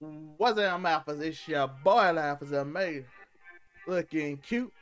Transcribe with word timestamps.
What's 0.00 0.60
up, 0.60 0.80
Alphas? 0.82 1.20
It's 1.22 1.48
your 1.48 1.66
boy, 1.66 2.14
Alphas 2.14 2.72
made. 2.72 3.04
Looking 3.88 4.36
cute, 4.36 4.72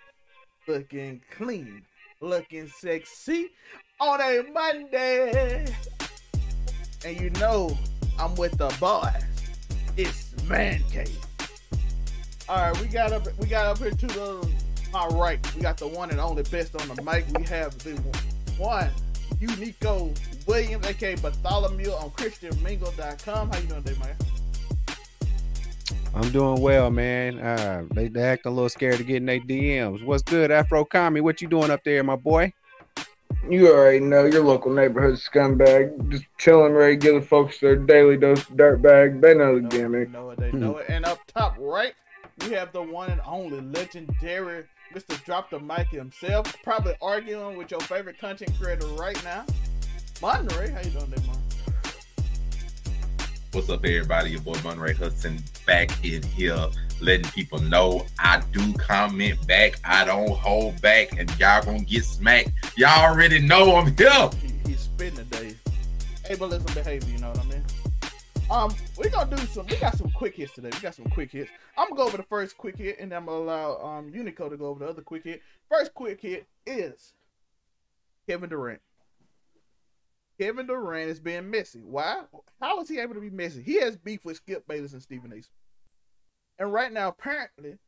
looking 0.69 1.23
clean, 1.31 1.85
looking 2.21 2.69
sexy 2.69 3.49
on 3.99 4.21
a 4.21 4.43
Monday. 4.53 5.75
And 7.03 7.19
you 7.19 7.31
know, 7.31 7.79
I'm 8.19 8.35
with 8.35 8.59
the 8.59 8.69
boys. 8.79 9.25
It's 9.97 10.35
Man 10.45 10.83
Cave. 10.91 11.19
All 12.47 12.71
right, 12.71 12.83
we 12.83 12.87
got 12.87 13.15
up, 13.15 13.27
we 13.39 13.47
got 13.47 13.65
up 13.69 13.79
here 13.79 13.93
to 13.93 14.07
the 14.09 14.53
my 14.93 15.07
right. 15.07 15.55
We 15.55 15.63
got 15.63 15.79
the 15.79 15.89
one 15.89 16.11
and 16.11 16.21
only 16.21 16.43
best 16.43 16.79
on 16.79 16.95
the 16.95 17.03
mic. 17.03 17.25
We 17.39 17.45
have 17.47 17.79
the 17.79 17.93
one, 18.59 18.91
Unico 19.41 20.15
Williams, 20.47 20.87
aka 20.87 21.15
Bartholomew 21.15 21.91
on 21.93 22.11
ChristianMingle.com. 22.11 23.51
How 23.51 23.59
you 23.59 23.67
doing 23.67 23.83
today, 23.83 23.99
man? 23.99 24.36
I'm 26.17 26.31
doing 26.31 26.63
well, 26.63 26.91
man. 26.91 27.39
Uh, 27.39 27.85
they, 27.93 28.09
they 28.09 28.23
act 28.23 28.47
a 28.47 28.51
little 28.51 28.71
scared 28.71 29.01
of 29.01 29.07
getting 29.07 29.27
their 29.27 29.39
DMs. 29.39 30.03
What's 30.03 30.23
good, 30.23 30.51
Afro 30.51 30.87
Kami? 30.87 31.21
What 31.21 31.43
you 31.43 31.49
doing 31.49 31.71
up 31.71 31.85
there, 31.85 32.03
my 32.03 32.17
boy? 32.17 32.55
You 33.51 33.71
already 33.71 34.01
know 34.01 34.25
your 34.25 34.43
local 34.43 34.73
neighborhood 34.73 35.17
scumbag, 35.17 36.11
just 36.11 36.25
chilling, 36.39 36.73
ready 36.73 36.97
to 36.97 37.01
give 37.01 37.15
the 37.17 37.21
folks 37.21 37.61
their 37.61 37.77
daily 37.77 38.17
dose 38.17 38.41
of 38.49 38.57
dirtbag. 38.57 39.21
They 39.21 39.35
know 39.35 39.57
the 39.57 39.61
know, 39.61 39.69
gimmick. 39.69 40.11
Know 40.11 40.31
it, 40.31 40.39
they 40.39 40.53
know 40.53 40.79
it. 40.79 40.87
And 40.89 41.05
up 41.05 41.19
top 41.27 41.55
right, 41.59 41.93
we 42.41 42.53
have 42.53 42.73
the 42.73 42.83
one 42.83 43.11
and 43.11 43.21
only 43.27 43.61
legendary 43.61 44.65
Mr. 44.95 45.23
Drop 45.27 45.51
the 45.51 45.61
Mic 45.61 45.89
himself, 45.89 46.57
probably 46.63 46.95
arguing 47.03 47.59
with 47.59 47.71
your 47.71 47.81
favorite 47.81 48.19
content 48.19 48.53
creator 48.59 48.87
right 48.89 49.23
now. 49.23 49.45
Monterey, 50.23 50.71
how 50.71 50.81
you 50.81 50.91
doing 50.91 51.11
today, 51.11 51.27
Mon? 51.27 51.56
What's 53.57 53.71
up, 53.71 53.87
everybody? 53.87 54.33
Your 54.33 54.43
boy 54.43 54.59
Monray 54.63 54.93
Hudson 54.93 55.43
back 55.67 55.89
in 56.05 56.23
here, 56.23 56.69
letting 57.01 57.25
people 57.31 57.59
know 57.59 58.05
I 58.19 58.43
do 58.53 58.75
comment 58.75 59.47
back. 59.47 59.81
I 59.83 60.05
don't 60.05 60.29
hold 60.29 60.79
back, 60.83 61.19
and 61.19 61.31
y'all 61.39 61.65
gonna 61.65 61.81
get 61.81 62.05
smacked. 62.05 62.51
Y'all 62.77 63.11
already 63.11 63.41
know 63.41 63.77
I'm 63.77 63.97
here. 63.97 64.29
He, 64.43 64.69
he's 64.69 64.81
spitting 64.81 65.17
today. 65.17 65.57
Ableism 66.29 66.75
behavior, 66.75 67.11
you 67.11 67.19
know 67.19 67.31
what 67.31 67.41
I 67.41 67.45
mean? 67.45 67.65
Um, 68.51 68.75
we're 68.99 69.09
gonna 69.09 69.35
do 69.35 69.43
some. 69.47 69.65
We 69.69 69.77
got 69.77 69.97
some 69.97 70.11
quick 70.11 70.37
hits 70.37 70.53
today. 70.53 70.69
We 70.75 70.81
got 70.81 70.95
some 70.95 71.07
quick 71.07 71.33
hits. 71.33 71.51
I'm 71.79 71.89
gonna 71.89 71.97
go 71.97 72.07
over 72.09 72.19
the 72.19 72.25
first 72.25 72.59
quick 72.59 72.77
hit, 72.77 72.99
and 73.01 73.11
I'm 73.15 73.25
gonna 73.25 73.39
allow 73.39 73.77
um 73.83 74.13
Unico 74.13 74.51
to 74.51 74.59
go 74.59 74.67
over 74.67 74.81
the 74.81 74.91
other 74.91 75.01
quick 75.01 75.25
hit. 75.25 75.41
First 75.71 75.95
quick 75.95 76.21
hit 76.21 76.47
is 76.67 77.15
Kevin 78.29 78.51
Durant. 78.51 78.83
Kevin 80.41 80.67
Durant 80.67 81.11
is 81.11 81.21
being 81.21 81.51
messy. 81.51 81.81
Why? 81.81 82.23
How 82.61 82.81
is 82.81 82.89
he 82.89 82.99
able 82.99 83.15
to 83.15 83.21
be 83.21 83.31
messy? 83.31 83.63
He 83.63 83.81
has 83.81 83.97
beef 83.97 84.25
with 84.25 84.37
Skip 84.37 84.67
Bayless 84.69 84.93
and 84.93 85.03
Stephen 85.03 85.33
A. 85.33 86.63
And 86.63 86.73
right 86.73 86.93
now, 86.93 87.09
apparently, 87.09 87.79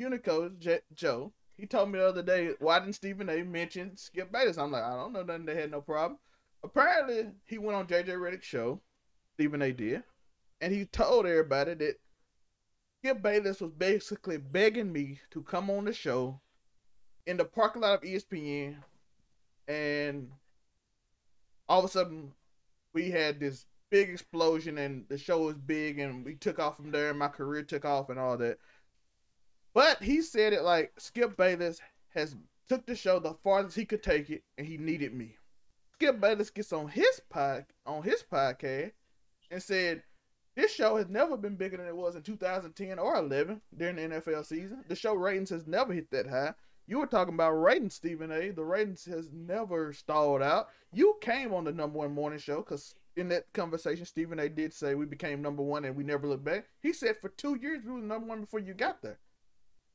Unico 0.00 0.52
Joe, 0.94 1.32
he 1.56 1.66
told 1.66 1.90
me 1.90 1.98
the 1.98 2.06
other 2.06 2.22
day, 2.22 2.50
why 2.58 2.78
didn't 2.78 2.94
Stephen 2.94 3.28
A. 3.28 3.42
mention 3.42 3.96
Skip 3.96 4.30
Bayless? 4.30 4.58
I'm 4.58 4.72
like, 4.72 4.84
I 4.84 4.94
don't 4.94 5.12
know 5.12 5.22
nothing. 5.22 5.46
They 5.46 5.54
had 5.54 5.70
no 5.70 5.80
problem. 5.80 6.18
Apparently, 6.62 7.28
he 7.46 7.58
went 7.58 7.76
on 7.76 7.86
JJ 7.86 8.08
Redick's 8.08 8.46
show. 8.46 8.80
Stephen 9.34 9.60
A. 9.60 9.70
did, 9.70 10.02
and 10.62 10.72
he 10.72 10.86
told 10.86 11.26
everybody 11.26 11.74
that 11.74 12.00
Skip 12.98 13.20
Bayless 13.22 13.60
was 13.60 13.72
basically 13.72 14.38
begging 14.38 14.90
me 14.90 15.20
to 15.30 15.42
come 15.42 15.68
on 15.68 15.84
the 15.84 15.92
show 15.92 16.40
in 17.26 17.36
the 17.36 17.44
parking 17.44 17.82
lot 17.82 17.94
of 17.94 18.00
ESPN, 18.00 18.76
and 19.68 20.30
all 21.68 21.80
of 21.80 21.84
a 21.84 21.88
sudden 21.88 22.32
we 22.92 23.10
had 23.10 23.40
this 23.40 23.66
big 23.90 24.10
explosion, 24.10 24.78
and 24.78 25.04
the 25.08 25.18
show 25.18 25.40
was 25.40 25.56
big, 25.56 25.98
and 25.98 26.24
we 26.24 26.34
took 26.34 26.58
off 26.58 26.76
from 26.76 26.90
there, 26.90 27.10
and 27.10 27.18
my 27.18 27.28
career 27.28 27.62
took 27.62 27.84
off, 27.84 28.10
and 28.10 28.18
all 28.18 28.36
that. 28.38 28.58
But 29.74 30.02
he 30.02 30.22
said 30.22 30.52
it 30.52 30.62
like 30.62 30.92
Skip 30.98 31.36
Bayless 31.36 31.80
has 32.14 32.34
took 32.68 32.86
the 32.86 32.96
show 32.96 33.18
the 33.18 33.34
farthest 33.44 33.76
he 33.76 33.84
could 33.84 34.02
take 34.02 34.30
it, 34.30 34.42
and 34.58 34.66
he 34.66 34.76
needed 34.76 35.14
me. 35.14 35.36
Skip 35.94 36.20
Bayless 36.20 36.50
gets 36.50 36.72
on 36.72 36.88
his 36.88 37.20
pod 37.30 37.66
on 37.86 38.02
his 38.02 38.22
podcast 38.22 38.92
and 39.50 39.62
said 39.62 40.02
this 40.54 40.72
show 40.72 40.96
has 40.96 41.08
never 41.08 41.36
been 41.36 41.56
bigger 41.56 41.76
than 41.76 41.86
it 41.86 41.96
was 41.96 42.16
in 42.16 42.22
2010 42.22 42.98
or 42.98 43.16
11 43.16 43.60
during 43.76 43.96
the 43.96 44.02
NFL 44.02 44.44
season. 44.44 44.84
The 44.88 44.96
show 44.96 45.14
ratings 45.14 45.50
has 45.50 45.66
never 45.66 45.92
hit 45.92 46.10
that 46.10 46.26
high. 46.26 46.54
You 46.88 47.00
were 47.00 47.06
talking 47.06 47.34
about 47.34 47.50
ratings, 47.52 47.94
Stephen 47.94 48.30
A. 48.30 48.50
The 48.50 48.64
ratings 48.64 49.04
has 49.06 49.32
never 49.32 49.92
stalled 49.92 50.40
out. 50.40 50.68
You 50.92 51.16
came 51.20 51.52
on 51.52 51.64
the 51.64 51.72
number 51.72 51.98
one 51.98 52.14
morning 52.14 52.38
show 52.38 52.58
because 52.58 52.94
in 53.16 53.28
that 53.30 53.52
conversation, 53.54 54.04
Stephen 54.04 54.38
A. 54.38 54.48
did 54.48 54.72
say 54.72 54.94
we 54.94 55.06
became 55.06 55.42
number 55.42 55.62
one 55.62 55.84
and 55.84 55.96
we 55.96 56.04
never 56.04 56.28
looked 56.28 56.44
back. 56.44 56.66
He 56.82 56.92
said 56.92 57.16
for 57.20 57.30
two 57.30 57.56
years 57.56 57.82
we 57.84 57.92
were 57.92 57.98
number 57.98 58.28
one 58.28 58.40
before 58.40 58.60
you 58.60 58.72
got 58.72 59.02
there. 59.02 59.18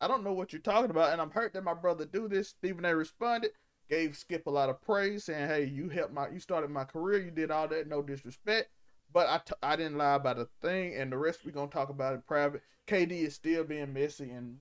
I 0.01 0.07
don't 0.07 0.23
know 0.23 0.33
what 0.33 0.51
you're 0.51 0.61
talking 0.61 0.89
about, 0.89 1.13
and 1.13 1.21
I'm 1.21 1.29
hurt 1.29 1.53
that 1.53 1.63
my 1.63 1.75
brother 1.75 2.05
do 2.05 2.27
this. 2.27 2.49
Stephen 2.49 2.83
A. 2.85 2.95
responded, 2.95 3.51
gave 3.87 4.17
Skip 4.17 4.47
a 4.47 4.49
lot 4.49 4.69
of 4.69 4.81
praise, 4.81 5.25
saying, 5.25 5.47
"Hey, 5.47 5.65
you 5.65 5.89
helped 5.89 6.13
my, 6.13 6.27
you 6.29 6.39
started 6.39 6.71
my 6.71 6.83
career. 6.83 7.23
You 7.23 7.31
did 7.31 7.51
all 7.51 7.67
that. 7.67 7.87
No 7.87 8.01
disrespect." 8.01 8.69
But 9.13 9.29
I, 9.29 9.37
t- 9.37 9.53
I 9.61 9.75
didn't 9.75 9.97
lie 9.97 10.15
about 10.15 10.39
a 10.39 10.47
thing, 10.61 10.95
and 10.95 11.11
the 11.11 11.17
rest 11.17 11.45
we're 11.45 11.51
gonna 11.51 11.69
talk 11.69 11.89
about 11.89 12.15
in 12.15 12.21
private. 12.21 12.63
KD 12.87 13.11
is 13.11 13.35
still 13.35 13.63
being 13.63 13.93
messy 13.93 14.31
and 14.31 14.57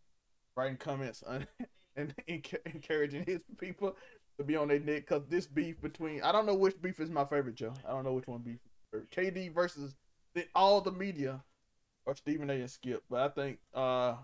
writing 0.57 0.77
comments 0.77 1.25
and 1.97 2.15
encouraging 2.27 3.25
his 3.25 3.41
people 3.59 3.97
to 4.39 4.45
be 4.45 4.57
on 4.57 4.69
their 4.69 4.81
neck 4.81 5.07
because 5.07 5.23
this 5.29 5.47
beef 5.47 5.81
between 5.81 6.23
I 6.23 6.33
don't 6.33 6.47
know 6.47 6.55
which 6.55 6.81
beef 6.81 7.01
is 7.01 7.11
my 7.11 7.25
favorite, 7.25 7.55
Joe. 7.55 7.75
I 7.87 7.91
don't 7.91 8.05
know 8.05 8.15
which 8.15 8.27
one 8.27 8.41
beef. 8.41 8.59
KD 9.15 9.55
versus 9.55 9.95
the, 10.35 10.45
all 10.55 10.81
the 10.81 10.93
media 10.93 11.43
or 12.07 12.17
Stephen 12.17 12.51
A. 12.51 12.55
and 12.55 12.71
Skip, 12.71 13.03
but 13.11 13.21
I 13.21 13.29
think 13.29 13.59
uh 13.75 14.15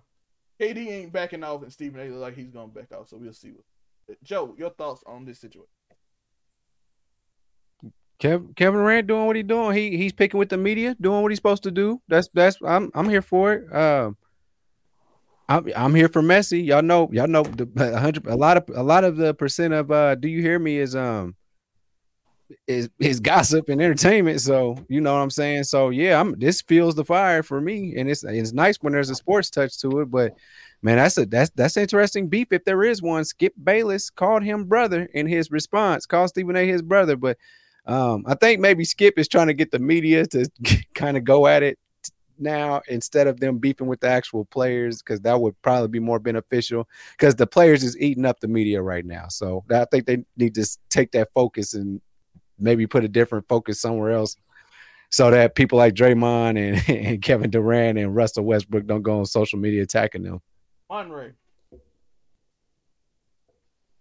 KD 0.61 0.89
ain't 0.89 1.13
backing 1.13 1.45
off, 1.45 1.63
and 1.63 1.73
Stephen 1.73 2.01
A. 2.01 2.09
look 2.11 2.21
like 2.21 2.37
he's 2.37 2.51
gonna 2.51 2.69
back 2.69 2.93
off. 2.93 3.09
So 3.09 3.19
we'll 3.19 3.33
see. 3.33 3.51
What, 3.51 4.23
Joe, 4.23 4.55
your 4.57 4.71
thoughts 4.71 5.03
on 5.07 5.25
this 5.25 5.39
situation? 5.39 5.69
Kevin 8.19 8.55
Kevin 8.55 8.81
Durant 8.81 9.07
doing 9.07 9.27
what 9.27 9.37
he 9.37 9.43
doing. 9.43 9.77
He 9.77 9.97
he's 9.97 10.13
picking 10.13 10.39
with 10.39 10.49
the 10.49 10.57
media, 10.57 10.97
doing 11.01 11.23
what 11.23 11.31
he's 11.31 11.39
supposed 11.39 11.65
to 11.65 11.71
do. 11.71 12.01
That's 12.09 12.29
that's 12.33 12.57
I'm 12.65 12.91
I'm 12.95 13.09
here 13.09 13.23
for 13.23 13.53
it. 13.53 13.75
Um, 13.75 14.17
I'm 15.49 15.71
I'm 15.77 15.95
here 15.95 16.09
for 16.09 16.23
messy. 16.23 16.61
Y'all 16.61 16.83
know 16.83 17.09
y'all 17.13 17.29
know 17.29 17.43
the 17.43 17.99
hundred 17.99 18.27
a 18.27 18.37
lot 18.37 18.57
of 18.57 18.65
a 18.75 18.83
lot 18.83 19.05
of 19.05 19.17
the 19.17 19.35
percent 19.35 19.75
of 19.75 19.91
uh 19.91 20.15
do 20.17 20.29
you 20.29 20.43
hear 20.43 20.59
me 20.59 20.79
is 20.79 20.97
um 20.97 21.37
is 22.67 22.89
is 22.99 23.21
gossip 23.21 23.69
and 23.69 23.81
entertainment. 23.81 24.41
So 24.41 24.77
you 24.89 25.01
know 25.01 25.15
what 25.15 25.21
I'm 25.21 25.31
saying. 25.31 25.65
So 25.65 25.91
yeah, 25.91 26.21
I'm 26.21 26.39
this 26.39 26.63
fuels 26.63 26.95
the 26.95 27.05
fire 27.05 27.43
for 27.43 27.61
me, 27.61 27.95
and 27.97 28.11
it's 28.11 28.25
it's 28.25 28.53
nice 28.53 28.77
when 28.81 28.93
there's 28.93 29.11
a 29.11 29.15
sports 29.15 29.51
touch 29.51 29.79
to 29.81 30.01
it. 30.01 30.11
But 30.11 30.33
man, 30.83 30.97
that's 30.97 31.17
a 31.19 31.27
that's 31.27 31.51
that's 31.51 31.77
interesting 31.77 32.29
beef 32.29 32.49
if 32.51 32.65
there 32.65 32.83
is 32.83 33.01
one. 33.03 33.25
Skip 33.25 33.55
Bayless 33.63 34.11
called 34.11 34.43
him 34.43 34.65
brother 34.65 35.09
in 35.15 35.27
his 35.27 35.51
response, 35.51 36.07
called 36.07 36.31
Stephen 36.31 36.57
A. 36.57 36.67
his 36.67 36.83
brother, 36.83 37.17
but. 37.17 37.39
Um, 37.89 38.25
I 38.27 38.35
think 38.35 38.61
maybe 38.61 38.85
Skip 38.85 39.17
is 39.17 39.29
trying 39.29 39.47
to 39.47 39.55
get 39.55 39.71
the 39.71 39.79
media 39.79 40.27
to 40.27 40.51
kind 40.97 41.17
of 41.17 41.23
go 41.23 41.47
at 41.47 41.63
it 41.63 41.79
now 42.39 42.81
instead 42.89 43.27
of 43.27 43.41
them 43.41 43.59
beefing 43.59 43.87
with 43.87 44.01
the 44.01 44.09
actual 44.09 44.45
players 44.47 45.03
because 45.03 45.21
that 45.21 45.41
would 45.41 45.61
probably 45.63 45.89
be 45.89 46.01
more 46.01 46.19
beneficial 46.19 46.89
because 47.13 47.35
the 47.35 47.47
players 47.47 47.83
is 47.83 47.99
eating 47.99 48.25
up 48.25 48.41
the 48.41 48.49
media 48.49 48.81
right 48.83 49.05
now. 49.05 49.29
So 49.29 49.65
I 49.71 49.85
think 49.87 50.07
they 50.07 50.25
need 50.37 50.55
to 50.55 50.67
take 50.91 51.13
that 51.13 51.29
focus 51.35 51.75
and 51.75 52.01
maybe 52.59 52.87
put 52.87 53.05
a 53.05 53.09
different 53.09 53.47
focus 53.49 53.81
somewhere 53.81 54.13
else 54.13 54.37
so 55.11 55.31
that 55.31 55.55
people 55.55 55.79
like 55.79 55.95
Draymond 55.95 56.59
and, 56.59 56.89
and 57.07 57.23
Kevin 57.23 57.51
Durant 57.51 57.99
and 57.99 58.15
Russell 58.15 58.45
Westbrook 58.45 58.87
don't 58.87 59.03
go 59.03 59.19
on 59.21 59.27
social 59.27 59.59
media 59.59 59.83
attacking 59.83 60.23
them. 60.23 60.41
Monray. 60.91 61.33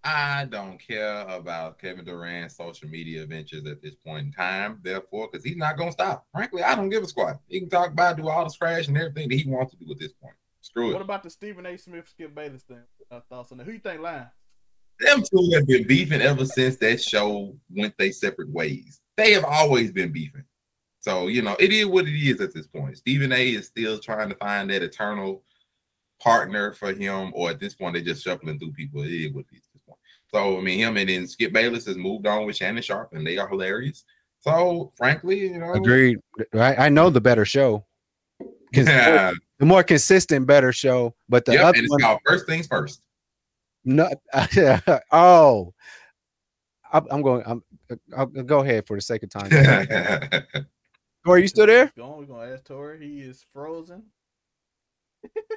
I 0.07 0.45
don't 0.45 0.77
care 0.77 1.21
about 1.27 1.79
Kevin 1.79 2.05
Durant's 2.05 2.55
social 2.55 2.87
media 2.87 3.25
ventures 3.25 3.65
at 3.65 3.81
this 3.81 3.95
point 3.95 4.27
in 4.27 4.31
time. 4.31 4.79
Therefore, 4.83 5.27
because 5.31 5.43
he's 5.43 5.57
not 5.57 5.77
gonna 5.77 5.91
stop. 5.91 6.27
Frankly, 6.31 6.61
I 6.61 6.75
don't 6.75 6.89
give 6.89 7.01
a 7.01 7.07
squat. 7.07 7.39
He 7.47 7.59
can 7.59 7.69
talk 7.69 7.91
about 7.91 8.17
do 8.17 8.29
all 8.29 8.45
the 8.45 8.53
trash 8.53 8.87
and 8.87 8.97
everything 8.97 9.29
that 9.29 9.35
he 9.35 9.49
wants 9.49 9.73
to 9.73 9.83
do 9.83 9.91
at 9.91 9.97
this 9.99 10.13
point. 10.13 10.35
Screw 10.61 10.91
it. 10.91 10.93
What 10.93 11.01
about 11.01 11.23
the 11.23 11.29
Stephen 11.31 11.65
A. 11.65 11.75
Smith 11.77 12.07
Skip 12.07 12.35
Bayless 12.35 12.61
thing? 12.61 12.83
Uh, 13.09 13.19
thoughts 13.29 13.51
on 13.51 13.57
that? 13.57 13.63
Who 13.65 13.71
you 13.71 13.79
think 13.79 13.99
lying? 13.99 14.27
Them 14.99 15.23
two 15.23 15.51
have 15.53 15.67
been 15.67 15.87
beefing 15.87 16.21
ever 16.21 16.45
since 16.45 16.77
that 16.77 17.01
show 17.01 17.55
went 17.69 17.97
their 17.97 18.11
separate 18.11 18.49
ways. 18.51 19.01
They 19.17 19.33
have 19.33 19.43
always 19.43 19.91
been 19.91 20.11
beefing. 20.11 20.45
So, 20.99 21.27
you 21.27 21.41
know, 21.41 21.55
it 21.59 21.71
is 21.71 21.85
what 21.85 22.07
it 22.07 22.17
is 22.17 22.41
at 22.41 22.53
this 22.53 22.67
point. 22.67 22.97
Stephen 22.97 23.31
A 23.31 23.49
is 23.49 23.67
still 23.67 23.99
trying 23.99 24.29
to 24.29 24.35
find 24.35 24.69
that 24.69 24.83
eternal 24.83 25.43
partner 26.19 26.73
for 26.73 26.93
him, 26.93 27.31
or 27.35 27.49
at 27.49 27.59
this 27.59 27.75
point, 27.75 27.93
they're 27.93 28.03
just 28.03 28.23
shuffling 28.23 28.57
through 28.57 28.71
people. 28.71 29.03
It 29.03 29.11
is 29.11 29.33
what 29.33 29.45
it 29.51 29.57
is 29.57 29.57
at 29.57 29.61
this 29.61 29.64
point. 29.64 29.64
So, 30.35 30.57
I 30.57 30.61
mean, 30.61 30.79
him 30.79 30.97
and 30.97 31.07
then 31.07 31.27
Skip 31.27 31.53
Bayless 31.53 31.85
has 31.85 31.95
moved 31.95 32.27
on 32.27 32.45
with 32.45 32.57
Shannon 32.57 32.83
Sharpe, 32.83 33.13
and 33.13 33.25
they 33.25 33.37
are 33.37 33.47
hilarious. 33.47 34.03
So, 34.41 34.91
frankly, 34.97 35.39
you 35.39 35.59
know, 35.59 35.71
Agreed. 35.71 36.17
I, 36.53 36.75
I 36.75 36.89
know 36.89 37.09
the 37.09 37.21
better 37.21 37.45
show. 37.45 37.85
yeah, 38.73 39.31
The 39.59 39.65
more 39.65 39.81
consistent, 39.81 40.45
better 40.45 40.73
show. 40.73 41.15
But 41.29 41.45
the 41.45 41.53
yep, 41.53 41.63
other 41.63 41.77
and 41.77 41.85
it's 41.85 41.89
one, 41.89 42.01
called 42.01 42.19
first 42.25 42.47
things 42.47 42.67
first. 42.67 43.01
no, 43.85 44.09
oh, 45.13 45.73
I'm, 46.91 47.07
I'm 47.09 47.21
going. 47.21 47.43
I'm. 47.45 47.63
I'll 48.17 48.25
go 48.25 48.59
ahead 48.59 48.85
for 48.87 48.97
the 48.97 49.01
second 49.01 49.29
time. 49.29 49.47
Tori, 51.25 51.43
you 51.43 51.47
still 51.47 51.65
there? 51.65 51.93
He's. 51.95 52.03
We're 52.03 52.25
gonna 52.25 52.51
ask 52.51 52.65
Tori. 52.65 52.99
He 52.99 53.21
is 53.21 53.45
frozen. 53.53 54.03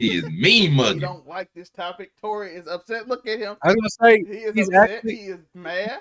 He 0.01 0.17
is 0.17 0.25
mean 0.25 0.71
He 0.71 0.77
mugging. 0.77 1.01
don't 1.01 1.27
like 1.27 1.49
this 1.55 1.71
topic. 1.71 2.13
Tori 2.21 2.55
is 2.55 2.67
upset. 2.69 3.09
Look 3.09 3.27
at 3.27 3.39
him. 3.39 3.57
I 3.63 3.69
was 3.69 3.77
gonna 3.77 4.11
say 4.13 4.25
He 4.25 4.39
is 4.45 4.55
he's 4.55 4.69
upset. 4.69 4.91
actually 4.91 5.17
he 5.17 5.23
is 5.27 5.41
mad. 5.55 6.01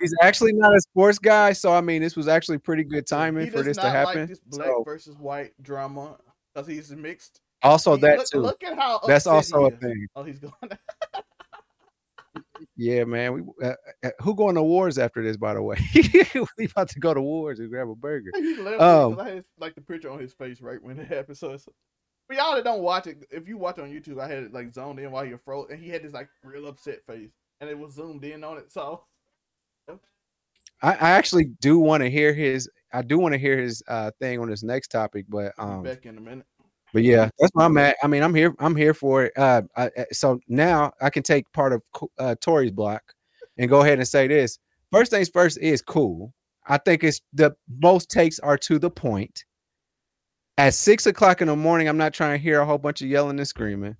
he's 0.00 0.14
actually 0.22 0.52
not 0.52 0.74
a 0.74 0.80
sports 0.80 1.18
guy, 1.18 1.52
so 1.52 1.72
I 1.72 1.80
mean, 1.80 2.02
this 2.02 2.16
was 2.16 2.28
actually 2.28 2.58
pretty 2.58 2.84
good 2.84 3.06
timing 3.06 3.50
for 3.50 3.62
this 3.62 3.76
not 3.76 3.84
to 3.84 3.90
happen. 3.90 4.20
like 4.20 4.28
this 4.28 4.40
black 4.40 4.66
So, 4.68 4.82
versus 4.84 5.16
white 5.18 5.52
drama 5.62 6.16
because 6.54 6.66
he's 6.68 6.90
mixed. 6.92 7.40
also, 7.62 7.94
He- 7.96 8.00
that 8.02 8.18
look, 8.18 8.26
too. 8.28 8.40
Look 8.40 8.64
at 8.64 8.76
how 8.78 9.00
That's 9.06 9.26
also 9.26 9.66
a 9.66 9.68
he 9.70 9.74
is. 9.74 9.80
thing. 9.80 10.06
Oh, 10.16 10.22
he's 10.22 10.38
going. 10.38 10.52
Yeah, 12.78 13.04
man. 13.04 13.32
We 13.34 13.66
uh, 13.66 13.74
uh, 14.04 14.10
who 14.20 14.34
going 14.34 14.54
to 14.56 14.62
wars 14.62 14.98
after 14.98 15.22
this? 15.22 15.36
By 15.38 15.54
the 15.54 15.62
way, 15.62 15.76
we 16.58 16.66
about 16.66 16.88
to 16.90 17.00
go 17.00 17.14
to 17.14 17.20
wars 17.22 17.58
and 17.58 17.70
grab 17.70 17.88
a 17.88 17.94
burger. 17.94 18.30
he 18.34 18.56
left 18.56 18.80
Um, 18.80 19.18
I 19.18 19.28
had 19.30 19.44
like 19.58 19.74
the 19.74 19.80
picture 19.80 20.10
on 20.10 20.18
his 20.20 20.32
face 20.34 20.60
right 20.60 20.82
when 20.82 20.98
it 20.98 21.06
happened. 21.08 21.38
So 21.38 21.52
it's 21.52 21.66
for 22.26 22.34
y'all 22.34 22.54
that 22.54 22.64
don't 22.64 22.82
watch 22.82 23.06
it, 23.06 23.24
if 23.30 23.48
you 23.48 23.56
watch 23.56 23.78
on 23.78 23.90
YouTube, 23.90 24.20
I 24.20 24.28
had 24.28 24.44
it 24.44 24.52
like 24.52 24.72
zoned 24.72 24.98
in 24.98 25.10
while 25.10 25.24
you're 25.24 25.38
froze, 25.38 25.68
and 25.70 25.80
he 25.80 25.88
had 25.88 26.02
this 26.02 26.12
like 26.12 26.28
real 26.42 26.66
upset 26.66 27.00
face, 27.06 27.30
and 27.60 27.70
it 27.70 27.78
was 27.78 27.94
zoomed 27.94 28.24
in 28.24 28.42
on 28.44 28.58
it. 28.58 28.72
So 28.72 29.02
I, 30.82 30.92
I 30.92 31.10
actually 31.10 31.46
do 31.60 31.78
want 31.78 32.02
to 32.02 32.10
hear 32.10 32.32
his. 32.34 32.68
I 32.92 33.02
do 33.02 33.18
want 33.18 33.32
to 33.32 33.38
hear 33.38 33.58
his 33.58 33.82
uh 33.88 34.10
thing 34.20 34.38
on 34.38 34.48
this 34.48 34.62
next 34.62 34.88
topic, 34.88 35.26
but 35.28 35.52
um, 35.58 35.82
back 35.82 36.06
in 36.06 36.18
a 36.18 36.20
minute. 36.20 36.46
but 36.92 37.02
yeah, 37.02 37.30
that's 37.38 37.52
I'm 37.56 37.76
at. 37.78 37.96
I 38.02 38.06
mean, 38.06 38.22
I'm 38.22 38.34
here. 38.34 38.54
I'm 38.58 38.76
here 38.76 38.94
for 38.94 39.24
it. 39.24 39.32
Uh, 39.36 39.62
I, 39.76 39.86
uh, 39.86 40.04
so 40.12 40.40
now 40.48 40.92
I 41.00 41.10
can 41.10 41.22
take 41.22 41.50
part 41.52 41.72
of 41.72 41.82
uh, 42.18 42.34
Tori's 42.40 42.72
block 42.72 43.02
and 43.58 43.70
go 43.70 43.80
ahead 43.82 43.98
and 43.98 44.08
say 44.08 44.26
this. 44.26 44.58
First 44.92 45.10
things 45.10 45.28
first 45.28 45.58
is 45.58 45.82
cool. 45.82 46.32
I 46.68 46.78
think 46.78 47.04
it's 47.04 47.20
the 47.32 47.54
most 47.80 48.10
takes 48.10 48.38
are 48.40 48.58
to 48.58 48.78
the 48.78 48.90
point. 48.90 49.44
At 50.58 50.74
six 50.74 51.06
o'clock 51.06 51.42
in 51.42 51.48
the 51.48 51.56
morning, 51.56 51.86
I'm 51.88 51.98
not 51.98 52.14
trying 52.14 52.38
to 52.38 52.42
hear 52.42 52.60
a 52.60 52.66
whole 52.66 52.78
bunch 52.78 53.02
of 53.02 53.08
yelling 53.08 53.38
and 53.38 53.46
screaming, 53.46 53.96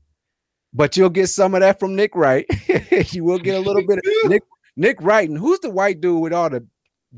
but 0.73 0.97
you'll 0.97 1.11
get 1.11 1.27
some 1.29 1.55
of 1.55 1.61
that 1.61 1.79
from 1.79 1.95
Nick 1.95 2.15
Wright. 2.15 2.47
you 3.13 3.25
will 3.25 3.39
get 3.39 3.57
a 3.57 3.61
little 3.61 3.87
bit 3.87 3.99
of 3.99 4.05
Nick 4.31 4.43
Nick 4.77 4.97
Wright. 5.03 5.29
And 5.29 5.39
who's 5.39 5.61
the 5.61 5.71
white 5.71 6.01
dude 6.01 6.21
with 6.23 6.33
all 6.33 6.49
the 6.49 6.67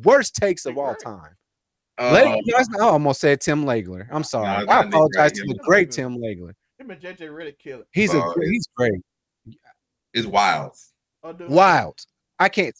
worst 0.02 0.34
takes 0.34 0.66
of 0.66 0.76
all 0.76 0.88
Wright. 0.88 0.96
time? 1.04 1.36
Uh, 1.98 2.12
Ladies 2.12 2.34
and 2.34 2.46
gentlemen, 2.46 2.80
I 2.80 2.84
almost 2.84 3.20
said 3.20 3.40
Tim 3.40 3.64
Legler. 3.64 4.06
I'm 4.10 4.24
sorry. 4.24 4.64
nah, 4.66 4.72
I 4.72 4.82
apologize 4.84 5.32
to 5.32 5.42
the 5.42 5.58
great 5.64 5.90
Tim 5.92 6.16
Legler. 6.18 6.52
Him 6.78 6.90
and 6.90 7.00
JJ 7.00 7.18
Redick 7.30 7.58
kill 7.58 7.80
it. 7.80 7.86
He's 7.92 8.14
a 8.14 8.20
great- 8.20 8.48
he's 8.50 8.68
great. 8.76 9.00
it's 10.14 10.26
wild. 10.26 10.72
Oh. 11.24 11.34
Wild. 11.48 11.98
I 12.38 12.48
can't. 12.48 12.74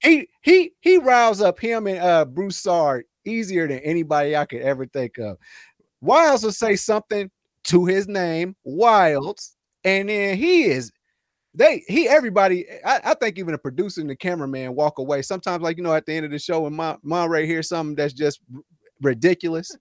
He 0.00 0.28
he 0.42 0.72
he 0.80 0.98
riles 0.98 1.40
up 1.42 1.58
him 1.60 1.86
and 1.86 1.98
uh 1.98 2.24
Broussard 2.26 3.04
easier 3.26 3.66
than 3.68 3.78
anybody 3.80 4.36
I 4.36 4.44
could 4.46 4.60
ever 4.62 4.86
think 4.86 5.18
of. 5.18 5.36
Wildes 6.04 6.44
will 6.44 6.52
say 6.52 6.76
something 6.76 7.30
to 7.64 7.86
his 7.86 8.06
name, 8.06 8.54
Wildes, 8.66 9.52
and 9.84 10.08
then 10.08 10.36
he 10.36 10.64
is 10.64 10.92
they 11.54 11.84
he 11.86 12.08
everybody. 12.08 12.66
I, 12.84 13.00
I 13.04 13.14
think 13.14 13.38
even 13.38 13.52
the 13.52 13.58
producer 13.58 14.00
and 14.00 14.10
the 14.10 14.16
cameraman 14.16 14.74
walk 14.74 14.98
away. 14.98 15.22
Sometimes, 15.22 15.62
like 15.62 15.76
you 15.76 15.82
know, 15.82 15.94
at 15.94 16.04
the 16.04 16.12
end 16.12 16.26
of 16.26 16.32
the 16.32 16.38
show, 16.38 16.62
when 16.62 16.74
my 16.74 16.96
mom 17.02 17.30
right 17.30 17.46
here 17.46 17.62
something 17.62 17.94
that's 17.94 18.12
just 18.12 18.40
r- 18.54 18.60
ridiculous. 19.00 19.76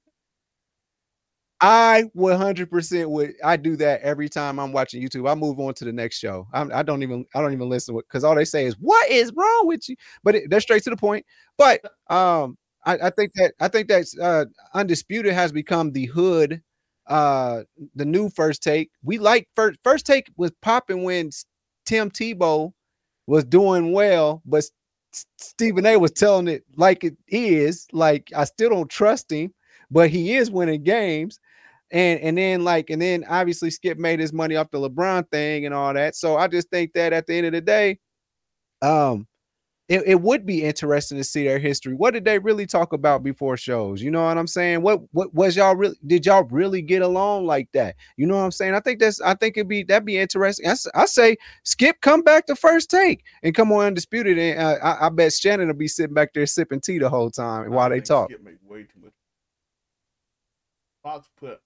I 1.65 2.03
100% 2.13 3.07
would 3.07 3.35
I 3.41 3.55
do 3.55 3.77
that 3.77 4.01
every 4.01 4.27
time 4.27 4.59
I'm 4.59 4.73
watching 4.73 5.01
YouTube. 5.01 5.31
I 5.31 5.33
move 5.33 5.61
on 5.61 5.73
to 5.75 5.85
the 5.85 5.93
next 5.93 6.19
show. 6.19 6.45
I'm, 6.51 6.69
I 6.73 6.83
don't 6.83 7.03
even 7.03 7.25
I 7.33 7.41
don't 7.41 7.53
even 7.53 7.69
listen 7.69 7.95
because 7.95 8.25
all 8.25 8.35
they 8.35 8.43
say 8.43 8.65
is 8.65 8.75
what 8.79 9.09
is 9.09 9.31
wrong 9.33 9.67
with 9.67 9.87
you. 9.87 9.95
But 10.25 10.35
it, 10.35 10.49
they're 10.49 10.59
straight 10.59 10.83
to 10.83 10.89
the 10.89 10.97
point. 10.97 11.25
But 11.57 11.79
um, 12.09 12.57
I, 12.85 12.93
I 13.07 13.09
think 13.11 13.31
that 13.35 13.53
I 13.59 13.67
think 13.67 13.87
that's 13.87 14.17
uh, 14.17 14.45
undisputed 14.73 15.33
has 15.33 15.51
become 15.51 15.91
the 15.91 16.05
hood, 16.07 16.61
uh, 17.07 17.61
the 17.95 18.05
new 18.05 18.29
first 18.29 18.63
take. 18.63 18.91
We 19.03 19.17
like 19.19 19.47
first 19.55 19.79
first 19.83 20.05
take 20.05 20.29
was 20.37 20.51
popping 20.61 21.03
when 21.03 21.29
Tim 21.85 22.11
Tebow 22.11 22.73
was 23.27 23.45
doing 23.45 23.91
well, 23.93 24.41
but 24.45 24.65
Stephen 25.37 25.85
A 25.85 25.97
was 25.97 26.11
telling 26.11 26.47
it 26.47 26.63
like 26.75 27.03
it 27.03 27.15
is. 27.27 27.87
Like 27.93 28.29
I 28.35 28.45
still 28.45 28.69
don't 28.71 28.89
trust 28.89 29.31
him, 29.31 29.53
but 29.91 30.09
he 30.09 30.35
is 30.35 30.51
winning 30.51 30.83
games. 30.83 31.39
And 31.91 32.19
and 32.21 32.37
then 32.37 32.63
like 32.63 32.89
and 32.89 33.01
then 33.01 33.23
obviously 33.29 33.69
Skip 33.71 33.97
made 33.99 34.19
his 34.19 34.33
money 34.33 34.55
off 34.55 34.71
the 34.71 34.79
LeBron 34.79 35.29
thing 35.31 35.65
and 35.65 35.75
all 35.75 35.93
that. 35.93 36.15
So 36.15 36.37
I 36.37 36.47
just 36.47 36.69
think 36.69 36.93
that 36.93 37.13
at 37.13 37.27
the 37.27 37.35
end 37.35 37.47
of 37.47 37.53
the 37.53 37.61
day, 37.61 37.99
um, 38.81 39.27
it, 39.93 40.01
it 40.07 40.21
would 40.21 40.43
be 40.43 40.63
interesting 40.63 41.19
to 41.19 41.23
see 41.23 41.43
their 41.43 41.59
history. 41.59 41.93
What 41.93 42.15
did 42.15 42.25
they 42.25 42.39
really 42.39 42.65
talk 42.65 42.93
about 42.93 43.21
before 43.21 43.57
shows? 43.57 44.01
You 44.01 44.09
know 44.09 44.23
what 44.25 44.37
I'm 44.39 44.47
saying? 44.47 44.81
What 44.81 45.01
what 45.11 45.31
was 45.33 45.55
y'all 45.55 45.75
really 45.75 45.95
did 46.07 46.25
y'all 46.25 46.45
really 46.45 46.81
get 46.81 47.03
along 47.03 47.45
like 47.45 47.69
that? 47.73 47.95
You 48.17 48.25
know 48.25 48.35
what 48.35 48.43
I'm 48.43 48.51
saying? 48.51 48.73
I 48.73 48.79
think 48.79 48.99
that's 48.99 49.21
I 49.21 49.35
think 49.35 49.55
it'd 49.55 49.67
be 49.67 49.83
that'd 49.83 50.03
be 50.05 50.17
interesting. 50.17 50.65
I 50.95 51.05
say 51.05 51.37
Skip 51.63 52.01
come 52.01 52.23
back 52.23 52.47
to 52.47 52.55
first 52.55 52.89
take 52.89 53.23
and 53.43 53.53
come 53.53 53.71
on 53.71 53.85
undisputed, 53.85 54.39
and 54.39 54.59
uh, 54.59 54.77
I, 54.83 55.05
I 55.05 55.09
bet 55.09 55.31
Shannon 55.31 55.67
will 55.67 55.75
be 55.75 55.87
sitting 55.87 56.15
back 56.15 56.33
there 56.33 56.47
sipping 56.47 56.81
tea 56.81 56.97
the 56.97 57.09
whole 57.09 57.29
time 57.29 57.65
I 57.65 57.75
while 57.75 57.89
they 57.91 58.01
talk. 58.01 58.31
Skip 58.31 58.43
make 58.43 58.55
way 58.67 58.83
too 58.83 58.99
much. 59.03 59.13
Fox 61.03 61.29
put 61.37 61.59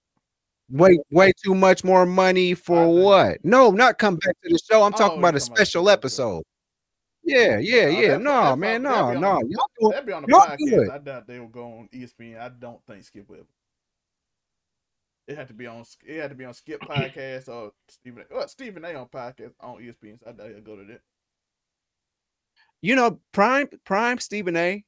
Way 0.69 0.99
way 1.11 1.31
too 1.41 1.55
much 1.55 1.85
more 1.85 2.05
money 2.05 2.53
for 2.53 2.93
what? 2.93 3.37
No, 3.45 3.71
not 3.71 3.97
come 3.99 4.17
back 4.17 4.35
to 4.43 4.49
the 4.49 4.59
show. 4.69 4.83
I'm 4.83 4.93
Oh, 4.95 4.97
talking 4.97 5.19
about 5.19 5.35
a 5.35 5.39
special 5.39 5.89
episode. 5.89 6.43
Yeah, 7.27 7.57
yeah, 7.59 7.87
yeah. 7.87 8.17
No, 8.17 8.55
man, 8.55 8.81
no, 8.83 9.13
no. 9.13 9.39
the- 9.41 9.49
Y'all 9.79 9.91
that'd 9.91 10.05
be 10.05 10.13
on 10.13 10.23
the 10.23 10.27
podcast. 10.29 10.91
I 10.91 10.97
doubt 10.99 11.27
they 11.27 11.39
will 11.39 11.47
go 11.47 11.63
on 11.65 11.89
ESPN. 11.93 12.39
I 12.39 12.49
don't 12.49 12.79
think 12.87 13.03
Skip 13.03 13.29
will. 13.29 13.45
It 15.27 15.37
had 15.37 15.49
to 15.49 15.53
be 15.53 15.67
on. 15.67 15.83
It 16.05 16.21
had 16.21 16.29
to 16.29 16.35
be 16.35 16.45
on 16.45 16.53
Skip 16.53 16.79
podcast 16.83 17.49
or 17.49 17.71
Stephen. 17.89 18.23
A. 18.31 18.33
Well, 18.33 18.47
Stephen 18.47 18.85
A. 18.85 18.93
on 18.95 19.07
podcast 19.07 19.51
on 19.59 19.75
ESPN. 19.81 20.19
So 20.23 20.29
I 20.29 20.31
doubt 20.31 20.49
he'll 20.51 20.61
go 20.61 20.77
to 20.77 20.85
that. 20.85 21.01
you 22.81 22.95
know, 22.95 23.19
Prime 23.33 23.67
Prime 23.85 24.19
Stephen 24.19 24.55
A 24.55 24.83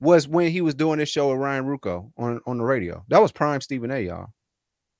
was 0.00 0.26
when 0.26 0.50
he 0.50 0.60
was 0.62 0.74
doing 0.74 0.98
this 0.98 1.08
show 1.10 1.30
with 1.30 1.38
Ryan 1.38 1.64
Ruocco 1.64 2.10
on, 2.18 2.40
on 2.44 2.58
the 2.58 2.64
radio. 2.64 3.04
That 3.08 3.22
was 3.22 3.30
Prime 3.30 3.60
Stephen 3.60 3.92
A, 3.92 4.00
y'all. 4.00 4.26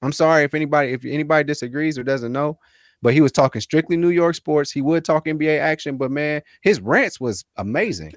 I'm 0.01 0.13
sorry 0.13 0.45
if 0.45 0.55
anybody 0.55 0.93
if 0.93 1.05
anybody 1.05 1.45
disagrees 1.45 1.99
or 1.99 2.05
doesn't 2.05 2.33
know, 2.33 2.59
but 3.03 3.13
he 3.13 3.21
was 3.21 3.33
talking 3.33 3.61
strictly 3.61 3.97
New 3.97 4.11
York 4.11 4.35
sports. 4.35 4.71
He 4.71 4.81
would 4.81 5.05
talk 5.05 5.27
NBA 5.27 5.59
action, 5.59 5.97
but 5.97 6.11
man, 6.11 6.43
his 6.63 6.81
rants 6.81 7.21
was 7.21 7.45
amazing. 7.57 8.15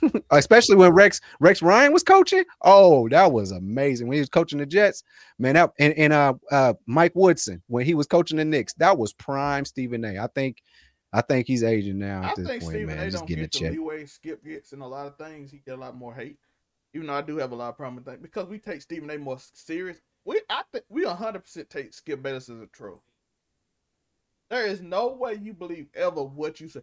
Especially 0.30 0.74
when 0.74 0.92
Rex 0.92 1.20
Rex 1.38 1.60
Ryan 1.60 1.92
was 1.92 2.02
coaching. 2.02 2.44
Oh, 2.62 3.08
that 3.10 3.30
was 3.30 3.50
amazing. 3.50 4.08
When 4.08 4.14
he 4.14 4.20
was 4.20 4.30
coaching 4.30 4.58
the 4.58 4.64
Jets, 4.64 5.04
man, 5.38 5.54
that 5.54 5.70
and, 5.78 5.92
and 5.94 6.12
uh 6.14 6.34
uh 6.50 6.72
Mike 6.86 7.12
Woodson 7.14 7.62
when 7.66 7.84
he 7.84 7.92
was 7.92 8.06
coaching 8.06 8.38
the 8.38 8.44
Knicks, 8.44 8.72
that 8.74 8.96
was 8.96 9.12
prime 9.12 9.66
Stephen 9.66 10.04
A. 10.04 10.18
I 10.18 10.28
think 10.34 10.62
I 11.12 11.20
think 11.20 11.46
he's 11.46 11.62
aging 11.62 11.98
now 11.98 12.22
I 12.22 12.30
at 12.30 12.36
this 12.36 12.48
think 12.48 12.62
point, 12.62 12.72
Stephen 12.72 12.96
man. 12.96 13.06
A. 13.06 13.10
Just 13.10 13.18
don't 13.18 13.28
getting 13.28 13.44
a 13.44 13.48
get 13.48 13.52
the 13.52 13.58
check. 13.58 13.72
leeway 13.72 14.06
Skip 14.06 14.44
gets 14.44 14.72
in 14.72 14.80
a 14.80 14.88
lot 14.88 15.06
of 15.06 15.16
things. 15.18 15.50
He 15.50 15.58
get 15.58 15.74
a 15.74 15.80
lot 15.80 15.94
more 15.94 16.14
hate. 16.14 16.38
Even 16.94 17.06
though 17.06 17.14
I 17.14 17.22
do 17.22 17.36
have 17.36 17.52
a 17.52 17.54
lot 17.54 17.68
of 17.68 17.76
problem 17.76 17.96
with 17.96 18.06
that 18.06 18.22
because 18.22 18.48
we 18.48 18.58
take 18.58 18.80
Stephen 18.80 19.10
A. 19.10 19.18
more 19.18 19.38
serious. 19.52 20.00
We 20.24 20.40
I 20.48 20.62
think 20.72 20.84
we 20.88 21.04
100 21.04 21.40
percent 21.40 21.68
take 21.68 21.92
Skip 21.92 22.22
Bayless 22.22 22.48
as 22.48 22.60
a 22.60 22.66
troll. 22.66 23.02
There 24.52 24.66
is 24.66 24.82
no 24.82 25.08
way 25.08 25.38
you 25.40 25.54
believe 25.54 25.86
ever 25.94 26.22
what 26.22 26.60
you 26.60 26.68
say. 26.68 26.82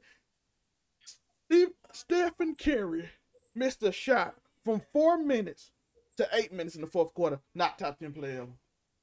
Steve, 1.45 1.67
Stephen 1.91 2.55
Curry 2.55 3.07
missed 3.53 3.83
a 3.83 3.91
shot 3.91 4.33
from 4.65 4.81
four 4.91 5.19
minutes 5.19 5.69
to 6.17 6.27
eight 6.33 6.51
minutes 6.51 6.73
in 6.73 6.81
the 6.81 6.87
fourth 6.87 7.13
quarter. 7.13 7.39
Not 7.53 7.77
top 7.77 7.99
ten 7.99 8.11
player 8.11 8.41
ever. 8.41 8.51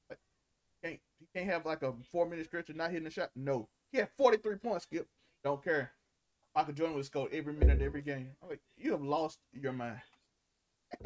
Like, 0.09 0.19
can't 0.83 0.99
he 1.17 1.27
can't 1.33 1.49
have 1.49 1.65
like 1.65 1.81
a 1.81 1.93
four 2.11 2.27
minute 2.27 2.45
stretch 2.45 2.69
of 2.69 2.75
not 2.75 2.91
hitting 2.91 3.07
a 3.07 3.09
shot? 3.09 3.29
No, 3.37 3.69
he 3.93 3.99
had 3.99 4.09
43 4.17 4.57
points. 4.57 4.83
Skip, 4.83 5.07
don't 5.45 5.63
care. 5.63 5.93
Michael 6.53 6.73
Jordan 6.73 6.97
would 6.97 7.05
score 7.05 7.29
every 7.31 7.53
minute, 7.53 7.77
of 7.77 7.81
every 7.83 8.01
game. 8.01 8.31
I'm 8.43 8.49
like, 8.49 8.61
you 8.75 8.91
have 8.91 9.01
lost 9.01 9.39
your 9.53 9.71
mind. 9.71 10.01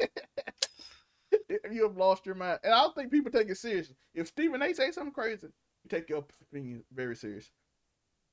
you 1.70 1.84
have 1.84 1.96
lost 1.96 2.26
your 2.26 2.34
mind, 2.34 2.58
and 2.64 2.74
I 2.74 2.80
don't 2.80 2.96
think 2.96 3.12
people 3.12 3.30
take 3.30 3.50
it 3.50 3.56
seriously. 3.56 3.94
If 4.14 4.26
Stephen 4.26 4.62
A. 4.62 4.74
say 4.74 4.90
something 4.90 5.12
crazy, 5.12 5.46
you 5.84 5.90
take 5.90 6.08
your 6.08 6.24
opinion 6.50 6.84
very 6.92 7.16
serious. 7.16 7.50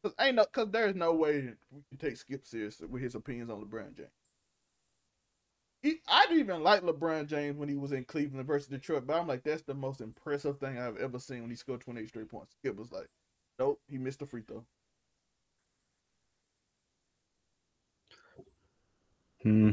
Cause 0.04 0.14
ain't 0.20 0.36
no, 0.36 0.46
cause 0.46 0.70
there's 0.72 0.96
no 0.96 1.14
way 1.14 1.54
we 1.72 1.82
can 1.90 1.98
take 1.98 2.18
Skip 2.18 2.46
serious 2.46 2.82
with 2.90 3.02
his 3.02 3.16
opinions 3.16 3.50
on 3.50 3.62
LeBron 3.62 3.98
James. 3.98 4.10
He, 5.82 5.96
I 6.08 6.26
didn't 6.26 6.40
even 6.40 6.64
like 6.64 6.82
LeBron 6.82 7.28
James 7.28 7.58
when 7.58 7.70
he 7.70 7.76
was 7.76 7.92
in 7.94 8.04
Cleveland 8.04 8.46
versus 8.46 8.68
Detroit, 8.68 9.08
but 9.08 9.18
I'm 9.18 9.28
like, 9.28 9.44
that's 9.44 9.62
the 9.62 9.74
most 9.74 10.02
impressive 10.02 10.60
thing 10.60 10.78
I've 10.78 10.98
ever 10.98 11.20
seen 11.20 11.42
when 11.42 11.50
he 11.50 11.56
scored 11.56 11.82
28 11.82 12.08
straight 12.08 12.30
points. 12.30 12.54
Skip 12.60 12.78
was 12.78 12.92
like, 12.92 13.08
nope, 13.60 13.80
he 13.88 13.98
missed 13.98 14.22
a 14.22 14.26
free 14.26 14.42
throw. 14.42 14.64
Hmm. 19.44 19.72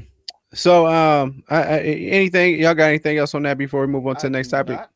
So, 0.55 0.87
um, 0.87 1.43
I, 1.49 1.63
I, 1.63 1.79
anything 1.81 2.61
y'all 2.61 2.75
got 2.75 2.87
anything 2.87 3.19
else 3.19 3.35
on 3.35 3.43
that 3.43 3.59
before 3.59 3.81
we 3.81 3.89
move 3.89 4.07
on 4.07 4.15
to 4.17 4.21
I 4.21 4.23
the 4.23 4.31
next 4.31 4.49
topic? 4.49 4.77
not. 4.77 4.91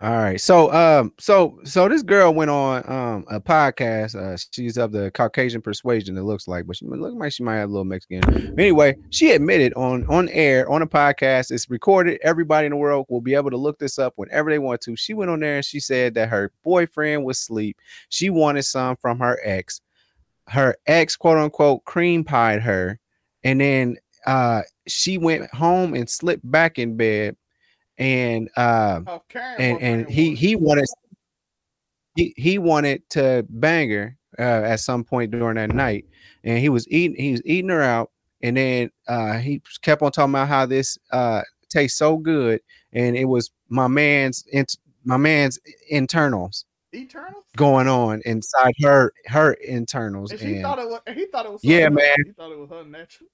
All 0.00 0.16
right. 0.16 0.40
So 0.40 0.72
um 0.72 1.12
so 1.18 1.58
so 1.64 1.88
this 1.88 2.04
girl 2.04 2.32
went 2.32 2.52
on 2.52 2.88
um 2.88 3.24
a 3.28 3.40
podcast. 3.40 4.14
Uh 4.14 4.36
she's 4.52 4.76
of 4.76 4.92
the 4.92 5.10
Caucasian 5.10 5.60
persuasion, 5.60 6.16
it 6.16 6.22
looks 6.22 6.46
like, 6.46 6.68
but 6.68 6.76
she 6.76 6.86
look 6.86 7.14
like 7.16 7.32
she 7.32 7.42
might 7.42 7.56
have 7.56 7.68
a 7.68 7.72
little 7.72 7.84
Mexican. 7.84 8.56
Anyway, 8.56 8.96
she 9.10 9.32
admitted 9.32 9.74
on 9.74 10.06
on 10.06 10.28
air 10.28 10.70
on 10.70 10.82
a 10.82 10.86
podcast, 10.86 11.50
it's 11.50 11.68
recorded. 11.68 12.20
Everybody 12.22 12.66
in 12.66 12.70
the 12.70 12.76
world 12.76 13.06
will 13.08 13.20
be 13.20 13.34
able 13.34 13.50
to 13.50 13.56
look 13.56 13.80
this 13.80 13.98
up 13.98 14.12
whenever 14.14 14.50
they 14.50 14.60
want 14.60 14.80
to. 14.82 14.94
She 14.94 15.14
went 15.14 15.32
on 15.32 15.40
there 15.40 15.56
and 15.56 15.64
she 15.64 15.80
said 15.80 16.14
that 16.14 16.28
her 16.28 16.52
boyfriend 16.62 17.24
was 17.24 17.38
asleep. 17.38 17.76
She 18.08 18.30
wanted 18.30 18.62
some 18.62 18.94
from 18.98 19.18
her 19.18 19.40
ex. 19.42 19.80
Her 20.46 20.76
ex, 20.86 21.16
quote 21.16 21.38
unquote, 21.38 21.84
cream 21.84 22.22
pied 22.22 22.62
her, 22.62 23.00
and 23.42 23.60
then 23.60 23.96
uh 24.26 24.62
she 24.86 25.18
went 25.18 25.52
home 25.52 25.94
and 25.94 26.08
slipped 26.08 26.48
back 26.48 26.78
in 26.78 26.96
bed 26.96 27.36
and 27.98 28.48
uh 28.56 29.00
Oh, 29.06 29.22
Karen 29.28 29.60
and 29.60 29.82
and 29.82 30.08
he 30.08 30.34
he 30.34 30.56
wanted 30.56 30.86
he 32.14 32.34
he 32.36 32.58
wanted 32.58 33.08
to 33.10 33.44
bang 33.48 33.90
her 33.90 34.16
uh, 34.38 34.42
at 34.42 34.80
some 34.80 35.04
point 35.04 35.30
during 35.30 35.56
that 35.56 35.74
night, 35.74 36.04
and 36.44 36.58
he 36.58 36.68
was 36.68 36.86
eating 36.88 37.16
he 37.16 37.32
was 37.32 37.42
eating 37.44 37.70
her 37.70 37.82
out, 37.82 38.10
and 38.42 38.56
then 38.56 38.90
uh, 39.06 39.38
he 39.38 39.60
kept 39.82 40.02
on 40.02 40.12
talking 40.12 40.32
about 40.32 40.48
how 40.48 40.66
this 40.66 40.98
uh, 41.12 41.42
tastes 41.68 41.98
so 41.98 42.16
good, 42.16 42.60
and 42.92 43.16
it 43.16 43.24
was 43.24 43.50
my 43.68 43.86
man's 43.88 44.44
int- 44.52 44.78
my 45.04 45.16
man's 45.16 45.58
internals 45.90 46.64
Eternals. 46.94 47.44
going 47.56 47.88
on 47.88 48.20
inside 48.24 48.74
her 48.82 49.12
her 49.26 49.52
internals, 49.54 50.32
And 50.32 50.40
and 50.40 50.62
thought 50.62 50.78
it 50.78 50.88
was. 50.88 51.00
He 51.14 51.26
thought 51.26 51.46
it 51.46 51.52
was. 51.52 51.64
Yeah, 51.64 51.88
man. 51.88 52.16
He 52.26 52.32
thought 52.32 52.50
it 52.52 52.58
was 52.58 52.70
her 52.70 52.84
natural. 52.84 53.28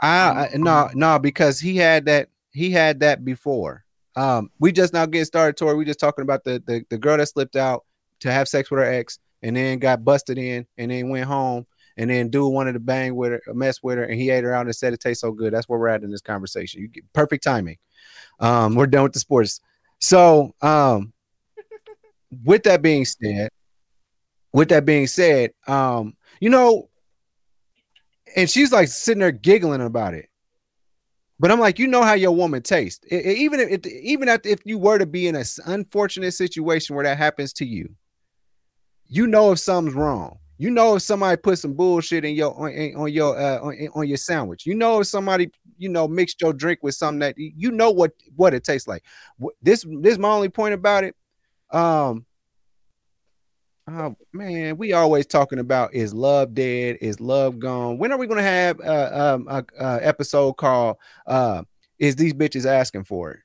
I, 0.00 0.48
I 0.52 0.56
no 0.56 0.88
no 0.94 1.18
because 1.18 1.58
he 1.58 1.76
had 1.76 2.04
that 2.06 2.28
he 2.58 2.70
had 2.70 3.00
that 3.00 3.24
before. 3.24 3.84
Um, 4.16 4.50
we 4.58 4.72
just 4.72 4.92
now 4.92 5.06
getting 5.06 5.24
started, 5.24 5.56
Tori. 5.56 5.76
We 5.76 5.84
just 5.84 6.00
talking 6.00 6.22
about 6.22 6.44
the, 6.44 6.62
the 6.66 6.84
the 6.90 6.98
girl 6.98 7.16
that 7.16 7.26
slipped 7.26 7.56
out 7.56 7.84
to 8.20 8.32
have 8.32 8.48
sex 8.48 8.70
with 8.70 8.80
her 8.80 8.84
ex 8.84 9.18
and 9.42 9.56
then 9.56 9.78
got 9.78 10.04
busted 10.04 10.38
in 10.38 10.66
and 10.76 10.90
then 10.90 11.08
went 11.08 11.26
home 11.26 11.66
and 11.96 12.10
then 12.10 12.28
dude 12.28 12.52
wanted 12.52 12.72
to 12.72 12.80
bang 12.80 13.14
with 13.14 13.32
her, 13.32 13.54
mess 13.54 13.82
with 13.82 13.98
her, 13.98 14.04
and 14.04 14.20
he 14.20 14.30
ate 14.30 14.44
her 14.44 14.52
out 14.52 14.66
and 14.66 14.74
said 14.74 14.92
it 14.92 15.00
tastes 15.00 15.20
so 15.20 15.30
good. 15.30 15.52
That's 15.52 15.68
where 15.68 15.78
we're 15.78 15.88
at 15.88 16.02
in 16.02 16.10
this 16.10 16.20
conversation. 16.20 16.82
You 16.82 16.88
get 16.88 17.12
perfect 17.12 17.44
timing. 17.44 17.78
Um, 18.40 18.74
we're 18.74 18.86
done 18.86 19.04
with 19.04 19.12
the 19.12 19.20
sports. 19.20 19.60
So 20.00 20.54
um 20.60 21.12
with 22.44 22.64
that 22.64 22.82
being 22.82 23.04
said, 23.04 23.50
with 24.52 24.68
that 24.70 24.84
being 24.84 25.06
said, 25.06 25.52
um, 25.66 26.16
you 26.40 26.50
know, 26.50 26.88
and 28.36 28.48
she's 28.48 28.72
like 28.72 28.88
sitting 28.88 29.20
there 29.20 29.32
giggling 29.32 29.80
about 29.80 30.14
it. 30.14 30.27
But 31.40 31.50
I'm 31.52 31.60
like, 31.60 31.78
you 31.78 31.86
know 31.86 32.02
how 32.02 32.14
your 32.14 32.32
woman 32.32 32.62
tastes. 32.62 33.04
I- 33.12 33.16
I- 33.16 33.34
even 33.38 33.60
if 33.60 33.86
even 33.86 34.28
if, 34.28 34.60
you 34.64 34.78
were 34.78 34.98
to 34.98 35.06
be 35.06 35.28
in 35.28 35.36
an 35.36 35.44
unfortunate 35.66 36.32
situation 36.32 36.96
where 36.96 37.04
that 37.04 37.18
happens 37.18 37.52
to 37.54 37.64
you, 37.64 37.94
you 39.06 39.26
know 39.26 39.52
if 39.52 39.58
something's 39.58 39.94
wrong. 39.94 40.38
You 40.60 40.70
know 40.70 40.96
if 40.96 41.02
somebody 41.02 41.36
put 41.36 41.60
some 41.60 41.74
bullshit 41.74 42.24
in 42.24 42.34
your 42.34 42.52
on, 42.58 42.94
on 42.96 43.12
your 43.12 43.38
uh, 43.38 43.60
on, 43.60 43.88
on 43.94 44.08
your 44.08 44.16
sandwich. 44.16 44.66
You 44.66 44.74
know 44.74 45.00
if 45.00 45.06
somebody 45.06 45.50
you 45.78 45.88
know 45.88 46.08
mixed 46.08 46.40
your 46.40 46.52
drink 46.52 46.80
with 46.82 46.96
something 46.96 47.20
that 47.20 47.34
you 47.38 47.70
know 47.70 47.92
what 47.92 48.12
what 48.34 48.54
it 48.54 48.64
tastes 48.64 48.88
like. 48.88 49.04
This 49.62 49.86
this 50.00 50.12
is 50.12 50.18
my 50.18 50.30
only 50.30 50.48
point 50.48 50.74
about 50.74 51.04
it. 51.04 51.14
Um, 51.70 52.26
Oh 53.90 54.14
man, 54.34 54.76
we 54.76 54.92
always 54.92 55.26
talking 55.26 55.58
about 55.58 55.94
is 55.94 56.12
love 56.12 56.52
dead? 56.52 56.98
Is 57.00 57.20
love 57.20 57.58
gone? 57.58 57.96
When 57.96 58.12
are 58.12 58.18
we 58.18 58.26
gonna 58.26 58.42
have 58.42 58.78
uh, 58.80 59.10
um 59.12 59.48
a, 59.48 59.64
a 59.80 60.06
episode 60.06 60.54
called 60.54 60.98
uh 61.26 61.62
is 61.98 62.14
these 62.14 62.34
bitches 62.34 62.66
asking 62.66 63.04
for 63.04 63.42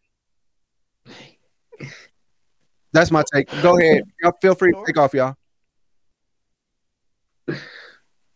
it? 1.80 1.88
That's 2.92 3.10
my 3.10 3.24
take. 3.34 3.50
Go 3.62 3.80
ahead. 3.80 4.04
Y'all 4.22 4.34
feel 4.42 4.54
free 4.54 4.74
to 4.74 4.84
take 4.86 4.98
off, 4.98 5.14
y'all. 5.14 5.36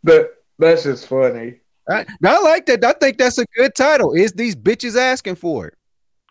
But 0.04 0.44
that's 0.58 0.84
just 0.84 1.08
funny. 1.08 1.60
I, 1.90 2.06
I 2.24 2.40
like 2.40 2.66
that. 2.68 2.86
I 2.86 2.94
think 2.94 3.18
that's 3.18 3.38
a 3.38 3.46
good 3.56 3.76
title. 3.76 4.14
Is 4.14 4.32
these 4.32 4.56
bitches 4.56 4.98
asking 4.98 5.36
for 5.36 5.68
it? 5.68 5.74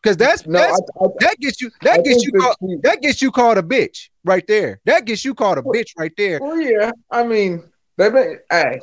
Because 0.02 0.16
that's, 0.16 0.46
No, 0.46 0.58
that's 0.60 0.80
I, 1.00 1.04
I, 1.04 1.08
that 1.20 1.40
gets 1.40 1.60
you 1.60 1.70
I 1.82 1.84
that 1.84 2.04
gets 2.04 2.24
you 2.24 2.30
that 2.32 2.38
called, 2.40 2.56
she- 2.60 2.76
that 2.82 3.02
gets 3.02 3.22
you 3.22 3.30
called 3.32 3.58
a 3.58 3.62
bitch 3.62 4.08
right 4.24 4.46
there. 4.46 4.80
That 4.84 5.04
gets 5.04 5.24
you 5.24 5.34
called 5.34 5.58
a 5.58 5.62
bitch 5.62 5.90
right 5.98 6.12
there. 6.16 6.38
Well, 6.40 6.60
yeah. 6.60 6.90
I 7.10 7.24
mean, 7.24 7.64
they've 7.96 8.12
been. 8.12 8.38
Hey, 8.50 8.80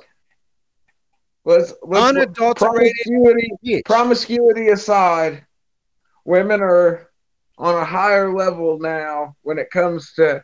let's 1.46 1.74
let's 1.84 2.10
Unadulterated 2.10 2.94
promiscuity. 3.06 3.82
Promiscuity 3.86 4.68
aside, 4.70 5.46
women 6.26 6.62
are 6.62 7.10
on 7.58 7.76
a 7.76 7.86
higher 7.86 8.34
level 8.36 8.80
now 8.80 9.36
when 9.44 9.58
it 9.60 9.70
comes 9.70 10.14
to 10.14 10.44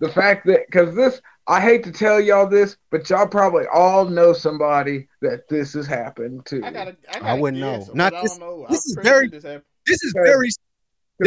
the 0.00 0.08
fact 0.10 0.46
that 0.46 0.60
because 0.66 0.94
this. 0.94 1.20
I 1.48 1.60
hate 1.60 1.84
to 1.84 1.92
tell 1.92 2.20
y'all 2.20 2.48
this, 2.48 2.76
but 2.90 3.08
y'all 3.08 3.28
probably 3.28 3.66
all 3.72 4.04
know 4.04 4.32
somebody 4.32 5.06
that 5.22 5.48
this 5.48 5.74
has 5.74 5.86
happened 5.86 6.44
to. 6.46 6.60
I 6.64 6.72
gotta. 6.72 6.96
I, 7.08 7.18
I 7.18 7.20
gotta 7.20 7.40
wouldn't 7.40 7.62
guess, 7.62 7.86
know. 7.86 7.94
Not 7.94 8.14
I 8.14 8.22
this- 8.22 8.36
don't 8.36 8.40
know. 8.40 8.66
this 8.68 8.84
I'm 8.84 8.98
is 8.98 9.06
very- 9.08 9.28
This 9.28 9.44
happened. 9.44 9.62
This 9.86 10.02
is 10.02 10.14
Okay. 10.16 10.24
very 10.28 10.48
'Cause 10.48 10.58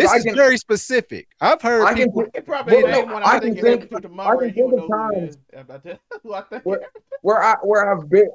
this 0.04 0.13
is 0.13 0.24
can- 0.24 0.36
very 0.36 0.58
specific. 0.58 1.28
I've 1.42 1.62
heard 1.62 1.84
I 1.86 1.94
can 1.94 2.08
people 2.10 2.25
think- 2.32 2.46
probably 2.46 2.84
Well, 2.84 3.08
no. 3.08 3.16
I 3.16 3.22
I, 3.36 3.39
can 3.39 3.42
think 3.42 3.58
it 3.58 3.62
think- 3.62 3.84
I 3.96 4.00
can 4.01 4.20
and 4.20 4.51
he 4.51 4.62
would 4.62 4.72
think 4.72 4.84
of 4.84 4.89
times- 4.89 5.30
is. 5.36 5.38
If 5.54 5.70
I 5.72 5.78
tell 5.80 6.00
who 6.24 6.34
I 6.34 6.42
think. 6.42 6.66
What- 6.66 6.82
where 7.22 7.42
I 7.44 7.56
where 7.63 7.92
I've 7.92 8.10
been 8.10 8.30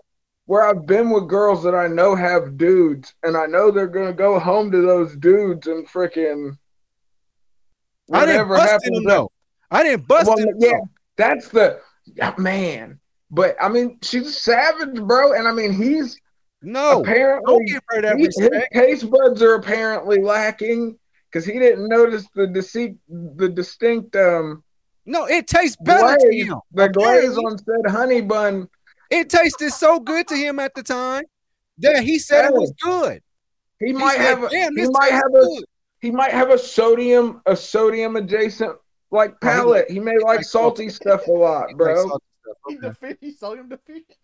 where 0.47 0.63
I've 0.63 0.85
been 0.85 1.09
with 1.11 1.27
girls 1.29 1.63
that 1.63 1.75
I 1.75 1.87
know 1.87 2.15
have 2.15 2.59
dudes, 2.59 3.15
and 3.23 3.35
I 3.37 3.47
know 3.47 3.71
they're 3.71 3.87
gonna 3.87 4.13
go 4.13 4.39
home 4.39 4.71
to 4.73 4.83
those 4.83 5.17
dudes 5.17 5.67
and 5.69 5.89
freaking 5.89 6.57
I 8.13 8.27
didn't 8.27 8.49
whatever 8.49 8.57
bust 8.57 8.67
in 8.69 8.71
happens. 8.73 8.97
them 8.99 9.05
though. 9.05 9.31
I 9.71 9.83
didn't 9.83 10.07
bust 10.07 10.27
Well, 10.29 10.39
in 10.39 10.45
them. 10.47 10.57
yeah, 10.59 10.71
though. 10.73 10.89
that's 11.17 11.49
the 11.49 11.81
yeah, 12.07 12.35
man. 12.37 12.99
But 13.31 13.57
I 13.61 13.69
mean, 13.69 13.99
she's 14.03 14.37
savage, 14.39 15.01
bro, 15.03 15.33
and 15.33 15.49
I 15.49 15.53
mean 15.53 15.73
he's 15.73 16.21
No, 16.65 16.91
don't 16.91 17.01
apparently 17.03 17.65
give 17.67 17.83
her 17.89 18.01
that 18.03 18.17
he- 18.19 18.25
his 18.25 18.69
taste 18.73 19.11
buds 19.11 19.43
are 19.43 19.55
apparently 19.55 20.21
lacking 20.21 20.99
because 21.31 21.45
he 21.45 21.59
didn't 21.59 21.89
notice 21.89 22.27
the 22.35 22.47
deceit, 22.47 22.97
the 23.09 23.49
distinct 23.49 24.17
um 24.17 24.65
No, 25.05 25.27
it 25.27 25.47
tastes 25.47 25.77
better 25.77 26.17
to 26.19 26.35
him. 26.35 26.61
the 26.73 26.89
glaze 26.89 27.37
on 27.37 27.59
said 27.59 27.91
honey 27.91 28.23
bun. 28.23 28.69
It 29.11 29.29
tasted 29.29 29.71
so 29.73 30.01
good 30.01 30.27
to 30.29 30.37
him 30.37 30.59
at 30.59 30.75
the 30.75 30.83
time 30.83 31.25
that 31.79 32.03
he 32.03 32.19
said 32.19 32.47
it 32.47 32.53
was 32.55 32.73
good. 32.81 33.21
He 33.81 33.87
He 33.89 33.93
might 33.93 34.17
said, 34.17 34.23
have 34.23 34.45
a, 34.45 34.49
he 34.49 34.87
might 34.89 35.11
tastes 35.11 35.23
have 35.23 35.35
a 35.35 35.49
he 36.01 36.11
might 36.11 36.31
have 36.33 36.51
a 36.51 36.59
sodium 36.59 37.43
a 37.47 37.55
sodium 37.57 38.17
adjacent 38.17 38.77
like 39.11 39.33
Oh, 39.33 39.35
he 39.35 39.49
palate. 39.49 39.91
He 39.91 40.01
may 40.01 40.19
like 40.19 40.45
salty 40.45 40.89
stuff 40.89 41.27
a 41.27 41.33
lot, 41.33 41.69
He 41.69 41.75
bro. 41.75 41.95
likes 41.95 42.09
salty 42.09 42.25
stuff. 42.41 42.57
sodium 42.65 42.85
Okay. 42.85 42.89
defeat. 43.09 43.19
He 43.21 43.33
sold 43.33 43.59
him 43.59 43.69
defeat. 43.69 44.17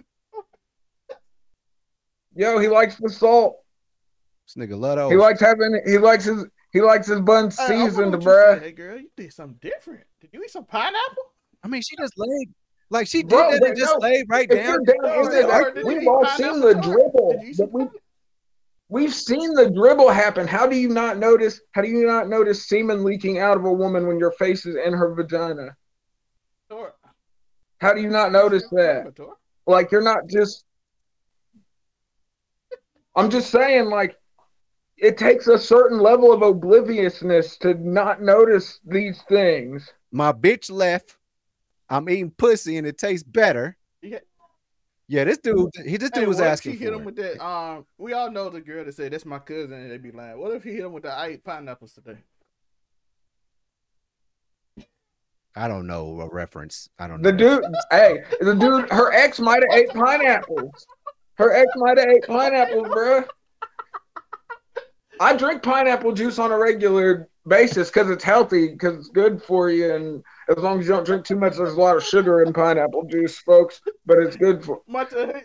Yo, 2.34 2.58
he 2.58 2.68
likes 2.68 2.96
the 2.96 3.08
salt. 3.08 3.56
This 4.46 4.54
nigga 4.68 4.78
love 4.78 4.96
those. 4.96 5.10
He 5.10 5.16
likes 5.16 5.40
having 5.40 5.80
he 5.86 5.98
likes 5.98 6.24
his 6.24 6.46
he 6.72 6.80
likes 6.80 7.06
his 7.08 7.20
bun 7.20 7.46
Hey, 7.50 7.66
seasoned, 7.68 8.12
what 8.12 8.20
bruh. 8.20 8.60
Hey 8.62 8.72
girl, 8.72 8.98
you 8.98 9.08
did 9.16 9.32
something 9.32 9.58
different. 9.60 10.04
Did 10.20 10.30
you 10.32 10.42
eat 10.44 10.50
some 10.50 10.64
pineapple? 10.64 11.24
I 11.62 11.68
mean, 11.68 11.82
she 11.82 11.96
just 11.96 12.14
laid 12.16 12.48
like 12.90 13.06
she 13.06 13.22
did 13.22 13.30
Bro, 13.30 13.50
that 13.52 13.62
and 13.64 13.76
just 13.76 13.92
no, 13.92 13.98
laid 13.98 14.26
right 14.28 14.50
If 14.50 14.56
down. 14.56 14.84
down 14.84 14.96
No, 15.02 15.30
in 15.30 15.40
no, 15.42 15.48
like, 15.48 15.74
we've 15.84 16.08
all 16.08 16.26
seen 16.36 16.60
the 16.60 16.72
tart? 16.74 16.84
dribble. 16.84 17.32
Did 17.32 17.42
you 17.42 17.48
eat 17.48 17.56
but 17.58 17.64
some 17.64 17.72
we, 17.72 17.80
pineapple? 17.80 18.00
we've 18.88 19.14
seen 19.14 19.54
the 19.54 19.70
dribble 19.70 20.10
happen. 20.10 20.46
How 20.46 20.66
do 20.66 20.76
you 20.76 20.88
not 20.88 21.18
notice? 21.18 21.60
How 21.72 21.82
do 21.82 21.88
you 21.88 22.06
not 22.06 22.28
notice 22.28 22.68
semen 22.68 23.04
leaking 23.04 23.38
out 23.38 23.56
of 23.56 23.64
a 23.64 23.72
woman 23.72 24.06
when 24.06 24.18
your 24.18 24.32
face 24.32 24.66
is 24.66 24.76
in 24.76 24.92
her 24.92 25.14
vagina? 25.14 25.76
Tor- 26.68 26.94
How 27.80 27.92
do 27.92 28.00
you 28.00 28.10
not 28.10 28.32
notice 28.32 28.64
that? 28.72 29.12
Like 29.66 29.90
you're 29.92 30.02
not 30.02 30.26
just. 30.28 30.64
I'm 33.16 33.30
just 33.30 33.50
saying, 33.50 33.86
like, 33.86 34.16
it 34.96 35.16
takes 35.16 35.46
a 35.46 35.58
certain 35.58 35.98
level 35.98 36.32
of 36.32 36.42
obliviousness 36.42 37.56
to 37.58 37.74
not 37.74 38.22
notice 38.22 38.80
these 38.86 39.22
things. 39.28 39.90
My 40.12 40.32
bitch 40.32 40.70
left. 40.70 41.16
I'm 41.88 42.08
eating 42.08 42.30
pussy 42.30 42.76
and 42.76 42.86
it 42.86 42.98
tastes 42.98 43.24
better. 43.24 43.76
Yeah. 44.02 44.18
Yeah, 45.08 45.24
this 45.24 45.38
dude, 45.38 45.70
he 45.84 45.96
this 45.96 46.10
dude 46.10 46.22
Hey, 46.22 46.28
was 46.28 46.36
what 46.36 46.46
if 46.46 46.52
asking 46.52 46.72
he 46.72 46.78
for 46.78 46.84
hit 46.84 46.92
him 46.92 47.00
it. 47.00 47.04
with 47.06 47.16
that. 47.16 47.44
Um, 47.44 47.84
we 47.98 48.12
all 48.12 48.30
know 48.30 48.48
the 48.48 48.60
girl 48.60 48.84
that 48.84 48.94
said 48.94 49.12
that's 49.12 49.26
my 49.26 49.40
cousin, 49.40 49.72
and 49.72 49.90
they 49.90 49.98
be 49.98 50.12
lying. 50.12 50.38
What 50.38 50.52
if 50.54 50.62
he 50.62 50.70
hit 50.70 50.84
him 50.84 50.92
with 50.92 51.02
the 51.02 51.10
I 51.10 51.26
ate 51.28 51.42
pineapples 51.44 51.94
today? 51.94 52.18
I 55.56 55.66
don't 55.66 55.88
know 55.88 56.20
a 56.20 56.28
reference. 56.32 56.88
I 57.00 57.08
don't 57.08 57.22
know. 57.22 57.32
The 57.32 57.36
know. 57.36 57.60
dude, 57.60 57.74
hey, 57.90 58.18
the 58.40 58.54
dude, 58.54 58.88
her 58.92 59.12
ex 59.12 59.40
might 59.40 59.64
have 59.68 59.80
ate 59.80 59.88
pineapples. 59.88 60.86
Her 61.40 61.54
ex 61.54 61.72
might 61.76 61.96
have 61.96 62.06
ate 62.06 62.26
pineapples, 62.26 62.88
bruh. 62.88 63.26
I 65.20 65.34
drink 65.34 65.62
pineapple 65.62 66.12
juice 66.12 66.38
on 66.38 66.52
a 66.52 66.58
regular 66.58 67.28
basis 67.48 67.88
because 67.88 68.10
it's 68.10 68.22
healthy, 68.22 68.68
because 68.68 68.98
it's 68.98 69.08
good 69.08 69.42
for 69.42 69.70
you, 69.70 69.94
and 69.94 70.22
as 70.54 70.62
long 70.62 70.80
as 70.80 70.86
you 70.86 70.92
don't 70.92 71.06
drink 71.06 71.24
too 71.24 71.36
much, 71.36 71.56
there's 71.56 71.72
a 71.72 71.80
lot 71.80 71.96
of 71.96 72.04
sugar 72.04 72.42
in 72.42 72.52
pineapple 72.52 73.04
juice, 73.04 73.38
folks. 73.38 73.80
But 74.04 74.18
it's 74.18 74.36
good 74.36 74.62
for. 74.64 74.82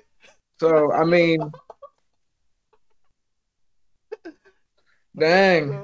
So 0.58 0.90
I 0.94 1.04
mean, 1.04 1.52
dang. 5.20 5.84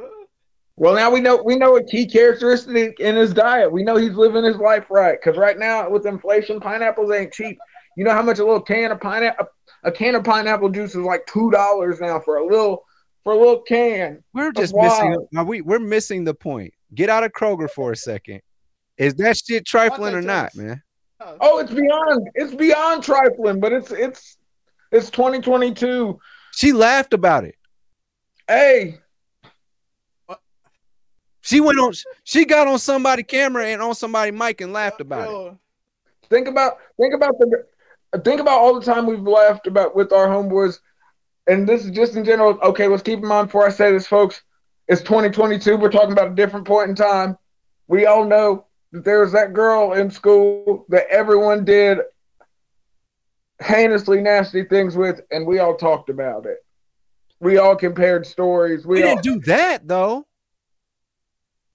Well, 0.77 0.95
now 0.95 1.11
we 1.11 1.19
know 1.19 1.41
we 1.43 1.57
know 1.57 1.75
a 1.75 1.83
key 1.83 2.05
characteristic 2.05 3.01
in 3.01 3.17
his 3.17 3.33
diet. 3.33 3.69
We 3.69 3.83
know 3.83 3.97
he's 3.97 4.13
living 4.13 4.45
his 4.45 4.55
life 4.55 4.85
right. 4.89 5.17
Because 5.21 5.37
right 5.37 5.59
now, 5.59 5.89
with 5.89 6.05
inflation, 6.05 6.61
pineapples 6.61 7.11
ain't 7.11 7.33
cheap. 7.33 7.57
You 7.97 8.05
know 8.05 8.13
how 8.13 8.21
much 8.21 8.39
a 8.39 8.45
little 8.45 8.61
can 8.61 8.91
of 8.91 9.01
pineapple 9.01 9.47
a 9.83 9.91
can 9.91 10.15
of 10.15 10.23
pineapple 10.23 10.69
juice 10.69 10.91
is 10.91 10.97
like 10.97 11.25
two 11.25 11.51
dollars 11.51 11.99
now 11.99 12.19
for 12.19 12.37
a 12.37 12.45
little 12.45 12.85
for 13.23 13.33
a 13.33 13.37
little 13.37 13.61
can. 13.61 14.23
We're 14.33 14.51
just 14.51 14.75
missing. 14.75 15.27
Now 15.31 15.43
we 15.43 15.61
we're 15.61 15.79
missing 15.79 16.23
the 16.23 16.33
point. 16.33 16.73
Get 16.93 17.09
out 17.09 17.23
of 17.23 17.31
Kroger 17.31 17.69
for 17.69 17.91
a 17.91 17.95
second. 17.95 18.41
Is 18.97 19.15
that 19.15 19.37
shit 19.37 19.65
trifling 19.65 20.13
or 20.13 20.21
not, 20.21 20.55
man? 20.55 20.81
Oh, 21.19 21.59
it's 21.59 21.71
beyond 21.71 22.29
it's 22.35 22.53
beyond 22.53 23.03
trifling, 23.03 23.59
but 23.59 23.71
it's 23.71 23.91
it's 23.91 24.37
it's 24.91 25.09
2022. 25.09 26.19
She 26.53 26.73
laughed 26.73 27.13
about 27.13 27.45
it. 27.45 27.55
Hey, 28.47 28.99
She 31.41 31.59
went 31.59 31.79
on. 31.79 31.93
She 32.23 32.45
got 32.45 32.67
on 32.67 32.79
somebody 32.79 33.23
camera 33.23 33.65
and 33.65 33.81
on 33.81 33.95
somebody 33.95 34.31
mic 34.31 34.61
and 34.61 34.73
laughed 34.73 35.01
about 35.01 35.29
it. 35.29 35.57
think 36.29 36.47
about 36.47 36.77
think 36.99 37.13
about 37.13 37.37
the 37.39 37.65
think 38.19 38.41
about 38.41 38.59
all 38.59 38.79
the 38.79 38.85
time 38.85 39.05
we've 39.05 39.21
laughed 39.21 39.67
about 39.67 39.95
with 39.95 40.11
our 40.11 40.27
homeboys, 40.27 40.79
and 41.47 41.67
this 41.67 41.85
is 41.85 41.91
just 41.91 42.15
in 42.15 42.25
general. 42.25 42.59
Okay, 42.61 42.87
let's 42.87 43.03
keep 43.03 43.19
in 43.19 43.27
mind 43.27 43.47
before 43.47 43.65
I 43.65 43.71
say 43.71 43.91
this, 43.91 44.07
folks. 44.07 44.41
It's 44.87 45.01
2022. 45.01 45.77
We're 45.77 45.89
talking 45.89 46.11
about 46.11 46.31
a 46.31 46.35
different 46.35 46.67
point 46.67 46.89
in 46.89 46.95
time. 46.95 47.37
We 47.87 48.05
all 48.05 48.25
know 48.25 48.65
that 48.91 49.05
there 49.05 49.21
was 49.21 49.31
that 49.31 49.53
girl 49.53 49.93
in 49.93 50.11
school 50.11 50.85
that 50.89 51.07
everyone 51.09 51.63
did 51.63 51.99
heinously 53.61 54.21
nasty 54.21 54.63
things 54.65 54.95
with, 54.95 55.21
and 55.31 55.45
we 55.45 55.59
all 55.59 55.75
talked 55.75 56.09
about 56.09 56.45
it. 56.45 56.57
We 57.39 57.57
all 57.57 57.75
compared 57.75 58.25
stories. 58.25 58.85
We 58.85 59.01
We, 59.01 59.03
all, 59.03 59.15
didn't 59.15 59.23
do 59.23 59.39
that 59.45 59.87
though. 59.87 60.25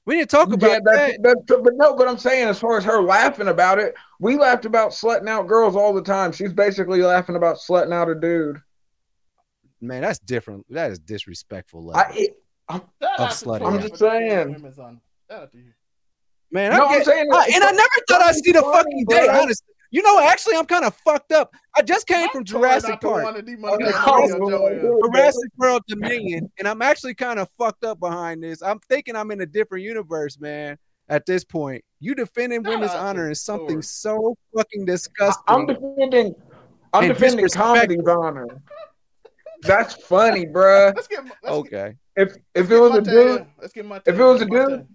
We 0.07 0.15
didn't 0.15 0.31
talk 0.31 0.53
about 0.53 0.71
yeah, 0.71 0.79
that. 0.85 1.19
that's, 1.21 1.39
that's, 1.47 1.61
but 1.63 1.73
no, 1.75 1.95
but 1.97 2.07
I'm 2.07 2.17
saying 2.17 2.47
as 2.49 2.61
far 2.61 2.79
as 2.79 2.85
her 2.85 3.03
laughing 3.03 3.49
about 3.49 3.81
it, 3.81 3.95
we 4.21 4.37
laughed 4.39 4.65
about 4.65 4.93
slutting 4.93 5.29
out 5.29 5.49
girls 5.49 5.75
all 5.75 5.93
the 5.93 6.03
time. 6.03 6.31
She's 6.31 6.53
basically 6.53 7.03
laughing 7.03 7.35
about 7.35 7.57
slutting 7.57 7.93
out 7.93 8.09
a 8.09 8.15
dude. 8.15 8.63
Man, 9.81 10.03
that's 10.03 10.21
different. 10.21 10.65
That 10.71 10.93
is 10.93 11.01
disrespectful. 11.01 11.87
level. 11.87 12.01
I, 12.01 12.13
it, 12.17 12.37
shout 12.71 12.89
Of 13.01 13.09
out 13.21 13.31
to 13.31 13.45
slutting. 13.45 13.59
Tori 13.59 13.75
I'm 13.75 13.81
just 13.81 13.97
saying. 13.97 14.53
women's 14.53 14.79
honor. 14.79 15.01
Shout 15.29 15.43
out 15.43 15.53
to 15.53 15.59
you. 15.59 15.73
Man, 16.53 16.71
no, 16.73 16.85
I 16.85 16.87
I'm 16.89 16.99
get, 16.99 17.07
saying, 17.07 17.29
I- 17.33 17.51
and 17.55 17.65
I 17.65 17.71
never 17.73 17.89
thought 18.09 18.23
I'd 18.23 18.35
see 18.37 18.53
the 18.53 18.63
funny, 18.63 18.77
fucking 18.77 19.05
day. 19.09 19.29
Honestly, 19.29 19.67
you 19.91 20.03
know, 20.03 20.21
actually, 20.21 20.57
I'm 20.57 20.67
kind 20.67 20.85
of 20.85 20.95
fucked 20.97 21.33
up. 21.33 21.55
I 21.77 21.83
just 21.83 22.07
came 22.07 22.29
from 22.31 22.45
Jurassic 22.45 22.91
not 22.91 23.01
the 23.01 23.09
Park. 23.09 23.25
one 23.25 23.35
to 23.35 23.43
demonetize 23.43 23.93
Oh, 24.07 24.29
the 24.29 24.39
no, 24.39 24.69
video, 24.69 25.01
Jurassic 25.13 25.51
World 25.57 25.83
Dominion, 25.89 26.51
and 26.59 26.67
I'm 26.69 26.83
actually 26.83 27.15
kind 27.15 27.39
of 27.39 27.49
fucked 27.59 27.85
up 27.85 28.01
behind 28.01 28.43
this. 28.43 28.63
I'm 28.63 28.79
thinking 28.89 29.15
I'm 29.17 29.31
in 29.31 29.41
a 29.41 29.47
different 29.47 29.85
universe, 29.85 30.39
man. 30.41 30.79
At 31.09 31.25
this 31.25 31.45
point, 31.45 31.85
you 32.01 32.15
defending 32.17 32.65
Shout 32.65 32.73
women's 32.73 32.91
honor 32.93 33.31
is 33.31 33.41
something 33.41 33.77
Thor. 33.77 33.83
so 33.83 34.37
fucking 34.57 34.87
disgusting. 34.87 35.45
I'm 35.47 35.67
defending. 35.67 36.35
I'm 36.93 37.07
defending 37.09 37.45
disrespectful. 37.45 37.75
comedy's 37.77 38.09
honor. 38.09 38.47
That's 39.63 39.95
funny, 39.95 40.47
bruh. 40.47 40.95
Let's 40.95 41.07
get. 41.09 41.25
Let's 41.25 41.37
get, 41.43 41.51
okay, 41.53 41.95
If 42.17 42.37
if 42.55 42.71
it 42.71 42.79
was 42.79 42.91
a 42.91 42.95
Monte 42.95 43.11
dude. 43.11 43.47
Let's 43.61 43.73
get 43.73 43.85
Monte 43.87 44.11
if 44.11 44.19
it 44.19 44.23
was 44.23 44.43
a 44.43 44.47
Monte. 44.47 44.73
dude- 44.77 44.89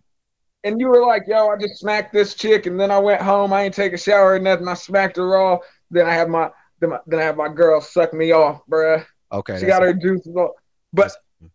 and 0.64 0.80
you 0.80 0.88
were 0.88 1.06
like, 1.06 1.24
"Yo, 1.28 1.48
I 1.50 1.58
just 1.58 1.80
smacked 1.80 2.14
this 2.14 2.34
chick," 2.36 2.66
and 2.66 2.80
then 2.80 2.92
I 2.92 2.98
went 3.00 3.22
home, 3.22 3.52
I 3.54 3.64
ain't 3.64 3.74
take 3.74 3.94
a 3.94 3.98
shower 3.98 4.34
or 4.34 4.40
nothing, 4.40 4.68
I 4.68 4.74
smacked 4.76 5.18
her 5.18 5.28
raw. 5.28 5.58
Then 5.90 6.06
I 6.08 6.14
have 6.14 6.30
my 6.30 6.50
then, 6.80 6.92
my, 6.92 7.00
then 7.08 7.20
I 7.20 7.24
have 7.24 7.38
my 7.38 7.50
girl 7.50 7.80
suck 7.82 8.14
me 8.14 8.32
off, 8.32 8.62
bruh. 8.70 9.06
okay. 9.32 9.56
she 9.60 9.66
that's- 9.66 9.80
got 9.80 9.82
her 9.84 9.94
juices 9.94 10.36
on. 10.36 10.50
But 10.94 11.12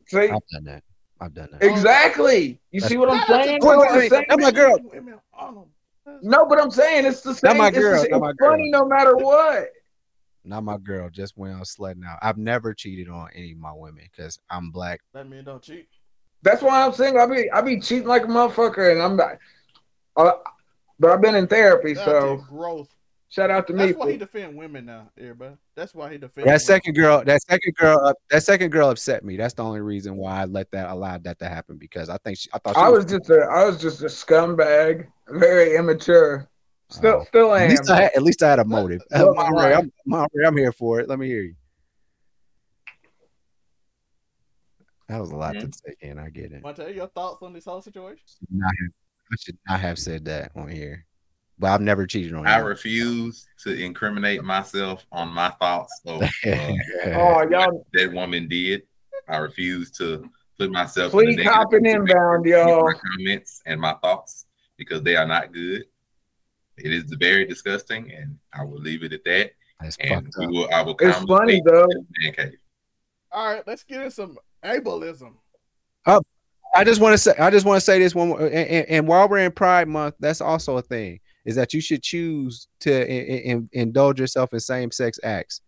see, 0.08 0.28
I've 0.30 0.40
done 0.52 0.64
that. 0.64 0.82
I've 1.20 1.34
done 1.34 1.48
that. 1.52 1.62
exactly. 1.62 2.60
You 2.70 2.80
see 2.80 2.96
what 2.96 3.08
I'm 3.10 3.18
Shout 3.20 3.30
out 3.30 3.38
to 3.38 3.44
saying? 3.44 3.60
Tori 3.60 3.78
Wait, 3.78 3.86
What 3.86 3.96
wait, 3.96 4.12
I'm 4.12 4.18
wait. 4.20 4.26
That's 4.28 4.42
my 4.42 4.50
girl. 4.50 5.68
No, 6.22 6.46
but 6.46 6.60
I'm 6.60 6.70
saying 6.70 7.04
it's 7.06 7.20
the 7.22 7.34
same. 7.34 7.48
Not 7.48 7.56
my 7.56 7.68
it's 7.68 7.78
girl, 7.78 8.02
same- 8.02 8.10
not 8.12 8.20
my 8.20 8.30
it's 8.30 8.38
girl. 8.38 8.50
funny 8.50 8.70
no 8.70 8.86
matter 8.86 9.16
what. 9.16 9.68
Not 10.44 10.62
my 10.62 10.76
girl. 10.78 11.08
Just 11.10 11.36
went 11.36 11.54
out 11.58 11.66
sledding 11.66 12.04
out. 12.06 12.18
I've 12.22 12.38
never 12.38 12.72
cheated 12.74 13.08
on 13.08 13.28
any 13.34 13.52
of 13.52 13.58
my 13.58 13.72
women 13.74 14.04
because 14.10 14.38
I'm 14.50 14.70
black. 14.70 15.00
That 15.14 15.28
mean 15.28 15.44
don't 15.44 15.62
cheat. 15.62 15.88
That's 16.46 16.62
why 16.62 16.84
I'm 16.86 16.92
saying 16.92 17.18
I 17.18 17.26
be 17.26 17.50
I 17.50 17.60
be 17.60 17.80
cheating 17.80 18.06
like 18.06 18.22
a 18.22 18.28
motherfucker, 18.28 18.92
and 18.92 19.02
I'm 19.02 19.16
not. 19.16 19.38
Uh, 20.16 20.32
but 21.00 21.10
I've 21.10 21.20
been 21.20 21.34
in 21.34 21.48
therapy, 21.48 21.94
Shout 21.96 22.04
so 22.04 22.36
growth. 22.48 22.88
shout 23.28 23.50
out 23.50 23.66
to 23.66 23.72
me. 23.72 23.86
That's 23.86 23.98
why 23.98 24.12
he 24.12 24.16
defend 24.16 24.56
women 24.56 24.86
now, 24.86 25.10
everybody. 25.18 25.56
That's 25.74 25.92
why 25.92 26.12
he 26.12 26.18
defend. 26.18 26.46
That 26.46 26.52
women. 26.52 26.58
second 26.60 26.94
girl, 26.94 27.24
that 27.24 27.42
second 27.42 27.74
girl, 27.74 27.98
up, 28.06 28.16
that 28.30 28.44
second 28.44 28.70
girl 28.70 28.90
upset 28.90 29.24
me. 29.24 29.36
That's 29.36 29.54
the 29.54 29.64
only 29.64 29.80
reason 29.80 30.16
why 30.16 30.40
I 30.40 30.44
let 30.44 30.70
that 30.70 30.88
allowed 30.88 31.24
that 31.24 31.40
to 31.40 31.48
happen 31.48 31.78
because 31.78 32.08
I 32.08 32.16
think 32.18 32.38
she, 32.38 32.48
I 32.54 32.58
thought 32.58 32.76
she 32.76 32.80
I 32.80 32.88
was 32.90 33.04
just 33.04 33.28
a 33.28 33.40
I 33.50 33.64
was 33.64 33.80
just 33.82 34.02
a 34.02 34.06
scumbag, 34.06 35.08
very 35.28 35.74
immature. 35.76 36.48
Still 36.90 37.22
Oh. 37.22 37.24
still 37.24 37.52
At 37.54 37.62
am. 37.64 37.70
least 37.70 37.90
I 37.90 38.02
had, 38.02 38.10
at 38.14 38.22
least 38.22 38.42
I 38.44 38.50
had 38.50 38.58
a 38.60 38.64
motive. 38.64 39.02
Well, 39.10 39.34
Monterey, 39.36 39.72
right. 39.72 39.78
I'm, 39.78 39.92
Monterey, 40.06 40.46
I'm 40.46 40.56
here 40.56 40.70
for 40.70 41.00
it. 41.00 41.08
Let 41.08 41.18
me 41.18 41.26
hear 41.26 41.42
you. 41.42 41.54
That 45.08 45.20
was 45.20 45.30
a 45.30 45.36
lot 45.36 45.52
to 45.54 45.68
take 45.68 45.98
in. 46.00 46.18
I 46.18 46.30
get 46.30 46.52
it. 46.52 46.62
Monte, 46.62 46.92
your 46.92 47.06
thoughts 47.08 47.42
on 47.42 47.52
this 47.52 47.64
whole 47.64 47.80
situation? 47.80 48.24
Not 48.50 48.66
have- 48.66 48.92
I 49.32 49.36
should 49.40 49.58
not 49.68 49.80
have 49.80 49.98
said 49.98 50.24
that 50.26 50.52
on 50.54 50.68
here, 50.68 51.04
but 51.58 51.72
I've 51.72 51.80
never 51.80 52.06
cheated 52.06 52.32
on 52.32 52.44
you. 52.44 52.48
I 52.48 52.58
you. 52.58 52.64
refuse 52.64 53.48
to 53.64 53.72
incriminate 53.72 54.44
myself 54.44 55.04
on 55.10 55.28
my 55.28 55.50
thoughts 55.50 56.00
of 56.06 56.22
uh, 56.46 56.72
Oh 57.06 57.44
y'all 57.50 57.84
that 57.92 58.12
woman 58.12 58.46
did. 58.46 58.82
I 59.28 59.38
refuse 59.38 59.90
to 59.92 60.30
put 60.58 60.70
myself 60.70 61.10
Please 61.10 61.30
in 61.30 61.36
the 61.38 61.44
negative 61.44 61.54
hop 61.54 61.74
in 61.74 61.82
position 61.82 62.00
inbound, 62.02 62.46
y'all. 62.46 62.84
My 62.84 62.94
comments 62.94 63.62
and 63.66 63.80
my 63.80 63.94
thoughts 63.94 64.46
because 64.76 65.02
they 65.02 65.16
are 65.16 65.26
not 65.26 65.52
good. 65.52 65.84
It 66.76 66.92
is 66.92 67.04
very 67.18 67.46
disgusting, 67.46 68.12
and 68.12 68.38
I 68.52 68.62
will 68.62 68.78
leave 68.78 69.02
it 69.02 69.12
at 69.12 69.24
that. 69.24 69.52
That's 69.80 69.96
And 69.96 70.32
we 70.38 70.46
will, 70.46 70.68
I 70.72 70.82
will 70.82 70.94
It's 71.00 71.18
funny 71.24 71.60
though. 71.64 71.84
it 71.84 71.96
at 71.96 72.22
man 72.22 72.32
cave. 72.32 72.58
All 73.32 73.52
right, 73.52 73.66
let's 73.66 73.82
get 73.82 74.02
in 74.02 74.10
some 74.10 74.38
ableism. 74.66 75.34
Oh, 76.06 76.20
I 76.74 76.84
just 76.84 77.00
want 77.00 77.14
to 77.14 77.18
say, 77.18 77.32
I 77.38 77.50
just 77.50 77.64
want 77.64 77.78
to 77.78 77.80
say 77.84 77.98
this 77.98 78.14
one, 78.14 78.28
more, 78.28 78.40
and, 78.40 78.54
and, 78.54 78.88
and 78.88 79.08
while 79.08 79.28
we're 79.28 79.38
in 79.38 79.52
Pride 79.52 79.88
Month, 79.88 80.16
that's 80.20 80.40
also 80.40 80.76
a 80.76 80.82
thing 80.82 81.20
is 81.44 81.54
that 81.54 81.72
you 81.72 81.80
should 81.80 82.02
choose 82.02 82.66
to 82.80 82.92
in, 82.92 83.38
in, 83.38 83.68
indulge 83.72 84.18
yourself 84.20 84.52
in 84.52 84.60
same 84.60 84.90
sex 84.90 85.18
acts, 85.22 85.60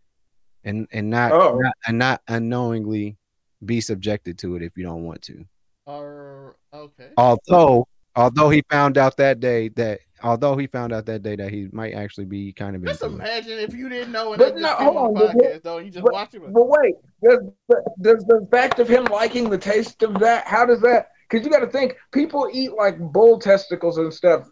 and 0.65 0.87
and 0.93 1.09
not, 1.09 1.33
Oh. 1.33 1.57
not 1.57 1.75
and 1.87 1.99
not 1.99 2.21
unknowingly 2.29 3.17
be 3.65 3.81
subjected 3.81 4.39
to 4.39 4.57
it 4.57 4.63
if 4.63 4.77
you 4.77 4.85
don't 4.85 5.05
want 5.05 5.23
to. 5.23 5.45
Or 5.87 6.57
okay. 6.75 7.11
Although, 7.17 7.87
although 8.17 8.51
he 8.51 8.63
found 8.71 8.99
out 8.99 9.17
that 9.17 9.41
day 9.41 9.69
that 9.71 10.01
although 10.23 10.57
he 10.57 10.67
found 10.67 10.93
out 10.93 11.07
that 11.07 11.23
day 11.23 11.37
that 11.37 11.51
he 11.51 11.69
might 11.73 11.95
actually 11.95 12.25
be 12.27 12.53
kind 12.53 12.75
of 12.77 12.85
Just 12.85 13.03
into 13.03 13.15
it. 13.15 13.19
imagine 13.19 13.59
if 13.59 13.75
you 13.75 13.89
didn't 13.89 14.13
know 14.13 14.33
and 14.33 14.39
But 14.39 14.55
that 14.55 14.61
no, 14.61 14.69
hold 14.75 14.97
on 14.97 15.15
the 15.15 15.29
on, 15.29 15.37
but- 15.39 15.63
though. 15.63 15.79
You 15.79 15.91
just 15.91 16.05
but- 16.05 16.13
watch 16.13 16.35
it. 16.35 16.43
But 16.53 16.67
wait, 16.69 16.95
does 17.23 17.39
does 18.01 18.25
the 18.25 18.47
fact 18.51 18.79
of 18.79 18.89
him 18.89 19.05
liking 19.05 19.49
the 19.51 19.59
taste 19.59 20.03
of 20.03 20.19
that? 20.21 20.47
How 20.47 20.65
does 20.67 20.81
that? 20.83 21.09
Because 21.29 21.45
you 21.45 21.53
got 21.53 21.61
to 21.61 21.67
think, 21.67 21.97
people 22.13 22.49
eat 22.53 22.73
like 22.73 22.99
bull 22.99 23.39
testicles 23.39 23.99
and 23.99 24.13
stuff. 24.13 24.49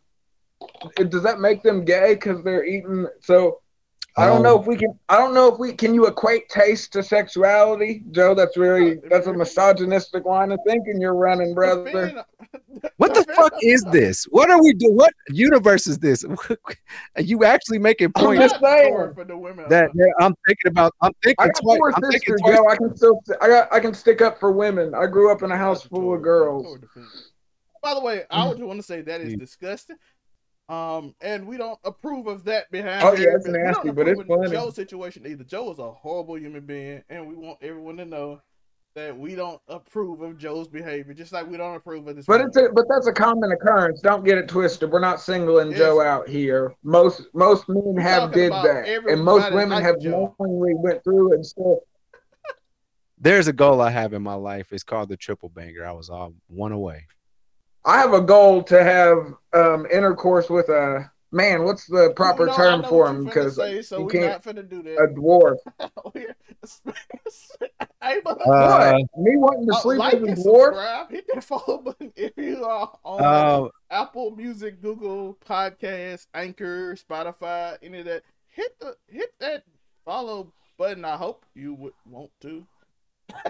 Does 0.96 1.22
that 1.22 1.40
make 1.40 1.62
them 1.62 1.84
gay 1.84 2.14
because 2.14 2.42
they're 2.42 2.64
eating? 2.64 3.06
So 3.20 3.60
I 4.18 4.24
don't 4.26 4.38
Um, 4.38 4.42
know 4.44 4.58
if 4.58 4.66
we 4.66 4.76
can. 4.76 4.98
I 5.10 5.18
don't 5.18 5.34
know 5.34 5.52
if 5.52 5.58
we 5.58 5.74
can. 5.74 5.92
You 5.92 6.06
equate 6.06 6.48
taste 6.48 6.92
to 6.94 7.02
sexuality, 7.02 8.02
Joe? 8.12 8.34
That's 8.34 8.56
really 8.56 8.98
that's 9.10 9.26
a 9.26 9.32
misogynistic 9.32 10.24
line 10.24 10.52
of 10.52 10.58
thinking 10.66 10.98
you're 11.00 11.14
running, 11.14 11.54
brother. 11.54 11.84
Defend- 11.84 12.24
What 12.98 13.14
the 13.14 13.20
defend- 13.20 13.36
fuck 13.36 13.52
is 13.62 13.82
this? 13.92 14.24
What 14.24 14.50
are 14.50 14.62
we 14.62 14.72
doing? 14.74 14.96
What 14.96 15.12
universe 15.28 15.86
is 15.86 15.98
this? 15.98 16.24
Are 16.24 16.36
you 17.22 17.44
actually 17.44 17.78
making 17.78 18.12
I'm 18.16 18.24
points 18.24 18.42
just 18.52 18.60
saying. 18.62 19.12
For 19.14 19.24
the 19.24 19.36
women. 19.36 19.66
that, 19.68 19.90
that 19.94 20.14
I'm 20.20 20.34
thinking 20.46 20.70
about? 20.70 20.94
I'm 21.02 21.12
thinking 21.22 21.42
I 21.42 21.46
got 21.48 21.56
twice. 21.62 21.76
four 21.78 21.88
I'm 21.94 22.02
thinking 22.02 22.20
sisters, 22.20 22.40
twice. 22.40 22.56
Joe. 22.56 22.68
I 22.68 22.76
can 22.76 22.96
still. 22.96 23.20
I 23.42 23.48
got. 23.48 23.72
I 23.72 23.80
can 23.80 23.92
stick 23.94 24.20
up 24.22 24.38
for 24.40 24.50
women. 24.52 24.94
I 24.94 25.06
grew 25.06 25.30
up 25.30 25.42
in 25.42 25.50
a 25.50 25.56
house 25.58 25.82
full 25.82 26.14
of 26.14 26.22
girls. 26.22 26.78
By 27.82 27.94
the 27.94 28.00
way, 28.00 28.16
Mm. 28.18 28.24
I 28.30 28.48
would 28.48 28.58
want 28.62 28.78
to 28.80 28.82
say 28.82 29.00
that 29.02 29.20
is 29.20 29.34
disgusting. 29.36 29.96
Um, 30.68 31.14
and 31.20 31.46
we 31.46 31.56
don't 31.56 31.78
approve 31.84 32.26
of 32.26 32.44
that 32.44 32.70
behind. 32.72 33.04
Oh, 33.04 33.12
yeah, 33.14 33.36
it's 33.36 33.46
everybody. 33.46 33.52
We 33.52 33.64
don't 33.64 33.74
nasty, 33.74 33.90
but 33.92 34.08
it's 34.08 34.20
approve 34.20 34.38
of 34.40 34.46
funny. 34.46 34.56
Joe's 34.56 34.74
situation 34.74 35.26
either. 35.26 35.44
Joe 35.44 35.70
is 35.70 35.78
a 35.78 35.90
horrible 35.90 36.38
human 36.38 36.66
being, 36.66 37.02
and 37.08 37.28
we 37.28 37.34
want 37.36 37.58
everyone 37.62 37.96
to 37.98 38.04
know 38.04 38.40
that 38.96 39.16
we 39.16 39.34
don't 39.34 39.60
approve 39.68 40.22
of 40.22 40.38
Joe's 40.38 40.66
behavior, 40.68 41.12
just 41.14 41.30
like 41.30 41.48
we 41.48 41.56
don't 41.56 41.76
approve 41.76 42.08
of 42.08 42.16
this. 42.16 42.26
But 42.26 42.38
woman. 42.38 42.46
it's 42.48 42.56
a, 42.56 42.68
but 42.74 42.86
that's 42.88 43.06
a 43.06 43.12
common 43.12 43.52
occurrence. 43.52 44.00
Don't 44.00 44.24
get 44.24 44.38
it 44.38 44.48
twisted. 44.48 44.90
We're 44.90 45.00
not 45.00 45.20
singling 45.20 45.70
Yes. 45.70 45.78
Joe 45.78 46.00
out 46.00 46.28
here. 46.28 46.74
Most 46.82 47.28
most 47.34 47.68
men 47.68 47.82
We're 47.84 48.00
have 48.00 48.32
did 48.32 48.50
that, 48.52 48.88
and 48.88 49.22
most 49.22 49.52
women 49.52 49.68
like 49.70 49.84
have 49.84 50.00
Joe. 50.00 50.34
knowingly 50.40 50.72
went 50.74 51.04
through 51.04 51.32
it 51.32 51.36
and 51.36 51.46
still. 51.46 51.80
There's 53.18 53.48
a 53.48 53.52
goal 53.52 53.80
I 53.80 53.90
have 53.90 54.12
in 54.12 54.22
my 54.22 54.34
life. 54.34 54.72
It's 54.72 54.82
called 54.82 55.08
the 55.08 55.16
triple 55.16 55.48
banger. 55.48 55.86
I 55.86 55.92
was 55.92 56.10
all 56.10 56.34
one 56.48 56.72
away. 56.72 57.06
I 57.86 57.98
have 57.98 58.12
a 58.12 58.20
goal 58.20 58.62
to 58.64 58.82
have 58.82 59.34
um, 59.52 59.86
intercourse 59.86 60.50
with 60.50 60.68
a 60.68 61.08
man. 61.30 61.62
What's 61.62 61.86
the 61.86 62.12
proper 62.16 62.42
You 62.42 62.46
know, 62.48 62.52
I 62.52 62.56
term 62.56 62.84
for 62.84 63.06
him? 63.08 63.24
Because 63.24 63.54
so 63.54 63.98
you 63.98 64.04
we 64.06 64.12
can't- 64.12 64.24
not 64.24 64.42
finna 64.42 64.68
do 64.68 64.80
a 64.80 65.06
dwarf. 65.06 65.56
hey, 68.02 68.20
but 68.24 68.40
Uh, 68.40 68.44
what? 68.44 68.96
Me 69.16 69.36
wanting 69.36 69.66
to 69.68 69.74
uh, 69.74 69.78
sleep 69.80 69.98
like 70.00 70.14
with 70.14 70.30
a 70.30 70.34
dwarf? 70.34 70.64
subscribe. 70.74 71.10
Hit 71.10 71.26
that 71.32 71.44
follow 71.44 71.78
button 71.84 72.12
if 72.16 72.32
you 72.36 72.64
are 72.64 72.92
on 73.04 73.22
uh, 73.22 73.68
Apple 73.90 74.32
Music, 74.32 74.82
Google 74.82 75.38
Podcasts, 75.48 76.26
Anchor, 76.34 76.96
Spotify, 76.96 77.76
any 77.82 78.00
of 78.00 78.06
that. 78.06 78.22
Hit 78.48 78.76
the 78.80 78.96
hit 79.08 79.32
that 79.38 79.62
follow 80.04 80.52
button. 80.76 81.04
I 81.04 81.16
hope 81.16 81.44
you 81.54 81.74
would 81.74 81.92
want 82.04 82.30
to. 82.40 82.66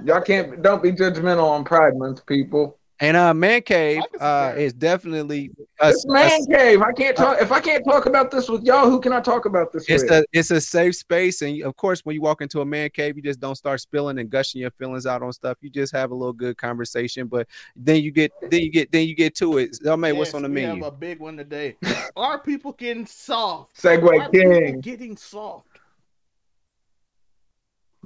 Y'all 0.05 0.21
can't. 0.21 0.63
Don't 0.63 0.83
be 0.83 0.93
judgmental 0.93 1.49
on 1.49 1.65
Pride 1.65 1.97
Month, 1.97 2.27
people. 2.27 2.79
And 3.01 3.17
uh, 3.17 3.35
man 3.35 3.63
cave 3.63 4.03
uh 4.21 4.55
is 4.57 4.73
definitely 4.73 5.51
a, 5.81 5.91
It's 5.91 6.07
man 6.07 6.45
cave. 6.47 6.83
I 6.83 6.93
can't 6.93 7.17
talk. 7.17 7.41
If 7.41 7.53
I 7.53 7.61
can't 7.61 7.85
talk 7.85 8.07
about 8.07 8.31
this 8.31 8.49
with 8.49 8.65
y'all, 8.65 8.89
who 8.89 9.01
can 9.01 9.13
I 9.13 9.21
talk 9.21 9.45
about 9.45 9.73
this 9.73 9.85
it's 9.89 10.03
with? 10.05 10.13
a 10.13 10.27
it's 10.33 10.51
a 10.51 10.61
safe 10.61 10.97
space 10.97 11.43
and 11.43 11.63
of 11.63 11.77
course 11.77 12.01
when 12.05 12.15
you 12.15 12.23
walk 12.23 12.41
into 12.41 12.61
a 12.61 12.65
man 12.65 12.91
cave 12.91 13.17
you 13.17 13.23
just 13.23 13.41
don't 13.41 13.57
start 13.57 13.81
spilling 13.81 14.19
and 14.19 14.31
gushing 14.31 14.61
your 14.61 14.71
feelings 14.73 15.07
out 15.07 15.23
on 15.23 15.33
stuff 15.33 15.59
you 15.61 15.71
just 15.71 15.93
have 15.93 16.11
a 16.11 16.15
little 16.15 16.33
good 16.33 16.57
conversation 16.57 17.27
but 17.27 17.47
then 17.75 18.03
you 18.03 18.11
get 18.11 18.33
then 18.51 18.61
you 18.61 18.71
get 18.71 18.91
then 18.93 19.07
you 19.07 19.15
get 19.15 19.35
to 19.35 19.59
it 19.59 19.77
oh 19.87 19.97
man 19.97 20.17
what's 20.17 20.35
on 20.35 20.43
the 20.43 20.49
we 20.49 20.55
menu 20.55 20.83
have 20.83 20.93
a 20.93 20.97
big 20.97 21.21
one 21.21 21.37
today. 21.37 21.77
Are 22.17 22.39
people 22.39 22.73
getting 22.73 23.07
soft? 23.07 23.81
Segway 23.81 24.31
King. 24.33 24.81
getting 24.81 25.17
soft? 25.17 25.81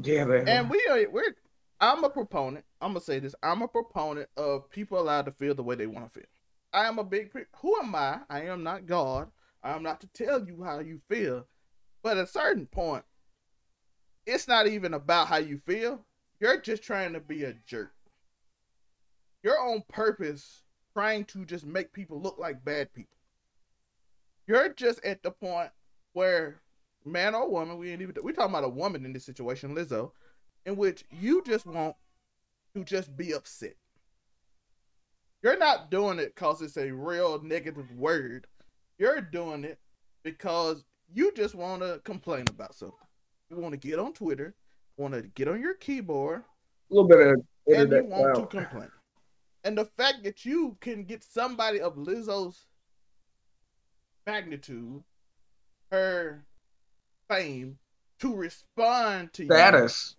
Yeah, 0.02 0.24
man. 0.24 0.48
And 0.48 0.70
we 0.70 0.84
are 0.90 1.08
we're 1.10 1.34
I'm 1.80 2.04
a 2.04 2.10
proponent. 2.10 2.64
I'm 2.80 2.90
gonna 2.90 3.00
say 3.00 3.18
this. 3.18 3.34
I'm 3.42 3.62
a 3.62 3.68
proponent 3.68 4.28
of 4.36 4.70
people 4.70 4.98
allowed 4.98 5.26
to 5.26 5.32
feel 5.32 5.54
the 5.54 5.62
way 5.62 5.76
they 5.76 5.86
want 5.86 6.12
to 6.12 6.20
feel. 6.20 6.28
I 6.72 6.86
am 6.86 6.98
a 6.98 7.04
big 7.04 7.30
pre- 7.30 7.44
who 7.56 7.76
am 7.80 7.94
I? 7.94 8.20
I 8.28 8.42
am 8.42 8.62
not 8.62 8.86
God. 8.86 9.30
I 9.62 9.72
am 9.72 9.82
not 9.82 10.00
to 10.02 10.06
tell 10.08 10.44
you 10.44 10.62
how 10.62 10.80
you 10.80 11.00
feel. 11.08 11.46
But 12.02 12.16
at 12.16 12.24
a 12.24 12.26
certain 12.26 12.66
point, 12.66 13.04
it's 14.26 14.48
not 14.48 14.66
even 14.66 14.94
about 14.94 15.28
how 15.28 15.36
you 15.38 15.58
feel. 15.58 16.04
You're 16.38 16.60
just 16.60 16.82
trying 16.82 17.12
to 17.14 17.20
be 17.20 17.44
a 17.44 17.54
jerk. 17.66 17.92
You're 19.42 19.60
on 19.60 19.82
purpose 19.88 20.62
trying 20.92 21.24
to 21.26 21.44
just 21.44 21.66
make 21.66 21.92
people 21.92 22.20
look 22.20 22.38
like 22.38 22.64
bad 22.64 22.92
people. 22.92 23.16
You're 24.46 24.70
just 24.70 25.04
at 25.04 25.22
the 25.22 25.30
point 25.30 25.70
where 26.12 26.60
man 27.04 27.34
or 27.34 27.48
woman, 27.48 27.78
we 27.78 27.90
ain't 27.90 28.02
even 28.02 28.14
we 28.22 28.32
talking 28.32 28.50
about 28.50 28.64
a 28.64 28.68
woman 28.68 29.04
in 29.04 29.12
this 29.12 29.24
situation, 29.24 29.74
Lizzo, 29.74 30.12
in 30.66 30.76
which 30.76 31.04
you 31.10 31.42
just 31.44 31.66
want 31.66 31.96
to 32.74 32.84
just 32.84 33.16
be 33.16 33.32
upset. 33.32 33.74
You're 35.42 35.58
not 35.58 35.90
doing 35.90 36.18
it 36.18 36.34
because 36.34 36.60
it's 36.60 36.76
a 36.76 36.90
real 36.90 37.40
negative 37.42 37.90
word. 37.92 38.46
You're 38.98 39.22
doing 39.22 39.64
it 39.64 39.78
because 40.22 40.84
you 41.12 41.32
just 41.34 41.54
want 41.54 41.82
to 41.82 42.00
complain 42.04 42.44
about 42.48 42.74
something. 42.74 42.98
You 43.48 43.56
want 43.56 43.72
to 43.72 43.88
get 43.88 43.98
on 43.98 44.12
Twitter, 44.12 44.54
want 44.96 45.14
to 45.14 45.22
get 45.22 45.48
on 45.48 45.60
your 45.60 45.74
keyboard, 45.74 46.44
a 46.90 46.94
little 46.94 47.08
bit 47.08 47.20
of 47.20 47.42
and 47.66 47.90
you 47.90 48.04
want 48.04 48.34
to 48.34 48.46
complain. 48.46 48.90
And 49.64 49.76
the 49.76 49.84
fact 49.84 50.24
that 50.24 50.44
you 50.44 50.76
can 50.80 51.04
get 51.04 51.22
somebody 51.22 51.80
of 51.80 51.96
Lizzo's 51.96 52.66
magnitude, 54.26 55.02
her 55.90 56.44
fame, 57.28 57.78
to 58.20 58.34
respond 58.34 59.32
to 59.34 59.44
you 59.44 59.48
Status. 59.48 60.16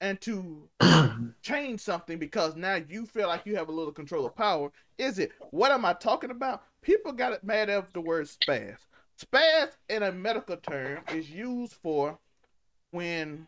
And 0.00 0.20
to 0.22 0.68
change 1.42 1.80
something 1.80 2.18
because 2.18 2.56
now 2.56 2.74
you 2.88 3.06
feel 3.06 3.28
like 3.28 3.46
you 3.46 3.56
have 3.56 3.68
a 3.68 3.72
little 3.72 3.92
control 3.92 4.26
of 4.26 4.34
power. 4.34 4.70
Is 4.98 5.18
it? 5.18 5.32
What 5.50 5.72
am 5.72 5.84
I 5.84 5.92
talking 5.94 6.30
about? 6.30 6.62
People 6.82 7.12
got 7.12 7.32
it 7.32 7.44
mad 7.44 7.70
at 7.70 7.92
the 7.92 8.00
word 8.00 8.26
spaz. 8.26 8.76
Spaz 9.20 9.70
in 9.88 10.02
a 10.02 10.12
medical 10.12 10.56
term 10.56 11.02
is 11.12 11.30
used 11.30 11.74
for 11.74 12.18
when 12.90 13.46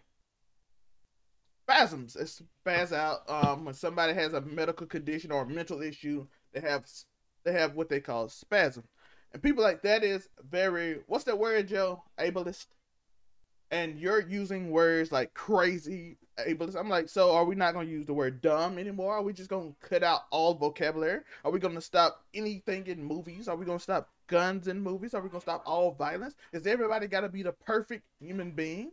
spasms. 1.68 2.16
It 2.16 2.42
spaz 2.66 2.92
out 2.92 3.28
um, 3.28 3.64
when 3.64 3.74
somebody 3.74 4.14
has 4.14 4.32
a 4.32 4.40
medical 4.40 4.86
condition 4.86 5.30
or 5.30 5.42
a 5.42 5.48
mental 5.48 5.82
issue. 5.82 6.26
They 6.52 6.60
have 6.60 6.86
they 7.44 7.52
have 7.52 7.74
what 7.74 7.88
they 7.88 8.00
call 8.00 8.28
spasm, 8.28 8.84
and 9.32 9.42
people 9.42 9.62
like 9.62 9.82
that 9.82 10.02
is 10.02 10.28
very 10.48 11.00
what's 11.06 11.24
that 11.24 11.38
word, 11.38 11.68
Joe? 11.68 12.02
Ableist. 12.18 12.66
And 13.70 13.98
you're 13.98 14.26
using 14.26 14.70
words 14.70 15.12
like 15.12 15.34
crazy, 15.34 16.16
ableist. 16.38 16.76
I'm 16.76 16.88
like, 16.88 17.08
so 17.08 17.32
are 17.32 17.44
we 17.44 17.54
not 17.54 17.72
to 17.72 17.84
use 17.84 18.06
the 18.06 18.14
word 18.14 18.40
dumb 18.40 18.78
anymore? 18.78 19.14
Are 19.14 19.22
we 19.22 19.32
just 19.34 19.50
to 19.50 19.74
cut 19.80 20.02
out 20.02 20.22
all 20.30 20.54
vocabulary? 20.54 21.20
Are 21.44 21.50
we 21.50 21.60
to 21.74 21.80
stop 21.82 22.24
anything 22.32 22.86
in 22.86 23.04
movies? 23.04 23.46
Are 23.46 23.56
we 23.56 23.66
to 23.66 23.78
stop 23.78 24.08
guns 24.26 24.68
in 24.68 24.80
movies? 24.80 25.12
Are 25.12 25.20
we 25.20 25.28
to 25.28 25.40
stop 25.40 25.62
all 25.66 25.92
violence? 25.92 26.34
Is 26.52 26.66
everybody 26.66 27.08
got 27.08 27.20
to 27.20 27.28
be 27.28 27.42
the 27.42 27.52
perfect 27.52 28.04
human 28.20 28.52
being? 28.52 28.92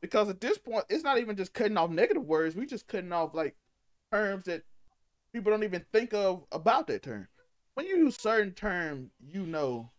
Because 0.00 0.28
at 0.28 0.40
this 0.40 0.58
point, 0.58 0.84
it's 0.88 1.04
not 1.04 1.18
even 1.18 1.36
just 1.36 1.54
cutting 1.54 1.76
off 1.76 1.90
negative 1.90 2.24
words. 2.24 2.56
We 2.56 2.66
just 2.66 2.88
cutting 2.88 3.12
off 3.12 3.34
like 3.34 3.54
terms 4.12 4.44
that 4.44 4.62
people 5.32 5.50
don't 5.50 5.64
even 5.64 5.84
think 5.92 6.12
of 6.12 6.44
about 6.52 6.88
that 6.88 7.02
term. 7.02 7.28
When 7.74 7.86
you 7.86 7.96
use 7.96 8.16
certain 8.16 8.52
terms, 8.52 9.10
you 9.20 9.46
know 9.46 9.90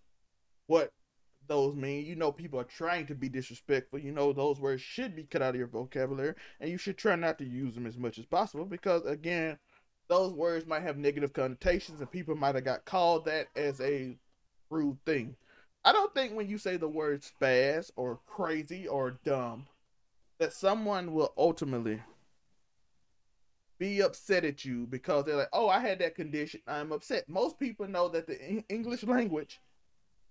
what 0.67 0.91
those 1.47 1.75
mean. 1.75 2.05
You 2.05 2.15
know 2.15 2.31
people 2.31 2.59
are 2.59 2.65
trying 2.65 3.07
to 3.07 3.15
be 3.15 3.29
disrespectful. 3.29 3.99
You 3.99 4.11
know 4.11 4.33
those 4.33 4.59
words 4.59 4.81
should 4.81 5.15
be 5.15 5.23
cut 5.23 5.41
out 5.41 5.55
of 5.55 5.59
your 5.59 5.67
vocabulary, 5.67 6.35
and 6.59 6.69
you 6.69 6.77
should 6.77 6.97
try 6.97 7.15
not 7.15 7.37
to 7.39 7.45
use 7.45 7.75
them 7.75 7.85
as 7.85 7.97
much 7.97 8.17
as 8.17 8.25
possible 8.25 8.65
because 8.65 9.05
again, 9.05 9.57
those 10.07 10.33
words 10.33 10.65
might 10.65 10.83
have 10.83 10.97
negative 10.97 11.33
connotations, 11.33 11.99
and 11.99 12.11
people 12.11 12.35
might 12.35 12.55
have 12.55 12.65
got 12.65 12.85
called 12.85 13.25
that 13.25 13.47
as 13.55 13.81
a 13.81 14.17
rude 14.69 14.97
thing. 15.05 15.35
I 15.83 15.91
don't 15.91 16.13
think 16.13 16.33
when 16.33 16.49
you 16.49 16.57
say 16.57 16.77
the 16.77 16.87
word 16.87 17.21
spaz 17.21 17.91
or 17.95 18.19
crazy 18.25 18.87
or 18.87 19.11
dumb, 19.23 19.67
that 20.39 20.53
someone 20.53 21.13
will 21.13 21.33
ultimately 21.37 22.01
be 23.77 24.01
upset 24.01 24.45
at 24.45 24.63
you 24.63 24.87
because 24.87 25.25
they're 25.25 25.35
like, 25.35 25.49
"Oh, 25.53 25.67
I 25.69 25.79
had 25.79 25.99
that 25.99 26.15
condition. 26.15 26.61
I'm 26.67 26.91
upset." 26.91 27.27
Most 27.27 27.59
people 27.59 27.87
know 27.87 28.07
that 28.09 28.27
the 28.27 28.63
English 28.69 29.03
language 29.03 29.59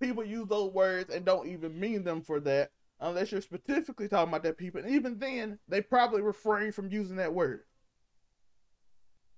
people 0.04 0.24
use 0.24 0.48
those 0.48 0.72
words 0.72 1.12
and 1.14 1.24
don't 1.24 1.48
even 1.48 1.78
mean 1.78 2.04
them 2.04 2.20
for 2.20 2.40
that 2.40 2.70
unless 3.00 3.32
you're 3.32 3.40
specifically 3.40 4.08
talking 4.08 4.28
about 4.28 4.42
that 4.42 4.58
people. 4.58 4.80
And 4.80 4.90
even 4.90 5.18
then, 5.18 5.58
they 5.68 5.80
probably 5.80 6.22
refrain 6.22 6.72
from 6.72 6.90
using 6.90 7.16
that 7.16 7.32
word. 7.32 7.64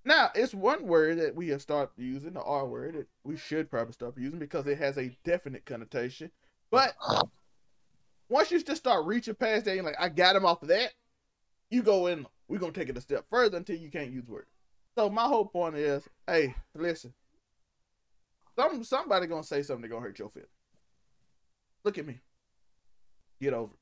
Now, 0.04 0.30
it's 0.34 0.54
one 0.54 0.86
word 0.86 1.18
that 1.18 1.34
we 1.34 1.48
have 1.48 1.62
started 1.62 1.90
using, 1.96 2.34
the 2.34 2.42
R 2.42 2.66
word, 2.66 2.94
that 2.94 3.08
we 3.24 3.36
should 3.36 3.70
probably 3.70 3.92
stop 3.92 4.18
using 4.18 4.38
because 4.38 4.66
it 4.66 4.78
has 4.78 4.98
a 4.98 5.16
definite 5.24 5.66
connotation. 5.66 6.30
But 6.70 6.94
once 8.28 8.50
you 8.50 8.62
just 8.62 8.82
start 8.82 9.06
reaching 9.06 9.34
past 9.34 9.64
that, 9.64 9.74
you're 9.74 9.84
like, 9.84 9.96
I 9.98 10.08
got 10.08 10.36
him 10.36 10.46
off 10.46 10.62
of 10.62 10.68
that, 10.68 10.92
you 11.70 11.82
go 11.82 12.06
in, 12.06 12.26
we're 12.46 12.58
going 12.58 12.72
to 12.72 12.78
take 12.78 12.88
it 12.88 12.98
a 12.98 13.00
step 13.00 13.24
further 13.30 13.56
until 13.56 13.76
you 13.76 13.90
can't 13.90 14.12
use 14.12 14.28
words. 14.28 14.50
So 14.96 15.10
my 15.10 15.24
whole 15.24 15.44
point 15.44 15.76
is, 15.76 16.08
hey, 16.26 16.54
listen, 16.74 17.12
some 18.58 18.82
somebody 18.82 19.26
gonna 19.26 19.44
say 19.44 19.62
something 19.62 19.82
that 19.82 19.88
gonna 19.88 20.00
hurt 20.00 20.18
your 20.18 20.30
feelings. 20.30 20.50
Look 21.86 21.98
at 21.98 22.06
me. 22.06 22.18
Get 23.40 23.54
over 23.54 23.72
it. 23.72 23.78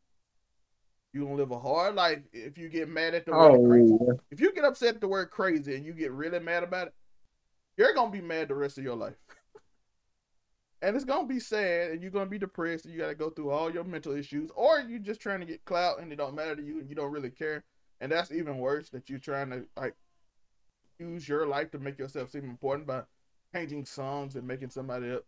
You 1.14 1.24
gonna 1.24 1.36
live 1.36 1.52
a 1.52 1.58
hard 1.58 1.94
life 1.94 2.18
if 2.34 2.58
you 2.58 2.68
get 2.68 2.86
mad 2.86 3.14
at 3.14 3.24
the 3.24 3.32
word 3.32 3.52
oh, 3.52 3.66
crazy. 3.66 3.96
Oh, 3.98 4.20
If 4.30 4.42
you 4.42 4.52
get 4.52 4.64
upset 4.64 4.96
at 4.96 5.00
the 5.00 5.08
word 5.08 5.30
crazy 5.30 5.74
and 5.74 5.86
you 5.86 5.94
get 5.94 6.12
really 6.12 6.38
mad 6.38 6.64
about 6.64 6.88
it, 6.88 6.94
you're 7.78 7.94
gonna 7.94 8.10
be 8.10 8.20
mad 8.20 8.48
the 8.48 8.56
rest 8.56 8.76
of 8.76 8.84
your 8.84 8.94
life. 8.94 9.14
and 10.82 10.94
it's 10.94 11.06
gonna 11.06 11.26
be 11.26 11.40
sad 11.40 11.92
and 11.92 12.02
you're 12.02 12.10
gonna 12.10 12.26
be 12.26 12.36
depressed 12.36 12.84
and 12.84 12.92
you 12.92 13.00
gotta 13.00 13.14
go 13.14 13.30
through 13.30 13.50
all 13.50 13.72
your 13.72 13.84
mental 13.84 14.14
issues, 14.14 14.50
or 14.54 14.80
you're 14.80 14.98
just 14.98 15.22
trying 15.22 15.40
to 15.40 15.46
get 15.46 15.64
clout 15.64 15.98
and 15.98 16.12
it 16.12 16.16
don't 16.16 16.34
matter 16.34 16.56
to 16.56 16.62
you 16.62 16.80
and 16.80 16.90
you 16.90 16.94
don't 16.94 17.12
really 17.12 17.30
care. 17.30 17.64
And 18.02 18.12
that's 18.12 18.32
even 18.32 18.58
worse 18.58 18.90
that 18.90 19.08
you're 19.08 19.18
trying 19.18 19.48
to 19.48 19.64
like 19.78 19.94
use 20.98 21.26
your 21.26 21.46
life 21.46 21.70
to 21.70 21.78
make 21.78 21.98
yourself 21.98 22.30
seem 22.30 22.44
important 22.44 22.86
by 22.86 23.04
changing 23.54 23.86
songs 23.86 24.36
and 24.36 24.46
making 24.46 24.68
somebody 24.68 25.10
else 25.10 25.24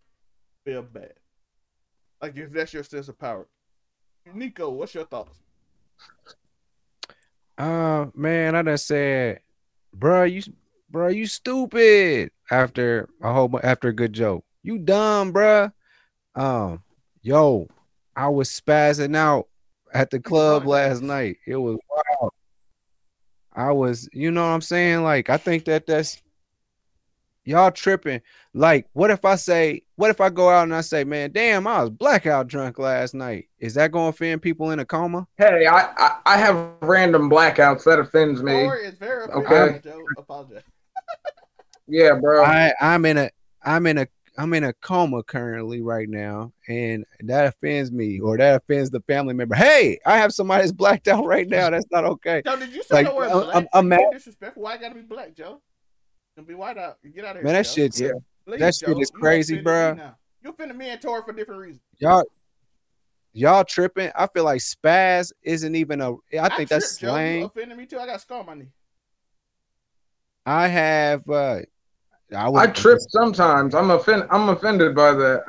feel 0.67 0.83
bad. 0.83 1.15
Like 2.20 2.37
if 2.37 2.50
that's 2.50 2.72
your 2.72 2.83
sense 2.83 3.09
of 3.09 3.18
power. 3.18 3.46
Nico, 4.35 4.70
what's 4.70 4.94
your 4.94 5.05
thoughts? 5.05 5.38
Uh 7.59 8.07
man, 8.14 8.55
I 8.55 8.62
done 8.62 8.79
said, 8.79 9.40
bruh, 9.96 10.31
you 10.31 10.42
bruh, 10.92 11.14
you 11.14 11.26
stupid 11.26 12.31
after 12.50 13.09
a 13.22 13.33
whole 13.33 13.61
after 13.62 13.88
a 13.88 13.92
good 13.92 14.12
joke. 14.12 14.44
You 14.62 14.79
dumb, 14.79 15.33
bruh. 15.33 15.72
Um, 16.35 16.83
yo, 17.22 17.68
I 18.14 18.29
was 18.29 18.48
spazzing 18.50 19.16
out 19.16 19.48
at 19.92 20.11
the 20.11 20.20
club 20.20 20.66
last 20.66 21.02
night. 21.02 21.38
It 21.46 21.57
was 21.57 21.79
wild. 21.88 22.33
I 23.55 23.72
was, 23.72 24.09
you 24.12 24.31
know 24.31 24.42
what 24.42 24.55
I'm 24.55 24.61
saying? 24.61 25.02
Like, 25.02 25.31
I 25.31 25.38
think 25.38 25.64
that 25.64 25.87
that's 25.87 26.20
y'all 27.46 27.70
tripping. 27.70 28.20
Like, 28.52 28.87
what 28.92 29.11
if 29.11 29.24
I 29.24 29.37
say, 29.37 29.82
what 29.96 30.11
if 30.11 30.20
I 30.20 30.28
go 30.28 30.50
out 30.50 30.64
and 30.64 30.74
I 30.74 30.80
say, 30.82 31.04
man, 31.04 31.30
damn, 31.32 31.66
I 31.66 31.80
was 31.80 31.90
blackout 31.90 32.48
drunk 32.48 32.78
last 32.78 33.14
night? 33.14 33.48
Is 33.59 33.74
that 33.74 33.92
gonna 33.92 34.09
offend 34.09 34.42
people 34.42 34.70
in 34.72 34.80
a 34.80 34.85
coma? 34.85 35.26
hey, 35.38 35.66
I, 35.66 35.92
I 35.96 36.18
I 36.26 36.37
have 36.37 36.72
random 36.82 37.30
blackouts 37.30 37.85
that 37.85 37.98
offends 37.98 38.42
me. 38.42 38.52
Or 38.52 38.76
it's 38.76 38.98
very 38.98 39.30
Okay. 39.30 39.80
Joe. 39.82 40.04
Apologize. 40.18 40.62
Yeah, 41.88 42.14
bro. 42.20 42.44
I 42.44 42.74
I'm 42.80 43.04
in 43.04 43.16
a 43.16 43.30
I'm 43.64 43.87
in 43.87 43.98
a 43.98 44.09
I'm 44.37 44.52
in 44.54 44.64
a 44.64 44.72
coma 44.72 45.22
currently 45.22 45.80
right 45.82 46.09
now, 46.09 46.52
and 46.68 47.04
that 47.20 47.46
offends 47.46 47.92
me 47.92 48.18
or 48.18 48.37
that 48.37 48.56
offends 48.56 48.90
the 48.90 49.00
family 49.02 49.35
member. 49.35 49.54
Hey, 49.54 50.00
I 50.04 50.18
have 50.18 50.35
somebody 50.35 50.62
that's 50.62 50.72
blacked 50.72 51.06
out 51.06 51.24
right 51.24 51.48
now. 51.48 51.70
That's 51.70 51.87
not 51.92 52.04
okay. 52.04 52.42
Joe, 52.44 52.56
did 52.56 52.72
you 52.72 52.82
say 52.82 52.96
Like, 52.96 53.06
the 53.09 53.14
word 53.14 53.30
black? 53.30 53.54
I'm- 53.54 53.68
I'm 53.72 53.88
mad. 53.88 54.00
Disrespectful. 54.12 54.64
Why 54.64 54.72
I 54.74 54.76
gotta 54.78 54.96
be 54.96 55.02
black, 55.02 55.37
Joe? 55.37 55.61
Gonna 56.37 56.46
be 56.46 56.55
white 56.55 56.77
out. 56.77 56.99
Get 57.03 57.25
out 57.25 57.31
of 57.31 57.37
here. 57.37 57.44
Man, 57.44 57.55
that 57.55 57.64
Joe. 57.64 57.72
shit's 57.72 58.01
Yeah. 58.01 58.11
Please, 58.46 58.61
that 58.61 58.75
shit 58.75 58.88
Joe. 58.88 59.01
is 59.01 59.11
crazy, 59.11 59.55
offended 59.55 59.64
me 59.64 59.72
bruh. 59.72 59.96
now. 59.96 60.16
You 60.42 60.51
offended 60.51 60.77
me 60.77 60.88
and 60.90 61.01
Tori 61.01 61.22
for 61.25 61.33
different 61.33 61.61
reasons. 61.61 61.83
y'all 61.99 62.25
y'all 63.33 63.64
tripping. 63.64 64.11
I 64.14 64.27
feel 64.27 64.44
like 64.44 64.61
spaz 64.61 65.33
isn't 65.42 65.75
even 65.75 66.01
a 66.01 66.12
I 66.40 66.55
think 66.55 66.68
that's 66.68 66.99
tripped, 66.99 67.01
Joe. 67.01 67.07
You 67.07 67.12
slang. 67.12 67.42
offended 67.44 67.79
me 67.79 67.87
too. 67.87 67.99
I 67.99 68.07
got 68.07 68.20
scar 68.20 68.40
on 68.40 68.46
my 68.46 68.55
knee. 68.55 68.68
I 70.44 70.68
have 70.68 71.29
uh 71.29 71.61
I, 72.33 72.37
I 72.37 72.49
would, 72.49 72.75
trip 72.75 72.99
sometimes. 73.09 73.75
I'm 73.75 73.90
offended. 73.90 74.29
I'm 74.31 74.49
offended 74.49 74.94
by 74.94 75.12
that. 75.12 75.44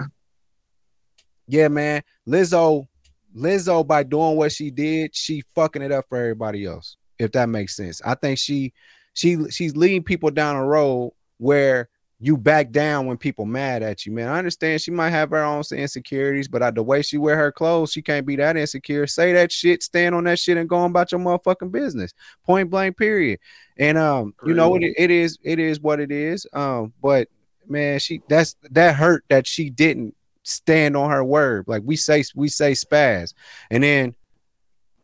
Yeah, 1.47 1.69
man. 1.69 2.04
Lizzo, 2.28 2.88
Lizzo, 3.36 3.86
by 3.86 4.04
doing 4.04 4.38
what 4.38 4.52
she 4.52 4.69
did, 4.69 5.15
she 5.15 5.43
fucking 5.56 5.82
it 5.82 5.91
up 5.91 6.06
for 6.08 6.17
everybody 6.17 6.65
else. 6.65 6.97
If 7.17 7.32
that 7.32 7.50
makes 7.50 7.76
sense, 7.76 8.00
I 8.06 8.13
think 8.13 8.38
she, 8.38 8.73
she, 9.17 9.49
she's 9.49 9.75
leading 9.75 10.03
people 10.03 10.30
down 10.30 10.56
a 10.56 10.63
road 10.63 11.13
where 11.38 11.89
you 12.19 12.38
back 12.38 12.71
down 12.71 13.08
when 13.08 13.17
people 13.17 13.45
mad 13.45 13.82
at 13.82 14.06
you, 14.06 14.12
man. 14.12 14.27
I 14.27 14.38
understand 14.38 14.80
she 14.80 14.91
might 14.91 15.10
have 15.10 15.32
her 15.32 15.43
own 15.43 15.63
insecurities, 15.71 16.47
but 16.47 16.62
I, 16.62 16.71
the 16.71 16.84
way 16.84 17.01
she 17.01 17.17
wear 17.17 17.36
her 17.36 17.51
clothes, 17.51 17.91
she 17.91 18.01
can't 18.01 18.27
be 18.27 18.36
that 18.36 18.58
insecure. 18.58 19.08
Say 19.08 19.34
that 19.34 19.51
shit, 19.51 19.82
stand 19.82 20.13
on 20.13 20.23
that 20.25 20.38
shit, 20.38 20.58
and 20.58 20.69
go 20.69 20.77
on 20.77 20.91
about 20.91 21.12
your 21.12 21.21
motherfucking 21.21 21.71
business. 21.71 22.13
Point 22.45 22.69
blank, 22.69 22.97
period. 22.97 23.39
And 23.77 23.97
um, 23.97 24.36
you 24.45 24.53
know 24.53 24.75
it, 24.75 24.84
it 24.97 25.12
is, 25.12 25.39
it 25.43 25.58
is 25.58 25.80
what 25.80 25.99
it 25.99 26.12
is. 26.12 26.45
Um, 26.53 26.93
but 27.01 27.27
man, 27.67 27.99
she 27.99 28.21
that's 28.27 28.56
that 28.71 28.95
hurt 28.95 29.23
that 29.30 29.47
she 29.47 29.69
didn't 29.69 30.15
stand 30.43 30.95
on 30.95 31.10
her 31.10 31.23
word. 31.23 31.65
Like 31.67 31.82
we 31.86 31.95
say, 31.95 32.23
we 32.36 32.49
say 32.49 32.73
spaz, 32.73 33.34
and 33.69 33.84
then, 33.84 34.15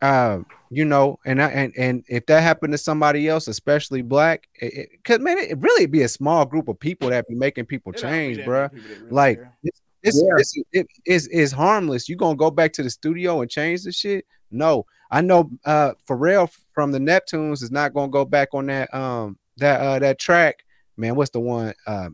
uh, 0.04 0.40
you 0.70 0.86
know, 0.86 1.18
and 1.26 1.42
I 1.42 1.48
and 1.50 1.74
and 1.78 2.04
if 2.10 2.26
that 2.28 2.42
happened 2.42 2.74
to 2.74 2.78
somebody 2.78 3.28
else, 3.28 3.48
especially 3.48 4.02
black, 4.02 4.48
it, 4.60 4.74
it- 4.74 5.04
cause 5.04 5.20
man, 5.20 5.38
it 5.38 5.58
really 5.60 5.86
be 5.86 6.02
a 6.04 6.08
small 6.08 6.46
group 6.46 6.68
of 6.68 6.80
people 6.80 7.10
that 7.10 7.28
be 7.28 7.36
making 7.36 7.66
people 7.66 7.92
It 7.94 8.00
change, 8.00 8.38
that 8.38 8.46
bruh. 8.46 8.72
many 8.74 8.82
people 8.84 8.96
that 8.96 9.02
really 9.04 9.12
Like 9.16 9.38
care. 9.38 9.58
it's 9.64 9.82
it's, 10.04 10.22
Yeah. 10.22 10.38
it's 10.38 10.54
it 10.74 10.88
is 11.06 11.28
is 11.28 11.52
harmless. 11.52 12.10
You 12.10 12.16
gonna 12.18 12.36
go 12.36 12.52
back 12.52 12.74
to 12.74 12.84
the 12.84 12.90
studio 12.90 13.42
and 13.42 13.50
change 13.50 13.84
the 13.84 13.92
shit? 13.92 14.26
No, 14.52 14.86
I 15.10 15.22
know. 15.22 15.50
Uh, 15.66 15.94
Pharrell 16.08 16.52
from 16.74 16.92
the 16.92 17.00
Neptunes 17.00 17.64
is 17.64 17.72
not 17.72 17.94
gonna 17.94 18.12
go 18.12 18.26
back 18.26 18.50
on 18.54 18.66
that 18.68 18.94
um 18.94 19.38
that 19.58 19.80
uh 19.80 20.00
that 20.00 20.20
track. 20.20 20.64
Man, 20.98 21.16
what's 21.16 21.32
the 21.32 21.40
one? 21.40 21.74
Uh, 21.88 22.10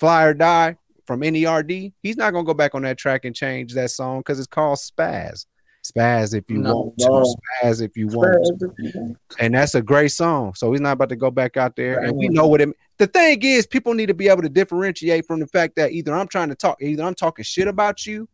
Fly 0.00 0.24
or 0.24 0.34
Die 0.34 0.76
from 1.06 1.20
NERD. 1.20 1.92
He's 2.02 2.16
not 2.16 2.32
gonna 2.32 2.44
go 2.44 2.54
back 2.54 2.74
on 2.74 2.82
that 2.82 2.98
track 2.98 3.24
and 3.24 3.34
change 3.36 3.74
that 3.74 3.90
song 3.90 4.20
because 4.20 4.38
it's 4.38 4.46
called 4.48 4.78
Spaz. 4.78 5.46
Spaz 5.92 6.34
if 6.34 6.50
you 6.50 6.58
No, 6.58 6.92
want 6.96 6.98
to, 7.26 7.64
spaz 7.66 7.82
if 7.82 7.96
you 7.96 8.08
want 8.08 8.60
to 8.60 9.16
and 9.38 9.54
that's 9.54 9.74
a 9.74 9.82
great 9.82 10.12
song. 10.12 10.54
So 10.54 10.72
he's 10.72 10.80
not 10.80 10.92
about 10.92 11.08
to 11.10 11.16
go 11.16 11.30
back 11.30 11.56
out 11.56 11.76
there. 11.76 12.00
And 12.00 12.16
we 12.16 12.28
know 12.28 12.46
what 12.46 12.60
it. 12.60 12.68
The 12.98 13.06
thing 13.06 13.38
is, 13.42 13.66
people 13.66 13.94
need 13.94 14.06
to 14.06 14.14
be 14.14 14.28
able 14.28 14.42
to 14.42 14.48
differentiate 14.48 15.26
from 15.26 15.40
the 15.40 15.46
fact 15.46 15.76
that 15.76 15.92
either 15.92 16.14
I'm 16.14 16.28
trying 16.28 16.48
to 16.48 16.54
talk, 16.54 16.82
either 16.82 17.02
I'm 17.02 17.14
talking 17.14 17.44
shit 17.44 17.68
about 17.68 18.06
you. 18.06 18.28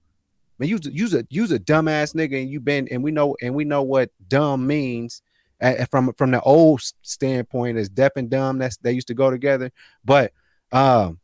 Man, 0.59 0.69
use 0.69 0.87
use 0.87 1.15
a 1.15 1.27
use 1.31 1.51
a 1.51 1.59
dumbass 1.59 2.15
nigga, 2.15 2.41
and 2.41 2.51
you 2.51 2.61
been 2.61 2.89
and 2.91 3.03
we 3.03 3.11
know 3.11 3.37
and 3.43 3.55
we 3.55 3.65
know 3.65 3.83
what 3.83 4.11
dumb 4.29 4.67
means 4.67 5.23
uh, 5.61 5.85
from 5.91 6.13
from 6.15 6.31
the 6.31 6.41
old 6.41 6.81
standpoint 7.03 7.77
as 7.77 7.89
deaf 7.89 8.13
and 8.17 8.31
dumb. 8.31 8.59
That's 8.59 8.77
they 8.79 8.93
used 8.93 9.09
to 9.09 9.15
go 9.15 9.31
together. 9.31 9.71
But 10.05 10.33
um, 10.73 11.19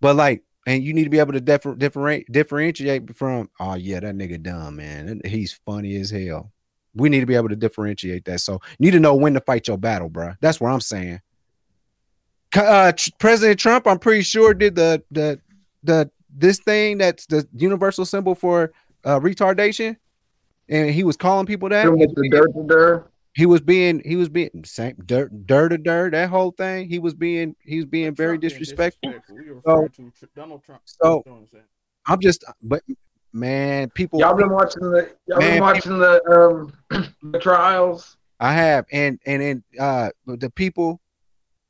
but 0.00 0.16
like, 0.16 0.42
and 0.68 0.84
you 0.84 0.92
need 0.92 1.04
to 1.04 1.10
be 1.10 1.18
able 1.18 1.32
to 1.32 1.40
differ, 1.40 1.74
differentiate 1.74 3.16
from. 3.16 3.48
Oh 3.58 3.74
yeah, 3.74 4.00
that 4.00 4.14
nigga 4.14 4.42
dumb 4.42 4.76
man. 4.76 5.22
He's 5.24 5.54
funny 5.54 5.96
as 5.96 6.10
hell. 6.10 6.52
We 6.94 7.08
need 7.08 7.20
to 7.20 7.26
be 7.26 7.36
able 7.36 7.48
to 7.48 7.56
differentiate 7.56 8.26
that. 8.26 8.40
So 8.40 8.60
you 8.78 8.84
need 8.86 8.90
to 8.90 9.00
know 9.00 9.14
when 9.14 9.32
to 9.32 9.40
fight 9.40 9.66
your 9.66 9.78
battle, 9.78 10.10
bro. 10.10 10.34
That's 10.42 10.60
what 10.60 10.70
I'm 10.70 10.82
saying. 10.82 11.22
Uh, 12.54 12.92
President 13.18 13.58
Trump, 13.58 13.86
I'm 13.86 13.98
pretty 13.98 14.22
sure 14.22 14.52
did 14.52 14.74
the 14.74 15.02
the 15.10 15.40
the 15.84 16.10
this 16.36 16.58
thing 16.58 16.98
that's 16.98 17.24
the 17.24 17.48
universal 17.54 18.04
symbol 18.04 18.34
for 18.34 18.72
uh, 19.04 19.18
retardation, 19.20 19.96
and 20.68 20.90
he 20.90 21.02
was 21.02 21.16
calling 21.16 21.46
people 21.46 21.70
that. 21.70 21.86
The 21.86 22.28
dirt 22.30 22.52
to 22.52 22.66
dirt. 22.66 23.10
He 23.34 23.46
was 23.46 23.60
being 23.60 24.00
he 24.04 24.16
was 24.16 24.28
being 24.28 24.50
same 24.64 24.96
dirt 25.06 25.46
dirt 25.46 25.68
to 25.70 25.78
dirt 25.78 26.12
that 26.12 26.28
whole 26.28 26.50
thing. 26.50 26.88
He 26.88 26.98
was 26.98 27.14
being 27.14 27.54
he 27.60 27.76
was 27.76 27.86
being 27.86 28.14
very 28.14 28.30
Trump 28.38 28.40
being 28.40 28.50
disrespectful. 28.50 29.14
We 29.30 29.44
So- 29.64 29.88
to 29.88 30.12
Tr- 30.18 30.24
Donald 30.34 30.64
Trump. 30.64 30.82
So- 30.84 31.22
You 31.26 31.32
know 31.32 31.38
what 31.50 31.62
I'm 32.06 32.20
just 32.20 32.44
but 32.62 32.82
man, 33.32 33.90
people 33.90 34.18
Y'all 34.18 34.34
been 34.34 34.50
watching 34.50 34.82
the 34.90 35.14
y'all 35.26 35.38
Man, 35.38 35.52
been 35.54 35.60
watching 35.60 35.98
the 35.98 36.72
um 36.90 37.04
the 37.32 37.38
trials. 37.38 38.16
I 38.40 38.52
have, 38.52 38.86
and 38.92 39.18
and 39.26 39.42
and 39.42 39.62
uh, 39.80 40.10
the 40.26 40.48
people 40.50 41.00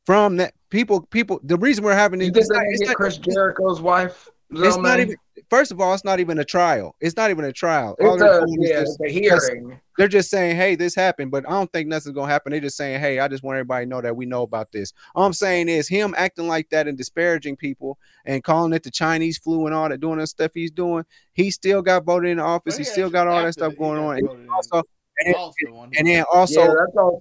from 0.06 0.36
that 0.36 0.52
people 0.70 1.00
people. 1.02 1.40
The 1.42 1.56
reason 1.56 1.82
we're 1.82 1.94
having 1.94 2.20
You 2.20 2.30
this, 2.30 2.46
think 2.48 2.50
it's 2.50 2.50
not, 2.50 2.62
they 2.72 2.78
get 2.84 2.88
not- 2.88 2.96
Chris 2.96 3.16
Jericho's 3.18 3.80
wife? 3.80 4.28
It's 4.50 4.76
not 4.76 5.00
even. 5.00 5.16
First 5.50 5.70
of 5.72 5.80
all, 5.80 5.94
it's 5.94 6.04
not 6.04 6.20
even 6.20 6.38
a 6.38 6.44
trial. 6.44 6.94
It's 7.00 7.16
not 7.16 7.30
even 7.30 7.44
a 7.44 7.52
trial. 7.52 7.96
It's 7.98 8.20
they're 8.20 8.40
a, 8.40 8.46
yeah, 8.58 8.80
just- 8.80 8.98
it's 9.00 9.10
a 9.16 9.20
hearing. 9.20 9.80
they're 9.96 10.08
just 10.08 10.30
saying, 10.30 10.56
"Hey, 10.56 10.74
this 10.74 10.94
happened," 10.94 11.30
but 11.30 11.46
I 11.46 11.52
don't 11.52 11.72
think 11.72 11.88
nothing's 11.88 12.14
gonna 12.14 12.30
happen. 12.30 12.50
They're 12.52 12.60
just 12.60 12.76
saying, 12.76 13.00
"Hey, 13.00 13.18
I 13.18 13.28
just 13.28 13.42
want 13.42 13.56
everybody 13.56 13.86
to 13.86 13.88
know 13.88 14.00
that 14.00 14.14
we 14.16 14.26
know 14.26 14.42
about 14.42 14.70
this." 14.72 14.92
All 15.14 15.24
I'm 15.24 15.32
saying 15.32 15.68
is 15.68 15.88
him 15.88 16.14
acting 16.18 16.48
like 16.48 16.68
that 16.70 16.86
and 16.88 16.98
disparaging 16.98 17.56
people 17.56 17.98
and 18.26 18.42
calling 18.44 18.72
it 18.72 18.82
the 18.82 18.90
Chinese 18.90 19.38
flu 19.38 19.66
and 19.66 19.74
all 19.74 19.88
that, 19.88 20.00
doing 20.00 20.18
that 20.18 20.26
stuff 20.26 20.50
he's 20.54 20.70
doing. 20.70 21.04
He 21.32 21.50
still 21.50 21.80
got 21.82 22.04
voted 22.04 22.30
in 22.30 22.40
office. 22.40 22.74
Well, 22.74 22.78
he 22.78 22.84
he 22.84 22.90
still 22.90 23.10
got 23.10 23.26
all 23.28 23.42
that 23.42 23.52
stuff 23.54 23.74
going 23.76 23.98
on. 24.00 24.18
And 24.18 24.50
also, 24.50 24.82
and, 25.24 25.34
Lost 25.34 25.56
the 25.64 25.72
one. 25.72 25.90
and 25.96 26.06
then 26.06 26.24
also, 26.32 26.60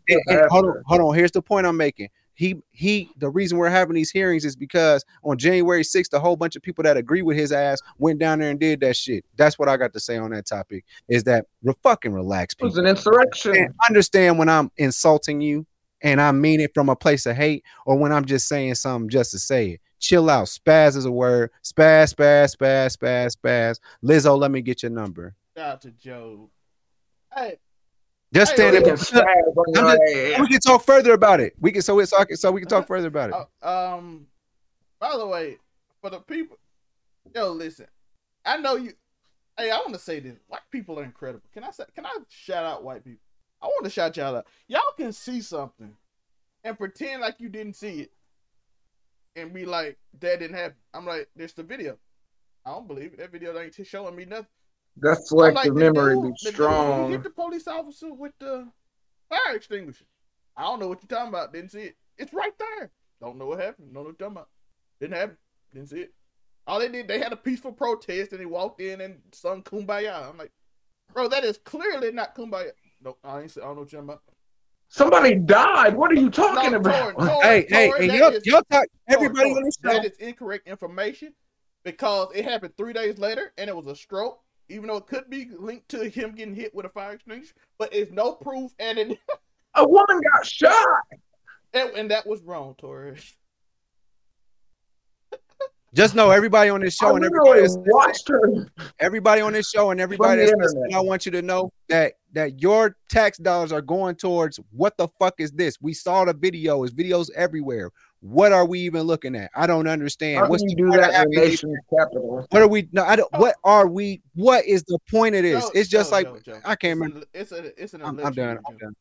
yeah, 0.07 0.17
and- 0.27 0.39
and 0.39 0.49
hold 0.49 0.65
on, 0.65 0.83
hold 0.85 1.01
on. 1.01 1.15
Here's 1.15 1.31
the 1.31 1.41
point 1.41 1.65
I'm 1.65 1.77
making. 1.77 2.09
He 2.37 2.55
he. 2.69 3.09
The 3.17 3.29
reason 3.29 3.57
we're 3.57 3.67
having 3.67 3.95
these 3.95 4.11
hearings 4.11 4.45
is 4.45 4.55
because 4.55 5.03
on 5.23 5.39
January 5.39 5.81
6th, 5.81 6.13
a 6.13 6.19
whole 6.19 6.35
bunch 6.35 6.55
of 6.55 6.61
people 6.61 6.83
that 6.83 6.95
agree 6.95 7.23
with 7.23 7.35
his 7.35 7.51
ass 7.51 7.79
went 7.97 8.19
down 8.19 8.37
there 8.37 8.51
and 8.51 8.59
did 8.59 8.79
that 8.81 8.95
shit. 8.95 9.25
That's 9.37 9.57
what 9.57 9.67
I 9.67 9.75
got 9.75 9.91
to 9.93 9.99
say 9.99 10.17
on 10.17 10.29
that 10.31 10.45
topic. 10.45 10.85
Is 11.09 11.23
that 11.23 11.47
re- 11.63 11.73
fucking 11.81 12.13
relax, 12.13 12.53
It 12.59 12.63
was 12.63 12.77
an 12.77 12.85
insurrection. 12.85 13.55
And 13.55 13.73
understand 13.89 14.37
when 14.37 14.49
I'm 14.49 14.69
insulting 14.77 15.41
you 15.41 15.65
and 16.01 16.21
I 16.21 16.31
mean 16.31 16.59
it 16.59 16.75
from 16.75 16.89
a 16.89 16.95
place 16.95 17.25
of 17.25 17.35
hate, 17.35 17.63
or 17.87 17.97
when 17.97 18.11
I'm 18.11 18.25
just 18.25 18.47
saying 18.47 18.75
something 18.75 19.09
just 19.09 19.31
to 19.31 19.39
say 19.39 19.69
it. 19.71 19.81
Chill 19.99 20.29
out. 20.29 20.45
Spaz 20.45 20.95
is 20.95 21.05
a 21.05 21.11
word. 21.11 21.49
Spaz, 21.63 22.13
spaz, 22.13 22.55
spaz, 22.55 22.95
spaz, 22.95 23.35
spaz. 23.35 23.79
Lizzo, 24.03 24.37
let 24.37 24.51
me 24.51 24.61
get 24.61 24.83
your 24.83 24.91
number. 24.91 25.33
Shout 25.57 25.67
out 25.67 25.81
to 25.81 25.91
Joe. 25.91 26.51
Hey, 27.35 27.57
Just 28.33 28.51
Hey, 28.51 28.55
stand 28.57 28.71
we 28.73 28.77
up. 28.79 28.85
Can 28.85 28.95
spaz 28.97 29.57
on 29.57 29.73
your 29.73 29.85
I'm 29.85 30.33
ass. 30.33 30.41
We 30.41 30.47
can 30.47 30.59
talk 30.59 30.83
further 30.83 31.13
about 31.13 31.39
it. 31.39 31.55
We 31.59 31.71
can 31.71 31.81
so 31.81 31.99
it's 31.99 32.13
so 32.41 32.51
we 32.51 32.61
can 32.61 32.69
talk 32.69 32.87
further 32.87 33.07
about 33.07 33.29
it. 33.29 33.35
uh, 33.63 33.95
um, 33.95 34.27
by 34.99 35.15
the 35.17 35.25
way, 35.25 35.57
for 36.01 36.09
the 36.09 36.19
people, 36.19 36.57
yo, 37.33 37.51
listen, 37.51 37.87
I 38.45 38.57
know 38.57 38.75
you. 38.75 38.93
Hey, 39.57 39.71
I 39.71 39.77
want 39.77 39.93
to 39.93 39.99
say 39.99 40.19
this: 40.19 40.37
white 40.47 40.61
people 40.71 40.99
are 40.99 41.03
incredible. 41.03 41.47
Can 41.53 41.63
I 41.63 41.71
say? 41.71 41.85
Can 41.95 42.05
I 42.05 42.15
shout 42.29 42.65
out 42.65 42.83
white 42.83 43.03
people? 43.03 43.21
I 43.61 43.67
want 43.67 43.85
to 43.85 43.89
shout 43.89 44.17
y'all 44.17 44.35
out. 44.35 44.47
Y'all 44.67 44.81
can 44.97 45.13
see 45.13 45.41
something 45.41 45.95
and 46.63 46.77
pretend 46.77 47.21
like 47.21 47.37
you 47.39 47.49
didn't 47.49 47.75
see 47.75 48.01
it, 48.01 48.11
and 49.35 49.53
be 49.53 49.65
like 49.65 49.97
that 50.19 50.39
didn't 50.39 50.57
happen. 50.57 50.75
I'm 50.93 51.05
like, 51.05 51.29
there's 51.35 51.53
the 51.53 51.63
video. 51.63 51.97
I 52.65 52.71
don't 52.71 52.87
believe 52.87 53.13
it. 53.13 53.19
That 53.19 53.31
video 53.31 53.57
ain't 53.57 53.73
showing 53.85 54.15
me 54.15 54.25
nothing. 54.25 54.47
That 55.01 55.25
selective 55.25 55.55
like, 55.55 55.65
the 55.65 55.73
memory 55.73 56.15
dude- 56.15 56.23
be 56.23 56.29
the 56.29 56.51
dude 56.51 56.59
who 56.59 56.63
strong. 56.63 57.11
hit 57.11 57.23
the 57.23 57.29
police 57.29 57.67
officer 57.67 58.13
with 58.13 58.33
the 58.39 58.67
fire 59.29 59.55
extinguisher. 59.55 60.05
I 60.55 60.63
don't 60.63 60.79
know 60.79 60.87
what 60.87 60.99
you're 61.01 61.07
talking 61.17 61.29
about. 61.29 61.53
Didn't 61.53 61.71
see 61.71 61.81
it. 61.81 61.95
It's 62.17 62.33
right 62.33 62.53
there. 62.57 62.91
Don't 63.21 63.37
know 63.37 63.45
what 63.45 63.59
happened. 63.59 63.87
Don't 63.87 63.93
know 63.93 63.99
what 64.09 64.19
you're 64.19 64.27
talking 64.27 64.37
about. 64.37 64.49
Didn't 64.99 65.17
happen. 65.17 65.37
Didn't 65.73 65.89
see 65.89 65.99
it. 66.01 66.13
All 66.65 66.79
they 66.79 66.89
did, 66.89 67.07
they 67.07 67.19
had 67.19 67.31
a 67.31 67.37
peaceful 67.37 67.71
protest 67.71 68.31
and 68.31 68.39
he 68.39 68.45
walked 68.45 68.81
in 68.81 69.01
and 69.01 69.19
sung 69.31 69.61
Kumbaya. 69.63 70.29
I'm 70.29 70.37
like, 70.37 70.51
bro, 71.13 71.27
that 71.29 71.43
is 71.43 71.57
clearly 71.59 72.11
not 72.11 72.35
Kumbaya. 72.35 72.71
No, 73.01 73.17
I 73.23 73.41
ain't. 73.41 73.51
Said 73.51 73.63
I 73.63 73.67
don't 73.67 73.75
know 73.75 73.81
what 73.83 73.91
you're 73.91 74.01
talking 74.01 74.09
about. 74.15 74.23
Somebody 74.89 75.35
died. 75.35 75.95
What 75.95 76.11
are 76.11 76.15
you 76.15 76.29
talking 76.29 76.71
No, 76.71 76.77
about? 76.79 77.13
Torrin, 77.15 77.27
Torrin, 77.27 77.41
hey, 77.43 77.65
hey, 77.69 77.89
Torrin, 77.89 78.09
hey, 78.09 78.17
y'all, 78.19 78.31
is- 78.33 78.45
y'all 78.45 78.61
talk. 78.71 78.85
Everybody 79.07 79.49
Torrin, 79.51 79.57
on 79.57 79.63
this 79.63 79.77
show. 79.83 79.89
That 79.93 80.05
is 80.05 80.17
incorrect 80.17 80.67
information 80.67 81.33
because 81.83 82.29
it 82.33 82.43
happened 82.45 82.73
three 82.77 82.93
days 82.93 83.17
later 83.19 83.53
and 83.57 83.69
it 83.69 83.75
was 83.75 83.87
a 83.87 83.95
stroke. 83.95 84.39
Even 84.69 84.87
though 84.87 84.97
it 84.97 85.07
could 85.07 85.29
be 85.29 85.47
linked 85.57 85.89
to 85.89 86.09
him 86.09 86.33
getting 86.33 86.55
hit 86.55 86.75
with 86.75 86.85
a 86.85 86.89
fire 86.89 87.13
extinguisher, 87.13 87.53
but 87.77 87.93
it's 87.93 88.11
no 88.11 88.33
proof, 88.33 88.71
and 88.79 88.97
it, 88.97 89.17
A 89.75 89.87
woman 89.87 90.21
got 90.33 90.45
shot. 90.45 91.03
and, 91.73 91.89
and 91.91 92.11
that 92.11 92.25
was 92.25 92.41
wrong, 92.41 92.75
Torres. 92.77 93.35
Just 95.93 96.15
know 96.15 96.31
everybody 96.31 96.69
on 96.69 96.81
this 96.81 96.97
I 97.01 97.05
show 97.05 97.15
and 97.15 97.23
everybody, 97.23 97.61
literally 97.61 97.83
watched 97.87 98.27
her. 98.27 98.67
everybody 98.99 99.41
on 99.41 99.53
this 99.53 99.69
show 99.69 99.91
and 99.91 100.01
everybody 100.01 100.41
that's 100.41 100.53
listening. 100.57 100.95
I 100.95 100.99
want 100.99 101.25
you 101.25 101.31
to 101.33 101.41
know 101.41 101.71
that 101.89 102.13
that 102.33 102.61
your 102.61 102.97
tax 103.09 103.37
dollars 103.37 103.71
are 103.71 103.81
going 103.81 104.15
towards 104.15 104.59
what 104.71 104.97
the 104.97 105.07
fuck 105.19 105.35
is 105.39 105.51
this? 105.51 105.77
We 105.81 105.93
saw 105.93 106.25
the 106.25 106.33
video. 106.33 106.83
It's 106.83 106.93
videos 106.93 107.29
everywhere. 107.35 107.91
What 108.21 108.51
are 108.51 108.65
we 108.65 108.79
even 108.79 109.03
looking 109.03 109.35
at? 109.35 109.51
I 109.55 109.67
don't 109.67 109.87
understand. 109.87 110.39
How 110.39 110.49
What's 110.49 110.63
can 110.63 110.71
you 110.71 110.75
the 110.75 110.91
do 110.91 110.97
that 110.97 111.23
in 111.25 111.29
nation's 111.31 111.77
capital? 111.97 112.45
What 112.49 112.61
are 112.61 112.67
we? 112.67 112.89
No, 112.91 113.03
I 113.03 113.15
don't. 113.15 113.31
What 113.33 113.55
are 113.63 113.87
we? 113.87 114.21
What 114.33 114.65
is 114.65 114.83
the 114.83 114.97
point 115.11 115.35
of 115.35 115.43
this? 115.43 115.63
Joe, 115.63 115.71
it's 115.75 115.87
just 115.89 116.09
Joe, 116.09 116.15
like 116.15 116.25
Joe, 116.25 116.39
Joe. 116.53 116.59
I 116.65 116.75
can't 116.75 116.99
remember. 116.99 117.25
It's 117.33 117.51
a 117.51 117.81
it's 117.81 117.93
an 117.93 118.01
I'm, 118.01 118.19
I'm 118.19 118.33
done. 118.33 118.57
I'm 118.67 118.77
Joe. 118.79 118.91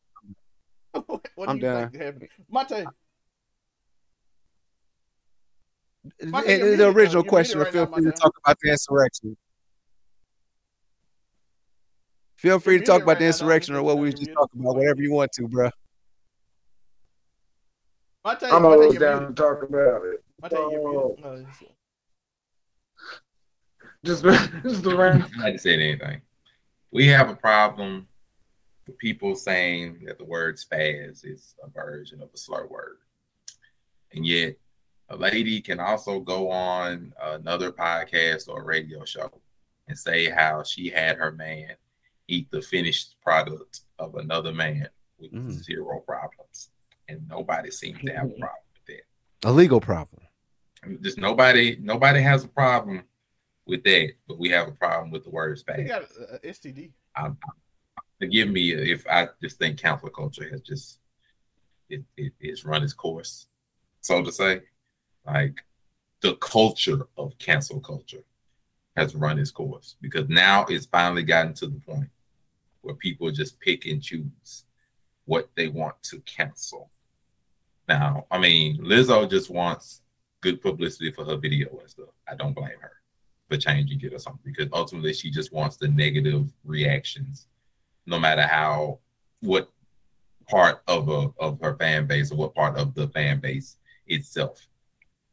done. 1.03 1.19
what 1.35 1.49
I'm 1.49 1.57
do 1.59 1.65
you 1.65 1.71
done. 1.71 1.89
think 1.89 2.03
happened? 2.03 2.29
Mate, 2.51 2.71
And- 6.21 6.31
Mike, 6.31 6.45
and 6.47 6.59
you're 6.59 6.77
the 6.77 6.87
original 6.89 7.23
though. 7.23 7.25
You're 7.25 7.29
question, 7.29 7.57
muted 7.57 7.73
feel 7.73 7.83
right 7.83 7.89
now, 7.91 7.95
free 7.97 8.05
to 8.05 8.11
talk 8.13 8.33
about 8.45 8.57
the 8.61 8.69
insurrection. 8.71 9.37
Feel 12.37 12.59
free 12.59 12.77
to 12.79 12.85
talk 12.85 13.01
about 13.01 13.13
right 13.13 13.19
the 13.19 13.25
insurrection 13.25 13.73
Dominic. 13.73 13.91
or 13.91 13.95
what 13.95 14.01
we 14.01 14.07
You're 14.07 14.11
just 14.11 14.21
muted. 14.27 14.35
talking 14.35 14.61
about, 14.61 14.75
whatever 14.75 15.01
you 15.01 15.11
want 15.11 15.31
to, 15.33 15.47
bro. 15.47 15.69
Mate, 18.27 18.43
I'm 18.51 18.61
Mate, 18.63 18.67
always 18.67 18.99
down 18.99 19.27
to 19.27 19.33
talk 19.33 19.63
about 19.63 20.01
it. 20.03 20.21
Mate, 20.41 20.51
you're 20.51 20.85
Oh. 20.85 21.15
No, 21.23 21.45
Just, 24.03 24.23
just 24.63 24.83
the 24.83 24.95
random. 24.97 25.29
I 25.39 25.43
hadn't 25.45 25.59
said 25.59 25.79
anything. 25.79 26.21
We 26.91 27.07
have 27.07 27.29
a 27.29 27.35
problem 27.37 28.05
with 28.85 28.97
people 28.97 29.33
saying 29.33 30.01
that 30.07 30.17
the 30.17 30.25
word 30.25 30.57
spaz 30.57 31.25
is 31.25 31.55
a 31.63 31.69
version 31.69 32.21
of 32.21 32.29
a 32.33 32.37
slur 32.37 32.65
word. 32.67 32.97
And 34.13 34.25
yet, 34.25 34.55
a 35.07 35.15
lady 35.15 35.61
can 35.61 35.79
also 35.79 36.19
go 36.19 36.49
on 36.51 37.13
another 37.21 37.71
podcast 37.71 38.49
or 38.49 38.59
a 38.59 38.65
radio 38.65 39.05
show 39.05 39.31
and 39.87 39.97
say 39.97 40.29
how 40.29 40.63
she 40.63 40.89
had 40.89 41.15
her 41.15 41.31
man 41.31 41.69
eat 42.27 42.51
the 42.51 42.61
finished 42.61 43.15
product 43.21 43.81
of 43.99 44.15
another 44.15 44.51
man 44.51 44.89
with 45.17 45.31
Mm. 45.31 45.51
zero 45.63 46.01
problems. 46.01 46.71
And 47.07 47.27
nobody 47.27 47.71
seems 47.71 47.99
to 48.01 48.11
have 48.13 48.25
a 48.25 48.39
problem 48.39 48.63
with 48.73 48.85
that. 49.41 49.49
A 49.49 49.51
legal 49.51 49.79
problem. 49.79 50.23
I 50.83 50.87
mean, 50.87 51.01
just 51.01 51.17
nobody, 51.17 51.77
nobody 51.81 52.21
has 52.21 52.43
a 52.43 52.47
problem 52.49 53.03
with 53.65 53.83
that, 53.83 54.11
but 54.27 54.37
we 54.39 54.49
have 54.49 54.67
a 54.67 54.71
problem 54.71 55.11
with 55.11 55.23
the 55.23 55.29
word 55.29 55.57
You 55.57 55.63
spaz. 55.63 55.87
got 55.87 56.03
uh, 56.03 56.37
STD. 56.43 56.91
forgive 58.19 58.49
me 58.49 58.71
if 58.73 59.05
I 59.07 59.27
just 59.41 59.57
think 59.57 59.77
cancel 59.79 60.09
culture 60.09 60.49
has 60.49 60.61
just 60.61 60.99
it, 61.89 62.03
it 62.17 62.33
it's 62.39 62.65
run 62.65 62.83
its 62.83 62.93
course, 62.93 63.47
so 64.01 64.23
to 64.23 64.31
say. 64.31 64.61
Like 65.25 65.59
the 66.21 66.35
culture 66.35 67.07
of 67.17 67.37
cancel 67.37 67.79
culture 67.79 68.23
has 68.95 69.15
run 69.15 69.39
its 69.39 69.51
course 69.51 69.95
because 70.01 70.27
now 70.29 70.65
it's 70.65 70.85
finally 70.85 71.23
gotten 71.23 71.53
to 71.55 71.67
the 71.67 71.79
point 71.85 72.09
where 72.81 72.95
people 72.95 73.29
just 73.31 73.59
pick 73.59 73.85
and 73.85 74.01
choose 74.01 74.65
what 75.25 75.49
they 75.55 75.67
want 75.67 76.01
to 76.03 76.19
cancel. 76.21 76.89
Now, 77.87 78.25
I 78.29 78.37
mean, 78.37 78.79
Lizzo 78.79 79.29
just 79.29 79.49
wants 79.49 80.01
good 80.41 80.61
publicity 80.61 81.11
for 81.11 81.25
her 81.25 81.37
video 81.37 81.77
and 81.79 81.89
stuff. 81.89 82.09
I 82.29 82.35
don't 82.35 82.53
blame 82.53 82.79
her 82.81 82.93
for 83.49 83.57
changing 83.57 84.01
it 84.01 84.13
or 84.13 84.19
something 84.19 84.53
because 84.53 84.69
ultimately 84.73 85.13
she 85.13 85.31
just 85.31 85.53
wants 85.53 85.77
the 85.77 85.87
negative 85.87 86.51
reactions 86.65 87.47
no 88.05 88.19
matter 88.19 88.41
how 88.41 88.99
what 89.41 89.69
part 90.49 90.81
of 90.87 91.09
a 91.09 91.29
of 91.39 91.59
her 91.61 91.75
fan 91.75 92.07
base 92.07 92.31
or 92.31 92.37
what 92.37 92.55
part 92.55 92.77
of 92.77 92.93
the 92.95 93.07
fan 93.09 93.39
base 93.39 93.77
itself 94.07 94.67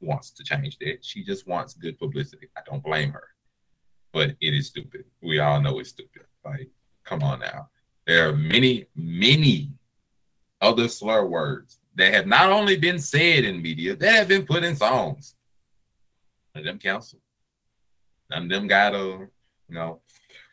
wants 0.01 0.31
to 0.31 0.45
change 0.45 0.79
that. 0.79 0.99
She 1.03 1.25
just 1.25 1.47
wants 1.47 1.75
good 1.75 1.99
publicity. 1.99 2.49
I 2.57 2.61
don't 2.67 2.83
blame 2.83 3.13
her. 3.13 3.29
But 4.13 4.31
it 4.41 4.55
is 4.55 4.67
stupid. 4.67 5.05
We 5.23 5.39
all 5.39 5.61
know 5.61 5.79
it's 5.79 5.91
stupid. 5.91 6.25
Like, 6.45 6.69
come 7.05 7.23
on 7.23 7.41
now. 7.41 7.71
There 8.07 8.29
are 8.29 8.37
many, 8.37 8.87
many 8.95 9.71
other 10.61 10.89
slur 10.89 11.25
words 11.25 11.81
that 11.97 12.13
have 12.13 12.27
not 12.27 12.51
only 12.51 12.77
been 12.77 12.99
said 12.99 13.45
in 13.45 13.63
media, 13.63 13.95
that 13.97 14.15
have 14.15 14.29
been 14.29 14.47
put 14.47 14.65
in 14.65 14.77
songs. 14.77 15.35
None 16.55 16.63
of 16.63 16.67
them 16.67 16.79
cancel. 16.79 17.21
None 18.31 18.45
of 18.45 18.49
them 18.49 18.67
got 18.67 18.95
a, 18.95 19.29
you 19.69 19.75
know, 19.75 20.01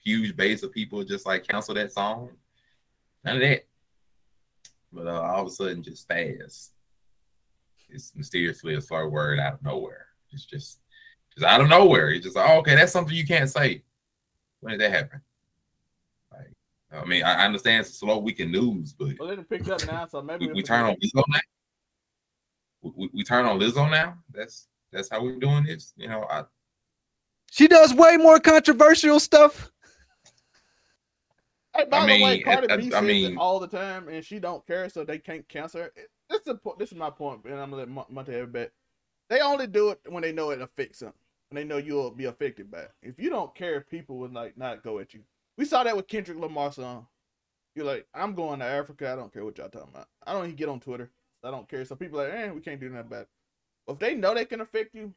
huge 0.04 0.36
base 0.36 0.64
of 0.64 0.72
people 0.72 1.04
just 1.04 1.26
like 1.26 1.48
cancel 1.48 1.76
that 1.76 1.92
song. 1.92 2.30
None 3.24 3.36
of 3.36 3.42
that. 3.42 3.66
But 4.92 5.08
uh, 5.08 5.22
all 5.22 5.42
of 5.42 5.48
a 5.48 5.52
sudden, 5.52 5.84
just 5.84 6.08
fast. 6.08 6.74
It's 7.90 8.14
mysteriously 8.16 8.76
a 8.76 8.82
slur 8.82 9.08
word 9.08 9.40
out 9.40 9.54
of 9.54 9.64
nowhere. 9.64 10.08
It's 10.32 10.46
just, 10.46 10.80
just 11.34 11.46
out 11.46 11.62
of 11.62 11.70
nowhere. 11.70 12.10
It's 12.10 12.26
just 12.26 12.36
like, 12.36 12.50
oh, 12.50 12.60
okay, 12.60 12.76
that's 12.76 12.92
something 12.92 13.16
you 13.16 13.26
can't 13.26 13.50
say. 13.50 13.84
When 14.60 14.72
did 14.72 14.82
that 14.82 14.92
happen? 14.92 15.22
Like, 16.92 17.02
I 17.02 17.06
mean, 17.06 17.24
I 17.24 17.34
I 17.42 17.46
understand 17.46 17.82
it's 17.82 17.90
a 17.90 17.94
slow 17.94 18.18
week 18.20 18.40
in 18.40 18.52
news, 18.52 18.94
but 18.94 19.14
Well, 19.20 19.30
it 19.30 19.50
picked 19.50 19.70
up 19.70 19.86
now, 19.88 20.06
so 20.06 20.22
maybe 20.22 20.42
we, 20.42 20.48
we'll 20.48 20.56
we 20.58 20.64
turn 20.64 20.86
on 20.86 20.96
Lizzo 20.96 21.24
now. 21.30 21.40
We, 22.82 22.92
we, 22.96 23.10
we 23.14 23.24
turn 23.24 23.46
on 23.46 23.60
Lizzo 23.60 23.90
now. 23.90 24.18
That's 24.34 24.68
that's 24.92 25.10
how 25.10 25.24
we're 25.24 25.40
doing 25.40 25.64
this. 25.66 25.94
You 25.96 26.10
know, 26.10 26.26
I 26.30 26.44
She 27.52 27.68
does 27.68 27.94
way 27.94 28.18
more 28.18 28.40
controversial 28.40 29.20
stuff. 29.20 29.72
Hey, 31.76 31.86
by 31.86 32.00
I 32.00 32.02
the 32.02 32.06
way, 32.24 32.34
mean, 32.36 32.44
Cardi 32.44 32.70
I- 32.70 32.78
B 32.78 32.94
I 32.94 33.02
mean- 33.02 33.34
it 33.34 33.38
all 33.38 33.60
the 33.60 33.68
time, 33.68 34.10
and 34.10 34.26
she 34.26 34.40
don't 34.40 34.66
care, 34.68 34.90
so 34.90 35.06
they 35.06 35.18
can't 35.20 35.48
cancel 35.48 35.82
her. 35.84 35.94
This 36.30 36.42
is 36.46 36.56
this 36.78 36.92
is 36.92 36.98
my 36.98 37.10
point, 37.10 37.42
and 37.46 37.54
I'm 37.56 37.70
gonna 37.70 37.78
let 37.84 37.90
Mon- 37.90 38.06
Monte 38.10 38.34
have 38.34 38.44
a 38.44 38.48
bet. 38.48 38.72
They 39.30 39.40
only 39.40 39.68
do 39.68 39.90
it 39.92 40.00
when 40.10 40.24
they 40.24 40.34
know 40.34 40.50
it 40.50 40.62
affects 40.62 41.00
them, 41.00 41.14
when 41.50 41.56
they 41.56 41.64
know 41.64 41.78
you'll 41.78 42.12
be 42.12 42.26
affected 42.26 42.70
by 42.70 42.80
it. 42.80 42.92
If 43.02 43.18
you 43.18 43.30
don't 43.30 43.56
care, 43.56 43.80
people 43.80 44.18
would 44.18 44.34
like 44.34 44.58
not 44.58 44.84
go 44.84 45.00
at 45.00 45.14
you. 45.14 45.22
We 45.58 45.66
saw 45.66 45.84
that 45.84 45.96
with 45.96 46.08
Kendrick 46.08 46.40
Lamar's 46.40 46.76
song. 46.76 47.08
You're 47.76 47.86
like, 47.86 48.08
I'm 48.14 48.36
going 48.36 48.60
to 48.60 48.66
Africa. 48.66 49.12
I 49.12 49.16
don't 49.16 49.32
care 49.32 49.46
what 49.46 49.58
y'all 49.58 49.70
talking 49.70 49.90
about. 49.94 50.08
I 50.26 50.34
don't 50.34 50.46
even 50.46 50.56
get 50.56 50.70
on 50.70 50.80
Twitter. 50.80 51.10
I 51.44 51.52
don't 51.52 51.68
care. 51.68 51.86
So 51.86 51.96
people 51.96 52.20
are 52.22 52.30
like, 52.30 52.38
eh, 52.38 52.52
we 52.52 52.62
can't 52.62 52.80
do 52.80 52.90
nothing 52.90 53.08
about 53.08 53.22
it. 53.22 53.30
But 53.86 53.94
if 53.94 54.00
they 54.00 54.16
know 54.16 54.34
they 54.34 54.46
can 54.46 54.62
affect 54.62 54.94
you, 54.94 55.14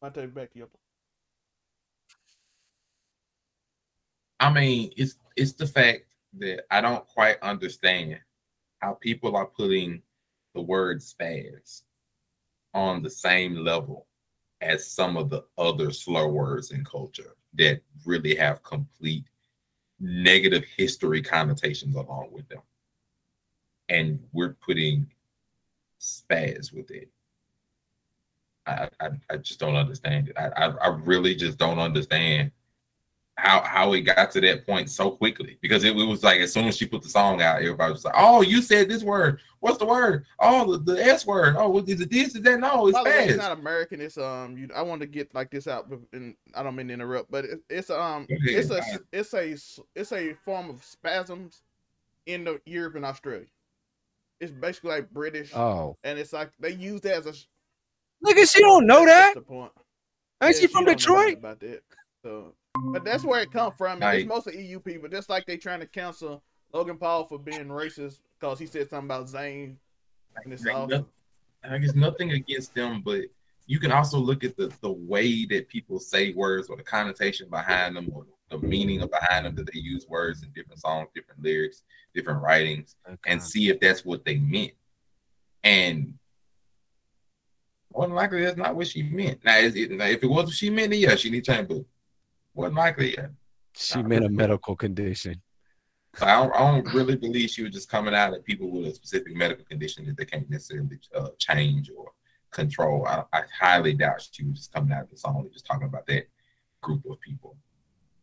Monte, 0.00 0.26
back 0.26 0.52
to 0.52 0.58
you. 0.58 0.68
I 4.40 4.52
mean, 4.52 4.92
it's 4.96 5.16
it's 5.36 5.52
the 5.52 5.66
fact 5.66 6.04
that 6.38 6.64
I 6.70 6.80
don't 6.80 7.06
quite 7.06 7.40
understand 7.42 8.18
how 8.80 8.94
people 8.94 9.36
are 9.36 9.46
putting 9.46 10.02
the 10.54 10.60
word 10.60 11.00
spaz 11.00 11.82
on 12.74 13.02
the 13.02 13.10
same 13.10 13.54
level 13.54 14.06
as 14.60 14.90
some 14.90 15.16
of 15.16 15.30
the 15.30 15.44
other 15.58 15.90
slur 15.90 16.26
words 16.26 16.72
in 16.72 16.84
culture 16.84 17.36
that 17.54 17.80
really 18.04 18.34
have 18.34 18.62
complete 18.62 19.24
negative 20.02 20.64
history 20.76 21.22
connotations 21.22 21.94
along 21.94 22.28
with 22.32 22.48
them. 22.48 22.60
And 23.88 24.18
we're 24.32 24.56
putting 24.64 25.06
spaz 26.00 26.72
with 26.72 26.90
it. 26.90 27.08
I, 28.66 28.88
I, 29.00 29.08
I 29.30 29.36
just 29.36 29.60
don't 29.60 29.76
understand 29.76 30.28
it. 30.28 30.36
I, 30.36 30.48
I, 30.48 30.66
I 30.68 30.88
really 30.88 31.34
just 31.34 31.56
don't 31.56 31.78
understand 31.78 32.50
how 33.38 33.62
how 33.62 33.92
it 33.94 34.02
got 34.02 34.30
to 34.30 34.40
that 34.42 34.66
point 34.66 34.90
so 34.90 35.10
quickly 35.10 35.56
because 35.62 35.84
it, 35.84 35.96
it 35.96 36.04
was 36.04 36.22
like 36.22 36.40
as 36.40 36.52
soon 36.52 36.66
as 36.66 36.76
she 36.76 36.86
put 36.86 37.02
the 37.02 37.08
song 37.08 37.40
out, 37.40 37.56
everybody 37.62 37.92
was 37.92 38.04
like, 38.04 38.14
"Oh, 38.16 38.42
you 38.42 38.60
said 38.60 38.88
this 38.90 39.02
word. 39.02 39.40
What's 39.60 39.78
the 39.78 39.86
word? 39.86 40.26
Oh, 40.38 40.72
the, 40.76 40.92
the 40.94 41.02
S 41.04 41.24
word. 41.24 41.54
Oh, 41.56 41.68
what- 41.70 41.88
is 41.88 42.00
it 42.00 42.10
this? 42.10 42.34
Is 42.34 42.42
that? 42.42 42.60
No, 42.60 42.88
it's 42.88 42.98
By 42.98 43.04
the 43.04 43.10
way, 43.10 43.26
it's 43.28 43.38
not 43.38 43.58
American. 43.58 44.00
It's 44.00 44.18
um. 44.18 44.56
You, 44.58 44.68
I 44.76 44.82
want 44.82 45.00
to 45.00 45.06
get 45.06 45.34
like 45.34 45.50
this 45.50 45.66
out, 45.66 45.90
and 46.12 46.34
I 46.54 46.62
don't 46.62 46.76
mean 46.76 46.88
to 46.88 46.94
interrupt, 46.94 47.30
but 47.30 47.44
it, 47.46 47.60
it's 47.70 47.88
um. 47.90 48.26
It's 48.28 48.70
a 48.70 48.82
it's 49.12 49.32
a 49.34 49.56
it's 49.98 50.12
a 50.12 50.34
form 50.44 50.68
of 50.68 50.84
spasms 50.84 51.62
in 52.26 52.44
the 52.44 52.60
Europe 52.66 52.96
and 52.96 53.04
Australia. 53.04 53.46
It's 54.40 54.52
basically 54.52 54.90
like 54.90 55.10
British, 55.10 55.52
Oh, 55.54 55.96
and 56.04 56.18
it's 56.18 56.32
like 56.32 56.50
they 56.60 56.72
use 56.72 57.00
that 57.02 57.14
as 57.14 57.26
a. 57.26 57.32
nigga, 58.26 58.52
she 58.52 58.60
don't 58.60 58.86
know 58.86 59.06
that. 59.06 59.32
That's 59.32 59.34
the 59.36 59.40
point. 59.40 59.72
Ain't 60.42 60.54
Yeah, 60.56 60.60
she 60.60 60.66
from 60.66 60.84
don't 60.84 60.98
Detroit? 60.98 61.34
about 61.38 61.60
that. 61.60 61.82
So, 62.24 62.54
but 62.92 63.04
that's 63.04 63.24
where 63.24 63.40
it 63.42 63.52
come 63.52 63.72
from. 63.72 63.92
and 63.92 64.00
Like- 64.00 64.20
it's 64.20 64.28
mostly 64.28 64.60
EU 64.66 64.80
people. 64.80 65.08
Just 65.08 65.28
like 65.28 65.46
they 65.46 65.56
trying 65.56 65.80
to 65.80 65.86
cancel 65.86 66.42
Logan 66.72 66.96
Paul 66.98 67.26
for 67.26 67.38
being 67.38 67.68
racist 67.68 68.20
because 68.38 68.58
he 68.58 68.66
said 68.66 68.88
something 68.90 69.06
about 69.06 69.26
Zayn. 69.26 69.76
And 70.44 70.52
it's 70.52 70.64
Like, 70.64 70.74
all, 70.74 70.86
no- 70.86 71.08
I 71.64 71.78
guess 71.78 71.94
nothing 71.94 72.32
against 72.32 72.74
them, 72.74 73.02
but 73.02 73.22
you 73.66 73.78
can 73.78 73.92
also 73.92 74.18
look 74.18 74.42
at 74.42 74.56
the 74.56 74.72
the 74.80 74.90
way 74.90 75.44
that 75.46 75.68
people 75.68 76.00
say 76.00 76.32
words 76.32 76.68
or 76.68 76.76
the 76.76 76.82
connotation 76.82 77.48
behind 77.48 77.94
them 77.96 78.10
or 78.12 78.26
the 78.50 78.58
meaning 78.58 78.98
behind 79.06 79.46
them 79.46 79.54
that 79.54 79.70
they 79.72 79.78
use 79.78 80.08
words 80.08 80.42
in 80.42 80.50
different 80.52 80.80
songs, 80.80 81.08
different 81.14 81.42
lyrics, 81.42 81.84
different 82.14 82.42
writings, 82.42 82.96
and 83.26 83.40
see 83.42 83.68
if 83.68 83.78
that's 83.78 84.04
what 84.04 84.24
they 84.24 84.36
meant. 84.38 84.72
And 85.62 86.18
more 87.94 88.06
than 88.06 88.16
likely, 88.16 88.42
that's 88.42 88.56
not 88.56 88.74
what 88.74 88.88
she 88.88 89.02
meant. 89.04 89.44
Now, 89.44 89.58
is 89.58 89.76
it, 89.76 89.90
now 89.92 90.06
if 90.06 90.22
it 90.22 90.26
was 90.26 90.46
what 90.46 90.54
she 90.54 90.68
meant, 90.70 90.90
then 90.90 91.00
yeah, 91.00 91.14
she 91.14 91.30
need 91.30 91.44
to 91.44 91.52
change. 91.52 91.68
But 91.68 91.84
more 92.54 92.66
than 92.66 92.74
likely, 92.76 93.14
yeah. 93.14 93.26
she 93.76 94.02
meant 94.02 94.24
a 94.24 94.28
medical 94.28 94.76
condition. 94.76 95.40
So 96.16 96.26
I 96.26 96.34
don't, 96.36 96.54
I 96.54 96.58
don't 96.58 96.94
really 96.94 97.16
believe 97.16 97.48
she 97.50 97.62
was 97.62 97.72
just 97.72 97.88
coming 97.88 98.14
out 98.14 98.34
at 98.34 98.44
people 98.44 98.70
with 98.70 98.86
a 98.86 98.94
specific 98.94 99.34
medical 99.34 99.64
condition 99.64 100.04
that 100.06 100.16
they 100.18 100.26
can't 100.26 100.48
necessarily 100.50 100.98
uh, 101.14 101.28
change 101.38 101.90
or 101.96 102.12
control. 102.50 103.06
I, 103.06 103.22
I 103.32 103.42
highly 103.58 103.94
doubt 103.94 104.28
she 104.30 104.44
was 104.44 104.58
just 104.58 104.72
coming 104.74 104.92
out 104.92 105.04
of 105.04 105.10
the 105.10 105.16
song 105.16 105.40
and 105.40 105.52
just 105.52 105.64
talking 105.64 105.86
about 105.86 106.06
that 106.08 106.24
group 106.82 107.02
of 107.10 107.18
people. 107.20 107.56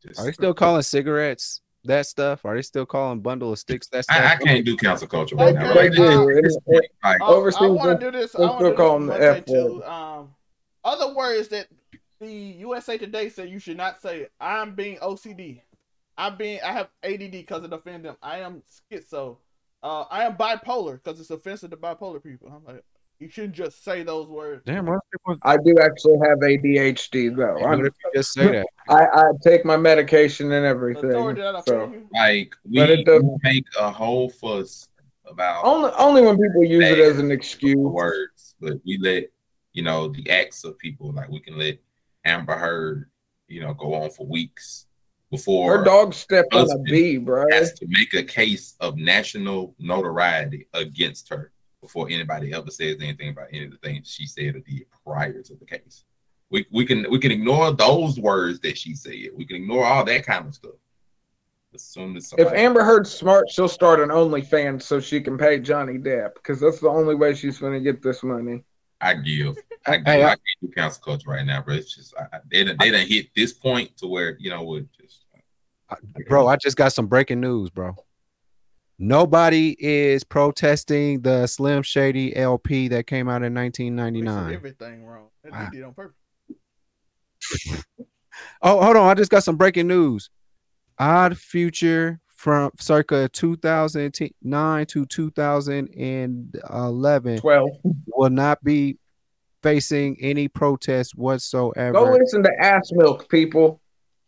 Just, 0.05 0.19
Are 0.19 0.25
they 0.25 0.31
still 0.33 0.53
calling 0.53 0.83
cigarettes 0.83 1.61
that 1.85 2.05
stuff? 2.05 2.45
Are 2.45 2.55
they 2.55 2.61
still 2.61 2.85
calling 2.85 3.21
bundle 3.21 3.53
of 3.53 3.57
sticks 3.59 3.87
that 3.87 4.03
stuff? 4.03 4.17
I, 4.17 4.33
I 4.33 4.35
can't 4.35 4.63
do 4.63 4.77
cancel 4.77 5.07
culture 5.07 5.35
They 5.35 5.45
right 5.45 5.55
now. 5.55 5.73
do. 5.73 5.79
Right 5.79 5.91
They 5.91 5.97
now. 5.97 6.25
do. 6.27 6.29
It's 6.29 6.57
It- 6.67 6.91
like, 7.03 7.21
Uh, 7.21 7.25
I 7.25 7.67
want 7.67 7.99
to 7.99 8.11
do 8.11 8.17
this. 8.17 8.35
I 8.35 8.41
want 8.41 8.59
to 8.59 8.69
do 8.69 8.75
call 8.75 8.99
this 8.99 9.09
them 9.09 9.19
the 9.19 9.37
F 9.37 9.45
too. 9.45 9.83
Um, 9.83 10.29
other 10.83 11.13
words 11.15 11.47
that 11.47 11.67
the 12.19 12.31
USA 12.31 12.97
Today 12.97 13.29
said 13.29 13.49
you 13.49 13.59
should 13.59 13.77
not 13.77 14.01
say. 14.01 14.27
I'm 14.39 14.75
being 14.75 14.97
OCD. 14.97 15.61
I'm 16.17 16.35
being. 16.37 16.59
I 16.63 16.71
have 16.73 16.89
ADD 17.03 17.31
because 17.31 17.63
it 17.63 17.73
offends 17.73 18.03
them. 18.03 18.17
I 18.21 18.39
am 18.39 18.61
schizo. 18.91 19.37
Uh, 19.81 20.01
I 20.09 20.25
am 20.25 20.35
bipolar 20.35 21.01
because 21.01 21.19
it's 21.19 21.29
offensive 21.29 21.69
to 21.71 21.77
bipolar 21.77 22.21
people. 22.21 22.51
I'm 22.53 22.65
like, 22.65 22.83
you 23.19 23.29
shouldn't 23.29 23.53
just 23.53 23.83
say 23.83 24.03
those 24.03 24.27
words. 24.27 24.63
Damn, 24.65 24.85
what 24.85 24.99
I 25.43 25.55
do 25.57 25.75
actually 25.81 26.17
have 26.19 26.39
ADHD 26.39 27.35
though. 27.35 27.53
what 27.53 27.73
I'm, 27.73 27.85
if 27.85 27.93
you 28.03 28.11
just 28.15 28.33
say 28.33 28.51
that? 28.51 28.67
I, 28.89 29.05
I 29.05 29.31
take 29.41 29.63
my 29.63 29.77
medication 29.77 30.51
and 30.51 30.65
everything. 30.65 31.11
So 31.65 31.93
like 32.13 32.53
we 32.65 32.79
But 32.79 32.89
it 32.89 33.05
does- 33.05 33.23
make 33.43 33.65
a 33.79 33.89
whole 33.91 34.29
fuss 34.29 34.87
about 35.25 35.63
only 35.63 35.91
only 35.97 36.21
when 36.21 36.37
people 36.37 36.63
use 36.63 36.83
it 36.83 36.99
as 36.99 37.19
an 37.19 37.31
excuse. 37.31 37.75
words, 37.77 38.55
but 38.59 38.73
we 38.85 38.97
let 38.97 39.25
you 39.73 39.83
know 39.83 40.09
the 40.09 40.29
acts 40.29 40.63
of 40.63 40.77
people. 40.79 41.13
Like 41.13 41.29
we 41.29 41.39
can 41.39 41.57
let 41.57 41.77
Amber 42.25 42.55
Heard, 42.55 43.09
you 43.47 43.61
know, 43.61 43.73
go 43.73 43.93
on 43.93 44.09
for 44.09 44.25
weeks 44.25 44.87
before 45.31 45.77
Her 45.77 45.83
dog 45.83 46.13
stepped 46.13 46.53
on 46.53 46.69
a 46.69 46.77
bee, 46.79 47.17
bro. 47.17 47.45
has 47.51 47.73
to 47.73 47.85
make 47.87 48.13
a 48.13 48.23
case 48.23 48.75
of 48.79 48.97
national 48.97 49.75
notoriety 49.79 50.67
against 50.73 51.29
her 51.29 51.51
before 51.81 52.07
anybody 52.09 52.53
ever 52.53 52.69
says 52.71 52.97
anything 52.99 53.29
about 53.29 53.47
any 53.53 53.65
of 53.65 53.71
the 53.71 53.77
things 53.77 54.09
she 54.09 54.25
said 54.25 54.55
or 54.55 54.59
did 54.59 54.85
prior 55.05 55.41
to 55.41 55.55
the 55.55 55.65
case. 55.65 56.03
We, 56.49 56.65
we 56.71 56.83
can 56.83 57.05
we 57.11 57.19
can 57.19 57.31
ignore 57.31 57.71
those 57.73 58.19
words 58.19 58.59
that 58.61 58.77
she 58.77 58.95
said. 58.95 59.29
We 59.35 59.45
can 59.45 59.57
ignore 59.57 59.85
all 59.85 60.03
that 60.05 60.25
kind 60.25 60.47
of 60.47 60.55
stuff. 60.55 60.71
As 61.75 61.83
soon 61.83 62.17
as 62.17 62.33
If 62.35 62.51
Amber 62.51 62.83
Heard's 62.83 63.11
smart, 63.11 63.47
she'll 63.51 63.67
start 63.67 63.99
an 63.99 64.09
OnlyFans 64.09 64.81
so 64.81 64.99
she 64.99 65.21
can 65.21 65.37
pay 65.37 65.59
Johnny 65.59 65.99
Depp 65.99 66.33
because 66.33 66.59
that's 66.59 66.79
the 66.79 66.89
only 66.89 67.13
way 67.13 67.35
she's 67.35 67.59
going 67.59 67.73
to 67.73 67.79
get 67.79 68.01
this 68.01 68.23
money. 68.23 68.63
I 69.01 69.13
give, 69.15 69.57
I, 69.87 69.97
give, 69.97 70.05
Hey, 70.05 70.23
I, 70.23 70.27
I- 70.27 70.29
can't 70.29 70.41
do 70.61 70.67
cancel 70.75 71.01
culture 71.03 71.29
right 71.29 71.45
now, 71.45 71.61
bro. 71.61 71.75
It's 71.75 71.95
just 71.95 72.13
I, 72.17 72.37
I- 72.37 72.39
they 72.51 72.63
done, 72.63 72.75
they 72.79 72.91
done 72.91 73.07
hit 73.07 73.27
this 73.35 73.53
point 73.53 73.95
to 73.97 74.07
where 74.07 74.35
you 74.39 74.49
know 74.49 74.63
what 74.63 74.83
just 74.99 75.25
Bro, 76.27 76.47
I 76.47 76.55
just 76.57 76.77
got 76.77 76.93
some 76.93 77.07
breaking 77.07 77.39
news, 77.39 77.71
bro. 77.71 77.95
Nobody 78.99 79.75
is 79.79 80.23
protesting 80.23 81.21
the 81.21 81.47
Slim 81.47 81.81
Shady 81.81 82.35
LP 82.35 82.89
that 82.89 83.07
came 83.07 83.27
out 83.29 83.41
in 83.43 83.53
1999. 83.55 84.53
everything 84.53 85.05
wrong. 85.05 85.29
That 85.43 85.53
Wow. 85.53 85.69
they 85.71 85.77
did 85.77 85.83
on 85.85 85.93
purpose. 85.93 86.15
Oh, 88.61 88.81
hold 88.81 88.95
on. 88.97 89.09
I 89.09 89.13
just 89.15 89.31
got 89.31 89.43
some 89.43 89.57
breaking 89.57 89.87
news. 89.87 90.29
Odd 90.97 91.37
Future 91.37 92.19
from 92.39 92.71
circa 92.79 93.27
2009 93.33 94.85
to 94.85 95.05
2011 95.05 97.37
Twelve. 97.39 97.69
will 98.07 98.29
not 98.29 98.63
be 98.63 98.97
facing 99.61 100.15
any 100.21 100.47
protest 100.47 101.17
whatsoever. 101.17 101.91
Go 101.91 102.13
listen 102.13 102.41
to 102.43 102.51
Ass 102.61 102.91
Milk, 102.93 103.27
people. 103.27 103.81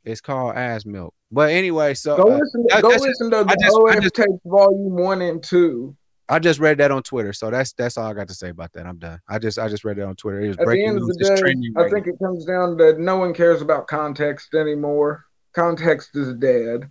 It's 0.04 0.20
called 0.20 0.58
Ass 0.58 0.86
Milk. 0.86 1.14
But 1.32 1.52
anyway, 1.52 1.94
so 1.94 2.18
Go 2.18 2.34
uh, 2.34 2.38
listen. 2.40 2.68
To, 2.68 2.76
I- 2.76 2.82
go 2.82 2.90
listen 2.90 3.32
to 3.32 3.46
the 3.46 3.58
just- 3.62 3.78
OF 3.78 4.02
just- 4.04 4.16
tapes 4.16 4.42
volume 4.46 4.98
one 4.98 5.22
and 5.22 5.42
two. 5.42 5.96
I 6.28 6.40
just 6.40 6.60
read 6.60 6.80
that 6.80 6.92
on 6.92 7.04
Twitter, 7.04 7.32
so 7.32 7.50
that's 7.50 7.72
that's 7.74 7.98
all 7.98 8.08
I 8.08 8.14
got 8.14 8.28
to 8.28 8.34
say 8.34 8.50
about 8.50 8.74
that. 8.74 8.86
I'm 8.86 8.98
done. 8.98 9.20
I 9.30 9.40
just 9.40 9.58
I 9.58 9.70
just 9.70 9.86
read 9.86 9.98
it 10.00 10.04
on 10.04 10.16
Twitter. 10.16 10.42
It 10.42 10.48
was 10.50 10.58
At 10.58 10.62
the 10.62 10.66
breaking 10.66 10.96
news. 10.96 11.08
the 11.08 11.16
It's 11.20 11.30
day, 11.30 11.38
trending 11.40 11.74
I 11.78 11.84
right 11.84 11.92
think 11.92 12.08
it 12.08 12.16
comes 12.22 12.44
down 12.46 12.78
to 12.78 13.02
no 13.02 13.16
one 13.18 13.34
cares 13.34 13.62
about 13.62 13.88
context 13.88 14.54
anymore. 14.54 15.24
Context 15.54 16.10
is 16.16 16.34
dead. 16.36 16.90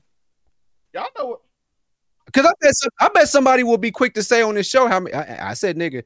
Y'all 0.93 1.09
know 1.17 1.27
what? 1.27 1.41
Because 2.27 2.47
I 2.47 2.53
bet 2.61 2.75
some, 2.77 2.91
I 3.01 3.09
bet 3.09 3.29
somebody 3.29 3.63
will 3.63 3.79
be 3.79 3.91
quick 3.91 4.15
to 4.15 4.23
say 4.23 4.43
on 4.43 4.55
this 4.55 4.69
show 4.69 4.87
how 4.87 5.01
many 5.01 5.15
I, 5.15 5.51
I 5.51 5.55
said 5.55 5.77
nigga, 5.77 6.05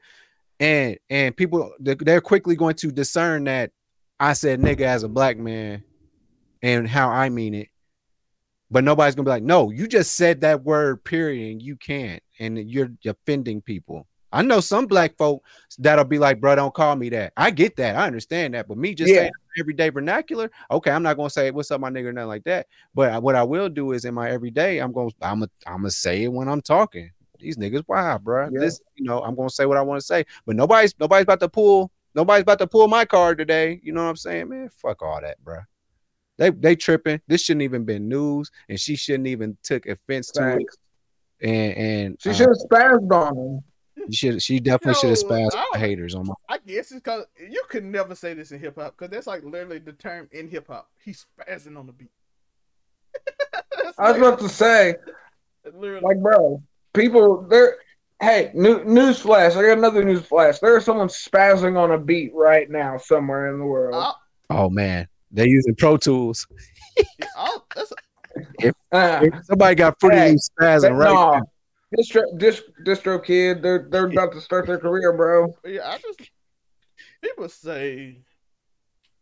and 0.59 0.97
and 1.09 1.35
people 1.35 1.73
they're, 1.79 2.21
quickly 2.21 2.55
going 2.55 2.75
to 2.75 2.91
discern 2.91 3.43
that 3.43 3.71
I 4.19 4.33
said 4.33 4.59
nigga 4.59 4.81
as 4.81 5.03
a 5.03 5.09
black 5.09 5.37
man 5.37 5.83
and 6.63 6.87
how 6.87 7.09
I 7.09 7.29
mean 7.29 7.53
it. 7.53 7.69
But 8.71 8.83
nobody's 8.83 9.15
gonna 9.15 9.25
be 9.25 9.31
like, 9.31 9.43
no, 9.43 9.69
you 9.69 9.87
just 9.87 10.13
said 10.13 10.41
that 10.41 10.63
word, 10.63 11.03
period, 11.03 11.51
and 11.51 11.61
you 11.61 11.75
can't, 11.75 12.23
and 12.39 12.57
you're 12.69 12.89
offending 13.05 13.61
people. 13.61 14.07
I 14.35 14.41
know 14.41 14.59
some 14.59 14.85
black 14.85 15.15
folk 15.17 15.43
that'll 15.79 16.03
be 16.03 16.19
like, 16.19 16.41
bro, 16.41 16.55
don't 16.55 16.73
call 16.73 16.95
me 16.97 17.07
that. 17.09 17.31
I 17.37 17.51
get 17.51 17.77
that, 17.77 17.95
I 17.95 18.05
understand 18.05 18.53
that, 18.53 18.67
but 18.67 18.77
me 18.77 18.93
just 18.93 19.13
Yeah. 19.13 19.21
saying 19.21 19.31
everyday 19.57 19.87
vernacular, 19.89 20.51
okay, 20.69 20.91
I'm 20.91 21.03
not 21.03 21.15
gonna 21.15 21.29
say 21.29 21.49
what's 21.51 21.71
up, 21.71 21.79
my 21.79 21.89
nigga, 21.89 22.07
or 22.07 22.13
nothing 22.13 22.27
like 22.27 22.43
that. 22.43 22.67
But 22.93 23.11
I- 23.11 23.19
what 23.19 23.35
I 23.35 23.43
will 23.43 23.69
do 23.69 23.93
is 23.93 24.03
in 24.03 24.13
my 24.13 24.29
everyday, 24.29 24.79
I'm 24.79 24.91
gonna 24.91 25.11
I'm 25.21 25.39
gonna 25.39 25.51
I'm 25.65 25.77
gonna 25.77 25.91
say 25.91 26.23
it 26.23 26.33
when 26.33 26.49
I'm 26.49 26.61
talking. 26.61 27.11
These 27.39 27.55
niggas, 27.57 27.83
wow, 27.87 28.17
bro. 28.17 28.49
Yeah. 28.51 28.59
This, 28.59 28.81
you 28.95 29.05
know, 29.05 29.21
I'm 29.21 29.35
gonna 29.35 29.49
say 29.49 29.65
what 29.65 29.77
I 29.77 29.81
want 29.81 30.01
to 30.01 30.05
say, 30.05 30.25
but 30.45 30.57
nobody's 30.57 30.93
nobody's 30.99 31.23
about 31.23 31.39
to 31.39 31.49
pull 31.49 31.91
nobody's 32.13 32.41
about 32.43 32.59
to 32.59 32.67
pull 32.67 32.89
my 32.89 33.05
card 33.05 33.37
today. 33.37 33.79
You 33.83 33.93
know 33.93 34.03
what 34.03 34.09
I'm 34.09 34.15
saying, 34.17 34.49
man? 34.49 34.69
Fuck 34.69 35.01
all 35.01 35.21
that, 35.21 35.41
bro. 35.45 35.59
They 36.37 36.49
they 36.49 36.75
tripping. 36.75 37.21
This 37.27 37.41
shouldn't 37.41 37.63
even 37.63 37.85
been 37.85 38.09
news, 38.09 38.51
and 38.67 38.77
she 38.77 38.97
shouldn't 38.97 39.27
even 39.27 39.57
took 39.63 39.85
offense 39.85 40.31
to 40.31 40.57
it. 40.57 40.65
And 41.41 41.77
and 41.77 42.17
She 42.21 42.31
uh, 42.31 42.33
should 42.33 42.47
have 42.49 42.57
spazzed 42.69 43.11
on 43.13 43.37
him. 43.37 43.63
She 44.11 44.39
she 44.39 44.59
definitely 44.59 44.99
should 44.99 45.09
have 45.09 45.19
spazzed 45.19 45.61
I 45.73 45.77
haters 45.77 46.15
on 46.15 46.27
my. 46.27 46.33
I 46.49 46.57
guess 46.59 46.91
it's 46.91 46.93
because 46.95 47.25
you 47.37 47.63
could 47.69 47.83
never 47.83 48.15
say 48.15 48.33
this 48.33 48.51
in 48.51 48.59
hip 48.59 48.75
hop 48.77 48.95
because 48.97 49.11
that's 49.11 49.27
like 49.27 49.43
literally 49.43 49.79
the 49.79 49.93
term 49.93 50.27
in 50.31 50.47
hip 50.49 50.67
hop. 50.67 50.89
He's 51.03 51.25
spazzing 51.39 51.77
on 51.77 51.85
the 51.87 51.93
beat. 51.93 52.11
I 53.53 53.61
was 53.85 53.93
like- 53.97 54.17
about 54.17 54.39
to 54.39 54.49
say, 54.49 54.95
literally. 55.73 56.01
like, 56.03 56.21
bro, 56.21 56.61
people, 56.93 57.45
they're. 57.49 57.77
Hey, 58.21 58.49
new, 58.53 58.81
news 58.85 59.19
flash! 59.19 59.57
I 59.57 59.61
got 59.61 59.77
another 59.77 60.01
news 60.03 60.25
flash. 60.25 60.59
There's 60.59 60.85
someone 60.85 61.09
spazzing 61.09 61.77
on 61.77 61.91
a 61.91 61.97
beat 61.97 62.31
right 62.33 62.69
now 62.69 62.97
somewhere 62.97 63.51
in 63.53 63.59
the 63.59 63.65
world. 63.65 63.93
I'll- 63.95 64.19
Oh 64.49 64.69
man, 64.69 65.07
they're 65.31 65.47
using 65.47 65.75
Pro 65.75 65.97
Tools. 65.97 66.47
I'll- 67.35 67.65
that's 67.75 67.91
Uh, 68.91 69.19
If 69.23 69.45
somebody 69.45 69.75
got 69.75 69.99
Fruity 69.99 70.15
Hey, 70.17 70.35
spazzing 70.35 70.97
right 70.97 71.13
no, 71.13 71.31
now. 71.33 71.41
Distro, 71.97 72.23
dis, 72.37 72.61
DistroKid, 72.85 73.61
they're 73.61 73.87
they're 73.89 74.07
about 74.07 74.33
to 74.33 74.41
start 74.41 74.67
their 74.67 74.79
career, 74.79 75.13
bro. 75.13 75.53
yeah. 75.65 75.89
I 75.89 75.97
just 75.97 76.31
people 77.21 77.49
say 77.49 78.17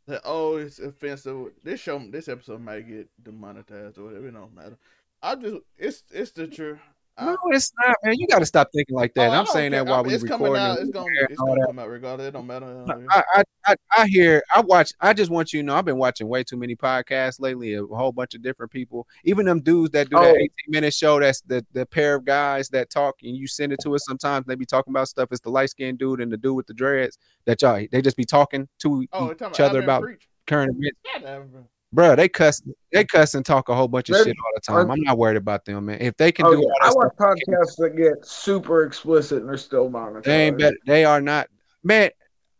that 0.08 0.22
oh 0.26 0.58
it's 0.58 0.80
offensive. 0.80 1.52
This 1.64 1.80
show 1.80 2.00
this 2.10 2.28
episode 2.28 2.62
might 2.62 2.88
get 2.88 3.10
demonetized 3.22 3.98
or 3.98 4.06
whatever. 4.06 4.28
It 4.28 4.34
don't 4.34 4.56
matter. 4.56 4.78
I 5.22 5.36
just 5.36 5.58
it's 5.78 6.04
it's 6.12 6.32
the 6.32 6.48
truth. 6.48 6.80
No, 7.22 7.34
uh, 7.34 7.36
it's 7.52 7.72
not, 7.80 7.96
man. 8.04 8.16
You 8.18 8.26
got 8.28 8.40
to 8.40 8.46
stop 8.46 8.70
thinking 8.74 8.96
like 8.96 9.14
that. 9.14 9.30
Oh, 9.30 9.34
I'm 9.34 9.46
saying 9.46 9.72
care. 9.72 9.84
that 9.84 9.90
while 9.92 10.00
I- 10.00 10.08
we 10.08 10.16
it's 10.16 10.24
coming 10.24 10.52
recording. 10.52 10.64
out. 10.66 10.80
It's 10.80 10.90
gonna 10.90 11.08
it's 11.30 11.40
gonna 11.40 11.66
come 11.68 11.78
out 11.80 11.90
regardless. 11.90 12.28
It 12.30 12.32
don't 12.32 12.48
matter. 12.48 12.86
I, 13.12 13.24
I, 13.36 13.44
I, 13.68 13.76
I 13.96 14.08
hear, 14.08 14.42
I 14.54 14.62
watch, 14.62 14.92
I 15.00 15.14
just 15.14 15.30
want 15.30 15.54
you 15.54 15.62
to 15.62 15.66
know, 15.66 15.76
I've 15.76 15.86
been 15.86 15.98
watching 16.00 16.28
way 16.28 16.44
too 16.44 16.58
many 16.58 16.76
podcasts 16.76 17.40
lately, 17.40 17.76
a 17.76 17.86
whole 17.86 18.12
bunch 18.12 18.34
of 18.34 18.42
different 18.42 18.72
people, 18.72 19.08
even 19.26 19.46
them 19.46 19.62
dudes 19.62 19.92
that 19.92 20.10
do 20.10 20.16
that 20.18 20.24
Oh. 20.26 20.36
18 20.36 20.50
minute 20.70 20.94
show. 20.94 21.20
That's 21.20 21.42
the, 21.42 21.64
the 21.74 21.86
pair 21.86 22.16
of 22.16 22.26
guys 22.26 22.70
that 22.70 22.90
talk 22.90 23.18
and 23.22 23.36
you 23.38 23.48
send 23.48 23.72
it 23.74 23.80
to 23.84 23.94
us 23.94 24.06
sometimes. 24.06 24.48
They 24.48 24.56
be 24.56 24.66
talking 24.66 24.92
about 24.92 25.08
stuff. 25.08 25.30
It's 25.32 25.42
the 25.42 25.52
light 25.52 25.70
skinned 25.70 26.00
dude 26.00 26.20
and 26.20 26.32
the 26.32 26.38
dude 26.38 26.56
with 26.56 26.66
the 26.68 26.74
dreads 26.74 27.20
that 27.46 27.62
y'all, 27.62 27.86
they 27.92 28.02
just 28.02 28.18
be 28.18 28.26
talking 28.26 28.68
to 28.80 29.06
Oh, 29.14 29.32
each 29.32 29.60
other 29.60 29.78
I've 29.80 29.84
about 29.84 30.04
current 30.48 30.76
events. 30.78 31.00
Whatever. 31.24 31.64
Bro, 31.94 32.16
they 32.16 32.28
cuss, 32.28 32.62
they 32.92 33.06
cuss 33.06 33.36
and 33.36 33.46
talk 33.46 33.70
a 33.70 33.76
whole 33.76 33.88
bunch 33.88 34.10
of 34.10 34.16
They're- 34.16 34.26
shit 34.26 34.36
all 34.44 34.52
the 34.56 34.62
time. 34.62 34.90
I'm 34.92 35.02
not 35.02 35.18
worried 35.18 35.38
about 35.38 35.64
them, 35.64 35.86
man. 35.86 36.00
If 36.02 36.18
they 36.18 36.32
can 36.32 36.48
Oh, 36.48 36.52
do 36.56 36.60
yeah. 36.62 36.68
I 36.82 36.90
that 36.90 36.96
watch 36.96 37.14
podcasts 37.18 37.76
that 37.78 37.96
get 37.96 38.26
super 38.26 38.84
explicit 38.84 39.40
and 39.42 39.48
they're 39.50 39.58
still 39.58 39.90
monetized. 39.92 40.24
they 40.24 40.48
ain't 40.48 40.58
better. 40.58 40.78
They 40.88 41.06
are 41.06 41.22
not, 41.22 41.48
man. 41.84 42.10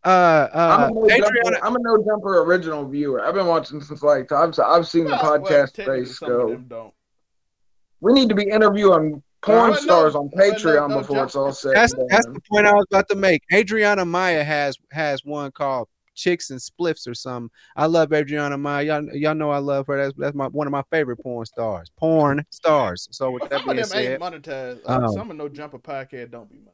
Uh, 0.04 0.48
I'm 0.52 0.60
uh, 0.60 0.86
a, 0.86 0.90
no 0.92 1.08
jumper, 1.08 1.58
I'm 1.64 1.76
a 1.76 1.78
no 1.80 2.04
jumper 2.04 2.42
original 2.42 2.86
viewer. 2.86 3.24
I've 3.26 3.34
been 3.34 3.46
watching 3.46 3.80
since 3.80 4.02
like 4.02 4.30
I've 4.32 4.56
I've 4.60 4.86
seen 4.86 5.04
the 5.04 5.10
Well, 5.12 5.40
well, 5.40 5.40
podcast 5.40 5.72
technically, 5.72 6.04
space 6.04 6.18
go. 6.20 6.92
We 8.00 8.12
need 8.12 8.28
to 8.28 8.34
be 8.34 8.44
interviewing 8.44 9.22
porn 9.40 9.70
no, 9.70 9.76
stars 9.76 10.14
on 10.14 10.30
no, 10.34 10.44
no, 10.46 10.52
Patreon 10.52 10.90
no 10.90 10.98
before 10.98 11.16
jump- 11.16 11.26
it's 11.28 11.36
all 11.36 11.52
said 11.52 11.72
that's 11.74 11.94
that's 12.10 12.26
the 12.26 12.40
point 12.50 12.66
I 12.66 12.74
was 12.74 12.84
about 12.90 13.08
to 13.08 13.16
make. 13.16 13.42
Adriana 13.52 14.04
Maya 14.04 14.44
has 14.44 14.76
has 14.92 15.24
one 15.24 15.50
called 15.52 15.88
Chicks 16.14 16.50
and 16.50 16.60
Spliffs 16.60 17.08
or 17.08 17.14
something. 17.14 17.50
I 17.76 17.86
love 17.86 18.12
Adriana 18.12 18.56
Maya. 18.56 18.84
Y'all, 18.84 19.08
y'all 19.16 19.34
know 19.34 19.50
I 19.50 19.58
love 19.58 19.86
her. 19.88 19.96
That's 19.96 20.14
that's 20.16 20.34
my 20.34 20.46
one 20.48 20.66
of 20.66 20.70
my 20.70 20.82
favorite 20.90 21.16
porn 21.18 21.44
stars. 21.46 21.90
Porn 21.96 22.44
stars. 22.50 23.08
So 23.10 23.30
with 23.32 23.40
But 23.42 23.50
that 23.50 23.60
some 23.60 23.70
of 23.70 23.76
being 23.76 23.88
them 23.88 23.98
ain't 23.98 24.44
said, 24.46 24.78
monetized. 24.78 24.80
Oh. 24.86 25.14
Some 25.14 25.30
of 25.30 25.36
no 25.36 25.48
jumper 25.48 25.78
podcast 25.78 26.30
don't 26.30 26.48
be 26.50 26.56
monetized. 26.56 26.70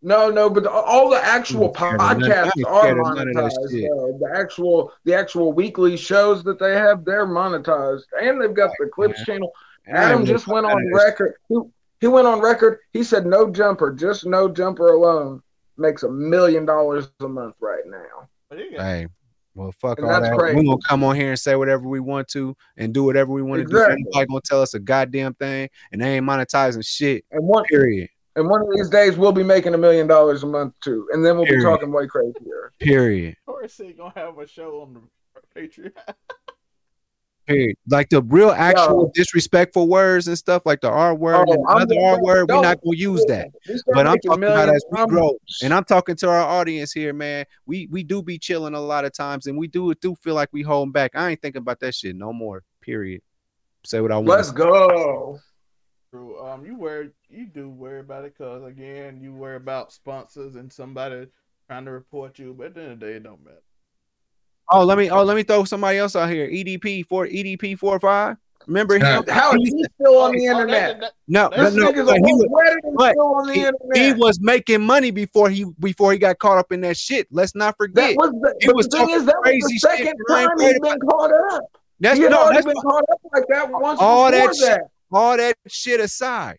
No, 0.00 0.30
no, 0.30 0.48
but 0.48 0.64
all 0.64 1.10
the 1.10 1.16
actual 1.24 1.68
I'm 1.70 1.74
scared 1.74 1.94
of 2.00 2.18
none- 2.18 2.20
podcasts 2.30 2.64
are 2.66 2.80
scared 2.82 2.98
of 2.98 3.06
none 3.16 3.28
of 3.28 3.34
that 3.34 3.42
monetized. 3.42 3.70
shit. 3.72 3.90
though. 3.90 4.18
The 4.20 4.38
actual 4.38 4.92
the 5.04 5.14
actual 5.14 5.52
weekly 5.52 5.96
shows 5.96 6.44
that 6.44 6.58
they 6.60 6.74
have, 6.74 7.04
they're 7.04 7.26
monetized, 7.26 8.04
and 8.22 8.40
they've 8.40 8.54
got 8.54 8.70
the 8.78 8.86
clips 8.86 9.24
channel. 9.24 9.50
Adam 9.88 10.24
just 10.24 10.46
went 10.46 10.66
on 10.66 10.72
none 10.72 10.82
of 10.82 10.92
this. 10.92 11.04
record. 11.04 11.34
He, 11.48 11.56
he 12.00 12.06
went 12.06 12.28
on 12.28 12.40
record. 12.40 12.78
He 12.92 13.02
said 13.02 13.26
no 13.26 13.50
jumper, 13.50 13.92
just 13.92 14.24
no 14.24 14.48
jumper 14.48 14.92
alone 14.92 15.42
makes 15.78 16.02
a 16.02 16.10
million 16.10 16.64
dollars 16.66 17.10
a 17.20 17.28
month 17.28 17.54
right 17.60 17.84
now. 17.86 18.28
But 18.50 18.58
he 18.58 18.70
got, 18.70 18.80
Hey, 18.82 19.06
Well, 19.54 19.72
fuck 19.72 19.98
And 19.98 20.06
all 20.06 20.12
that's 20.12 20.28
that. 20.30 20.38
crazy. 20.38 20.56
We're 20.56 20.64
gonna 20.64 20.78
come 20.86 21.02
on 21.04 21.16
here 21.16 21.30
and 21.30 21.38
say 21.38 21.56
whatever 21.56 21.88
we 21.88 22.00
want 22.00 22.28
to 22.28 22.56
and 22.76 22.92
do 22.94 23.04
whatever 23.04 23.32
we 23.32 23.42
want 23.42 23.60
to 23.62 23.64
do. 23.64 23.76
Exactly. 23.76 24.04
Nobody 24.04 24.26
gonna 24.26 24.40
tell 24.44 24.62
us 24.62 24.74
a 24.74 24.78
goddamn 24.80 25.34
thing, 25.34 25.68
and 25.92 26.00
they 26.00 26.16
ain't 26.16 26.26
monetizing 26.26 26.86
shit. 26.86 27.24
And 27.30 27.44
one 27.46 27.64
Period. 27.64 28.08
and 28.36 28.48
one 28.48 28.60
of 28.62 28.68
these 28.74 28.88
days 28.88 29.16
we'll 29.16 29.32
be 29.32 29.42
making 29.42 29.74
a 29.74 29.78
million 29.78 30.06
dollars 30.06 30.42
a 30.42 30.46
month 30.46 30.74
too, 30.80 31.08
and 31.12 31.24
then 31.24 31.36
we'll 31.36 31.46
Period. 31.46 31.62
be 31.62 31.70
talking 31.70 31.92
way 31.92 32.06
crazier. 32.06 32.72
Period. 32.80 33.36
Of 33.46 33.54
course, 33.54 33.80
ain't 33.80 33.96
gonna 33.98 34.12
have 34.14 34.38
a 34.38 34.46
show 34.46 34.82
on 34.82 34.94
the 34.94 35.60
Patreon. 35.60 35.92
Period. 37.48 37.76
Like 37.88 38.10
the 38.10 38.22
real 38.22 38.50
actual 38.50 39.10
disrespectful 39.14 39.88
words 39.88 40.28
and 40.28 40.36
stuff, 40.36 40.62
like 40.66 40.82
the 40.82 40.90
R 40.90 41.14
word 41.14 41.46
Oh, 41.48 41.52
and 41.52 41.64
I'm 41.66 41.76
another 41.78 41.98
R 41.98 42.22
word, 42.22 42.48
we're 42.50 42.60
not 42.60 42.82
gonna 42.84 42.96
use 42.96 43.24
that. 43.26 43.48
But 43.86 44.06
I'm 44.06 44.12
making 44.12 44.30
talking 44.30 44.44
about 44.44 44.68
as 44.68 44.84
we 44.90 44.98
I'm- 44.98 45.08
grow. 45.08 45.32
And 45.62 45.72
I'm 45.72 45.84
talking 45.84 46.14
to 46.16 46.28
our 46.28 46.42
audience 46.42 46.92
here, 46.92 47.12
man. 47.14 47.46
We 47.64 47.88
we 47.90 48.02
do 48.02 48.22
be 48.22 48.38
chilling 48.38 48.74
a 48.74 48.80
lot 48.80 49.04
of 49.06 49.12
times, 49.14 49.46
and 49.46 49.56
we 49.56 49.66
do 49.66 49.94
do 49.94 50.14
feel 50.16 50.34
like 50.34 50.50
we 50.52 50.62
holding 50.62 50.92
back. 50.92 51.12
I 51.14 51.30
ain't 51.30 51.40
thinking 51.40 51.62
about 51.62 51.80
that 51.80 51.94
shit 51.94 52.14
no 52.16 52.32
more. 52.32 52.64
Period. 52.82 53.22
Say 53.84 54.00
what 54.02 54.12
I 54.12 54.16
want. 54.16 54.28
Let's 54.28 54.50
go. 54.50 55.38
True. 56.10 56.40
Um, 56.40 56.64
you 56.64 56.74
worry, 56.76 57.10
you 57.28 57.46
do 57.46 57.68
worry 57.68 58.00
about 58.00 58.24
it, 58.24 58.36
cause 58.36 58.64
again, 58.64 59.20
you 59.20 59.32
worry 59.32 59.56
about 59.56 59.92
sponsors 59.92 60.54
and 60.56 60.72
somebody 60.72 61.26
trying 61.66 61.84
to 61.84 61.90
report 61.92 62.38
you. 62.38 62.54
But 62.56 62.68
at 62.68 62.74
the 62.74 62.82
end 62.82 62.92
of 62.92 63.00
the 63.00 63.06
day, 63.06 63.12
it 63.14 63.22
don't 63.22 63.44
matter. 63.44 63.62
Oh, 64.70 64.84
let 64.84 64.98
me 64.98 65.08
oh 65.10 65.22
let 65.24 65.36
me 65.36 65.42
throw 65.42 65.64
somebody 65.64 65.98
else 65.98 66.14
out 66.16 66.28
here. 66.30 66.48
EDP 66.48 67.06
four 67.06 67.26
EDP 67.26 67.78
four 67.78 67.98
five. 68.00 68.36
Remember 68.66 68.98
him? 68.98 69.24
How 69.28 69.52
is 69.54 69.60
he 69.62 69.84
still 69.98 70.18
on 70.18 70.32
the 70.36 70.44
internet? 70.44 71.00
that- 71.00 71.12
No, 71.26 71.48
no, 71.48 71.54
but 71.90 72.16
he 72.18 72.32
was, 72.34 72.46
wedding 72.50 72.96
still 73.14 73.34
on 73.36 73.46
the 73.46 73.54
internet. 73.54 73.96
he 73.96 74.12
was 74.12 74.38
making 74.42 74.82
money 74.82 75.10
before 75.10 75.48
he 75.48 75.64
before 75.80 76.12
he 76.12 76.18
got 76.18 76.38
caught 76.38 76.58
up 76.58 76.70
in 76.70 76.82
that 76.82 76.98
shit. 76.98 77.26
Let's 77.30 77.54
not 77.54 77.78
forget. 77.78 78.10
that 78.10 78.16
was 78.16 78.30
the, 78.30 78.54
He 78.60 78.70
was 78.72 78.86
the 78.88 78.98
thing 78.98 79.10
is 79.10 79.24
that 79.24 79.36
was 79.36 79.42
crazy 79.44 79.62
the 79.62 79.70
shit, 79.72 79.80
second 79.80 80.14
time 80.28 80.50
he's 80.60 80.80
been 80.80 80.98
caught 81.00 81.32
up. 81.54 81.62
that's 82.00 82.18
he 82.18 82.28
no, 82.28 82.50
that's 82.52 82.66
been 82.66 82.74
caught 82.76 83.04
up 83.10 83.20
like 83.32 83.44
that 83.48 83.70
once 83.70 83.98
all 84.02 84.30
before 84.30 84.46
that 84.48 84.54
shit- 84.56 84.66
that. 84.68 84.82
all 85.10 85.36
that 85.38 85.56
shit 85.66 86.00
aside. 86.00 86.58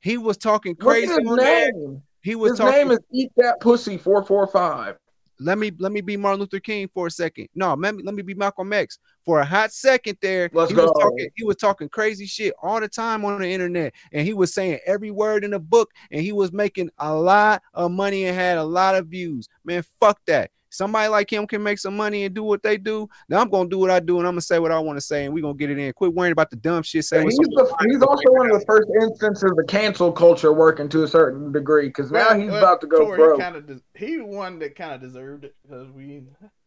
He 0.00 0.18
was 0.18 0.36
talking 0.36 0.74
crazy 0.74 1.12
at 1.12 1.20
his 1.20 1.28
that. 1.36 1.72
name. 1.76 2.02
He 2.22 2.34
was 2.34 2.52
His 2.52 2.58
talking. 2.58 2.74
name 2.76 2.90
is 2.90 2.98
Eat 3.12 3.30
That 3.36 3.60
Pussy 3.60 3.98
four 3.98 4.24
four 4.24 4.48
five. 4.48 4.96
Let 5.38 5.58
me 5.58 5.70
let 5.78 5.92
me 5.92 6.00
be 6.00 6.16
Martin 6.16 6.40
Luther 6.40 6.60
King 6.60 6.88
for 6.92 7.06
a 7.06 7.10
second. 7.10 7.48
No, 7.54 7.74
let 7.74 7.94
me 7.94 8.02
let 8.02 8.14
me 8.14 8.22
be 8.22 8.34
Malcolm 8.34 8.72
X 8.72 8.98
for 9.24 9.40
a 9.40 9.44
hot 9.44 9.72
second 9.72 10.18
there. 10.22 10.50
Let's 10.52 10.70
he 10.70 10.76
was 10.76 10.92
talking 10.98 11.28
he 11.34 11.44
was 11.44 11.56
talking 11.56 11.88
crazy 11.88 12.26
shit 12.26 12.54
all 12.62 12.80
the 12.80 12.88
time 12.88 13.24
on 13.24 13.40
the 13.40 13.50
internet, 13.50 13.92
and 14.12 14.26
he 14.26 14.34
was 14.34 14.54
saying 14.54 14.78
every 14.86 15.10
word 15.10 15.44
in 15.44 15.50
the 15.50 15.58
book, 15.58 15.90
and 16.10 16.22
he 16.22 16.32
was 16.32 16.52
making 16.52 16.90
a 16.98 17.14
lot 17.14 17.62
of 17.74 17.90
money 17.90 18.26
and 18.26 18.36
had 18.36 18.58
a 18.58 18.64
lot 18.64 18.94
of 18.94 19.08
views. 19.08 19.48
Man, 19.64 19.84
fuck 20.00 20.20
that. 20.26 20.50
Somebody 20.76 21.08
like 21.08 21.32
him 21.32 21.46
can 21.46 21.62
make 21.62 21.78
some 21.78 21.96
money 21.96 22.24
and 22.24 22.34
do 22.34 22.42
what 22.44 22.62
they 22.62 22.76
do. 22.76 23.08
Now 23.28 23.40
I'm 23.40 23.48
gonna 23.48 23.68
do 23.68 23.78
what 23.78 23.90
I 23.90 23.98
do, 24.00 24.18
and 24.18 24.26
I'm 24.26 24.32
gonna 24.34 24.42
say 24.42 24.58
what 24.58 24.70
I 24.70 24.78
want 24.78 24.96
to 24.98 25.00
say, 25.00 25.24
and 25.24 25.32
we're 25.34 25.42
gonna 25.42 25.54
get 25.54 25.70
it 25.70 25.78
in. 25.78 25.92
Quit 25.94 26.12
worrying 26.12 26.32
about 26.32 26.50
the 26.50 26.56
dumb 26.56 26.82
shit. 26.82 27.04
Say 27.04 27.24
what 27.24 27.32
he's, 27.32 27.38
the, 27.38 27.76
he's 27.90 28.02
also 28.02 28.30
one 28.32 28.50
of 28.50 28.60
the 28.60 28.66
first 28.66 28.88
instances 29.00 29.50
of 29.50 29.56
the 29.56 29.64
cancel 29.64 30.12
culture 30.12 30.52
working 30.52 30.88
to 30.90 31.04
a 31.04 31.08
certain 31.08 31.50
degree 31.52 31.86
because 31.88 32.10
now 32.12 32.28
Well, 32.28 32.38
he's 32.40 32.50
well, 32.50 32.58
about 32.58 32.80
to 32.82 32.86
go 32.86 33.04
Tory 33.04 33.16
broke. 33.16 33.40
Kind 33.40 33.56
of, 33.56 33.66
des- 33.66 33.80
he 33.94 34.20
one 34.20 34.58
that 34.58 34.76
kind 34.76 34.92
of 34.92 35.00
deserved 35.00 35.44
it 35.44 35.54
because 35.62 35.90
we. 35.90 36.24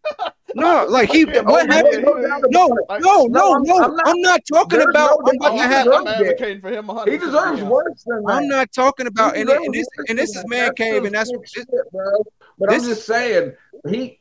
no, 0.56 0.86
like 0.90 1.12
he 1.12 1.26
what 1.26 1.68
yeah, 1.68 1.74
happened? 1.76 1.94
he- 1.94 2.00
he- 2.00 2.52
No, 2.52 2.66
like- 2.90 3.02
no, 3.02 3.26
no, 3.26 3.28
No, 3.28 3.54
I'm- 3.54 3.64
no. 3.64 3.78
I'm 3.78 3.92
I'm 3.92 3.96
not- 3.96 4.18
not, 4.18 4.42
talking 4.52 4.82
about. 4.82 5.20
no 5.24 5.28
I'm 5.28 5.36
about 5.36 5.58
to 5.58 5.68
have. 5.68 5.88
I'm 5.88 6.08
advocating 6.08 6.62
for 6.62 6.70
him. 6.70 6.88
100 6.88 7.12
He 7.12 7.18
deserves 7.18 7.62
worse 7.62 8.04
than 8.08 8.24
that. 8.24 8.32
I'm 8.34 8.48
not 8.48 8.72
talking 8.72 9.06
about, 9.08 9.36
and, 9.38 9.48
and 9.50 9.74
this 9.74 9.88
and 10.08 10.18
this 10.18 10.36
is 10.36 10.44
man 10.48 10.74
cave, 10.76 11.06
and 11.06 11.14
that's 11.14 11.30
sick 11.30 11.42
this, 11.42 11.52
shit, 11.52 11.68
bro. 11.92 12.24
But 12.60 12.74
I'm 12.74 12.84
just 12.84 13.06
saying, 13.06 13.54
he 13.88 14.20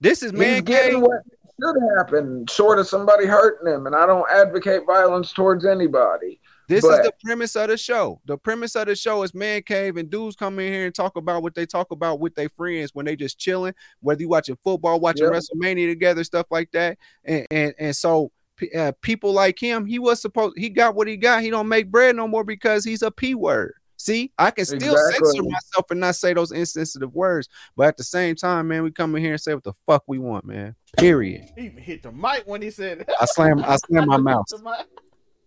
this 0.00 0.22
is 0.22 0.32
man 0.32 0.62
getting 0.64 0.94
cave. 0.94 1.02
what 1.02 1.22
should 1.62 1.76
happen, 1.96 2.44
short 2.46 2.78
of 2.78 2.88
somebody 2.88 3.24
hurting 3.24 3.72
him. 3.72 3.86
And 3.86 3.94
I 3.94 4.04
don't 4.04 4.28
advocate 4.30 4.82
violence 4.86 5.32
towards 5.32 5.64
anybody. 5.64 6.40
This 6.68 6.84
is 6.84 6.90
the 6.90 7.12
premise 7.22 7.54
of 7.56 7.68
the 7.68 7.76
show. 7.76 8.20
The 8.24 8.38
premise 8.38 8.74
of 8.76 8.86
the 8.86 8.96
show 8.96 9.22
is 9.22 9.34
man 9.34 9.62
cave, 9.62 9.96
and 9.96 10.08
dudes 10.08 10.36
come 10.36 10.58
in 10.58 10.72
here 10.72 10.86
and 10.86 10.94
talk 10.94 11.16
about 11.16 11.42
what 11.42 11.54
they 11.54 11.66
talk 11.66 11.90
about 11.90 12.18
with 12.18 12.34
their 12.34 12.48
friends 12.48 12.94
when 12.94 13.04
they 13.06 13.14
just 13.14 13.38
chilling, 13.38 13.74
whether 14.00 14.22
you 14.22 14.28
watching 14.28 14.56
football, 14.64 14.98
watching 14.98 15.24
Yep. 15.24 15.34
WrestleMania 15.34 15.88
together, 15.88 16.24
stuff 16.24 16.46
like 16.50 16.70
that. 16.72 16.98
And 17.24 17.46
and 17.50 17.74
and 17.78 17.96
so 17.96 18.32
uh, 18.76 18.92
people 19.02 19.32
like 19.32 19.58
him, 19.58 19.86
he 19.86 19.98
was 19.98 20.20
supposed 20.20 20.56
he 20.56 20.68
got 20.68 20.94
what 20.94 21.08
he 21.08 21.16
got. 21.16 21.42
He 21.42 21.50
don't 21.50 21.68
make 21.68 21.90
bread 21.90 22.16
no 22.16 22.26
more 22.26 22.44
because 22.44 22.84
he's 22.84 23.02
a 23.02 23.10
p 23.10 23.34
word. 23.34 23.74
See, 24.02 24.32
I 24.36 24.50
can 24.50 24.64
still 24.64 24.78
Exactly. 24.78 25.28
censor 25.28 25.42
myself 25.44 25.90
and 25.92 26.00
not 26.00 26.16
say 26.16 26.34
those 26.34 26.50
insensitive 26.50 27.14
words, 27.14 27.48
but 27.76 27.86
at 27.86 27.96
the 27.96 28.02
same 28.02 28.34
time, 28.34 28.66
man, 28.66 28.82
we 28.82 28.90
come 28.90 29.14
in 29.14 29.22
here 29.22 29.30
and 29.34 29.40
say 29.40 29.54
what 29.54 29.62
the 29.62 29.74
fuck 29.86 30.02
we 30.08 30.18
want, 30.18 30.44
man. 30.44 30.74
Period. 30.98 31.44
He 31.56 31.66
even 31.66 31.80
hit 31.80 32.02
the 32.02 32.10
mic 32.10 32.42
when 32.44 32.60
he 32.62 32.70
said. 32.72 33.08
I 33.20 33.26
slam, 33.26 33.62
I 33.62 33.76
slam 33.76 34.08
my 34.08 34.16
mouth. 34.18 34.44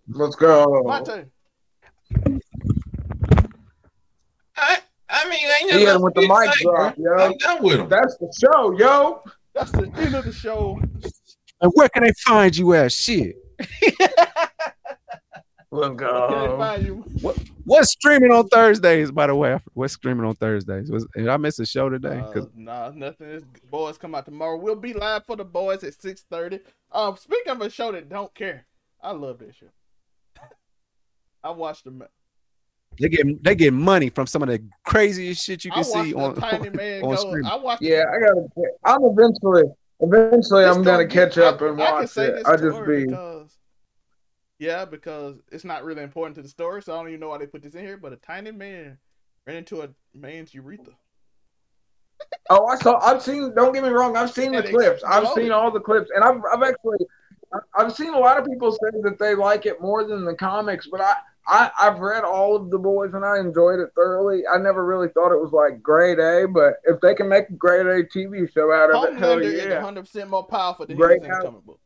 Let's 0.07 0.37
go. 0.37 0.83
My 0.85 1.01
turn. 1.01 1.29
I, 4.55 4.77
I 5.09 5.29
mean, 5.29 5.39
ain't 5.61 5.71
He 5.73 5.79
hit 5.79 5.89
him 5.93 6.01
with 6.01 6.13
the 6.13 6.21
mic 6.21 6.53
say, 6.53 6.63
drop, 6.63 6.95
bro. 6.95 7.17
yo. 7.17 7.25
I'm 7.25 7.37
done 7.39 7.61
with 7.61 7.79
him. 7.81 7.89
That's 7.89 8.15
the 8.19 8.33
show, 8.39 8.71
yo. 8.77 9.21
That's 9.53 9.71
the 9.71 9.91
end 9.97 10.15
of 10.15 10.23
the 10.23 10.31
show. 10.31 10.79
And 11.59 11.71
where 11.75 11.89
can 11.89 12.03
they 12.03 12.13
find 12.25 12.55
you 12.55 12.73
at? 12.73 12.93
Shit. 12.93 13.35
Let's 15.75 15.87
Can 15.89 15.97
go. 15.97 16.61
I? 16.61 16.77
What's 17.65 17.89
streaming 17.91 18.31
on 18.31 18.47
Thursdays, 18.47 19.11
by 19.11 19.27
the 19.27 19.35
way? 19.35 19.59
What's 19.73 19.93
streaming 19.93 20.25
on 20.25 20.35
Thursdays? 20.35 20.91
Was 20.91 21.07
did 21.15 21.27
I 21.27 21.37
miss 21.37 21.57
a 21.59 21.65
show 21.65 21.89
today? 21.89 22.19
Uh, 22.19 22.31
'Cause- 22.31 22.47
nah, 22.55 22.91
nothing. 22.93 23.27
It's, 23.27 23.45
boys 23.71 23.97
come 23.97 24.13
out 24.15 24.25
tomorrow. 24.25 24.57
We'll 24.57 24.75
be 24.75 24.93
live 24.93 25.25
for 25.25 25.35
the 25.35 25.45
boys 25.45 25.83
at 25.83 25.99
six 25.99 26.23
thirty. 26.29 26.59
Um, 26.91 27.17
speaking 27.17 27.51
of 27.51 27.61
a 27.61 27.69
show 27.69 27.91
that 27.91 28.07
don't 28.09 28.33
care, 28.35 28.65
I 29.01 29.11
love 29.11 29.39
that 29.39 29.55
show. 29.55 29.67
I 31.43 31.49
watched 31.51 31.83
them. 31.85 32.03
they 32.99 33.09
get 33.09 33.43
they 33.43 33.55
get 33.55 33.73
money 33.73 34.09
from 34.09 34.25
some 34.27 34.41
of 34.43 34.47
the 34.49 34.63
craziest 34.85 35.43
shit 35.43 35.65
you 35.65 35.71
can 35.71 35.83
see 35.83 36.13
on, 36.13 36.35
tiny 36.39 36.69
man 36.69 37.03
on 37.03 37.09
go. 37.09 37.15
streaming. 37.15 37.45
I 37.45 37.55
watched. 37.55 37.81
Yeah, 37.81 38.03
I 38.11 38.19
gotta. 38.19 38.47
I'm 38.83 39.03
eventually, 39.03 39.63
eventually, 39.99 40.63
It's 40.65 40.75
I'm 40.77 40.83
gonna 40.83 41.03
gonna 41.03 41.07
catch 41.07 41.37
up 41.37 41.61
I- 41.61 41.67
and 41.67 41.81
I 41.81 41.85
can 41.85 41.93
watch 41.95 42.09
say 42.09 42.25
it. 42.27 42.35
this 42.35 42.45
I 42.45 42.55
just 42.57 42.85
be. 42.85 43.05
because, 43.05 43.54
yeah, 44.59 44.85
because 44.85 45.35
it's 45.51 45.65
not 45.65 45.83
really 45.83 46.03
important 46.03 46.35
to 46.35 46.41
the 46.41 46.49
story, 46.49 46.81
so 46.81 46.93
I 46.93 46.97
don't 46.97 47.09
even 47.09 47.19
know 47.19 47.29
why 47.29 47.37
they 47.37 47.47
put 47.47 47.61
this 47.61 47.75
in 47.75 47.85
here. 47.85 47.97
But 47.97 48.13
a 48.13 48.17
tiny 48.17 48.51
man 48.51 48.97
ran 49.45 49.57
into 49.57 49.81
a 49.81 49.89
man's 50.13 50.53
urethra. 50.53 50.93
Oh, 52.49 52.65
I 52.67 52.77
saw. 52.77 52.99
I've 52.99 53.21
seen. 53.21 53.53
Don't 53.55 53.73
get 53.73 53.83
me 53.83 53.89
wrong. 53.89 54.15
I've 54.15 54.31
seen 54.31 54.53
the 54.53 54.63
clips. 54.63 55.03
I've 55.03 55.27
seen 55.29 55.51
all 55.51 55.71
the 55.71 55.79
clips, 55.79 56.09
and 56.15 56.23
I've, 56.23 56.41
I've 56.53 56.63
actually, 56.63 56.99
I've 57.77 57.93
seen 57.93 58.13
a 58.13 58.19
lot 58.19 58.39
of 58.39 58.45
people 58.45 58.71
say 58.71 58.97
that 59.03 59.17
they 59.19 59.35
like 59.35 59.65
it 59.65 59.81
more 59.81 60.05
than 60.05 60.23
the 60.23 60.35
comics. 60.35 60.87
But 60.89 61.01
I, 61.01 61.15
I, 61.47 61.71
I've 61.79 61.99
read 61.99 62.23
all 62.23 62.55
of 62.55 62.69
the 62.69 62.77
boys, 62.77 63.13
and 63.13 63.25
I 63.25 63.39
enjoyed 63.39 63.79
it 63.79 63.89
thoroughly. 63.95 64.43
I 64.47 64.57
never 64.57 64.85
really 64.85 65.09
thought 65.09 65.33
it 65.33 65.41
was 65.41 65.51
like 65.51 65.83
grade 65.83 66.19
A, 66.19 66.47
but 66.47 66.75
if 66.85 67.01
they 67.01 67.13
can 67.13 67.27
make 67.27 67.49
a 67.49 67.53
grade 67.53 67.87
A 67.87 68.03
TV 68.03 68.51
show 68.53 68.71
out 68.71 68.95
of 68.95 69.13
it, 69.13 69.19
hell 69.19 69.37
Homelander 69.37 69.41
is 69.43 69.65
yeah. 69.65 69.75
100 69.75 70.01
percent 70.01 70.29
more 70.29 70.45
powerful 70.45 70.85
than 70.85 70.95
Great 70.95 71.23
out- 71.25 71.43
comic 71.43 71.65
book. 71.65 71.79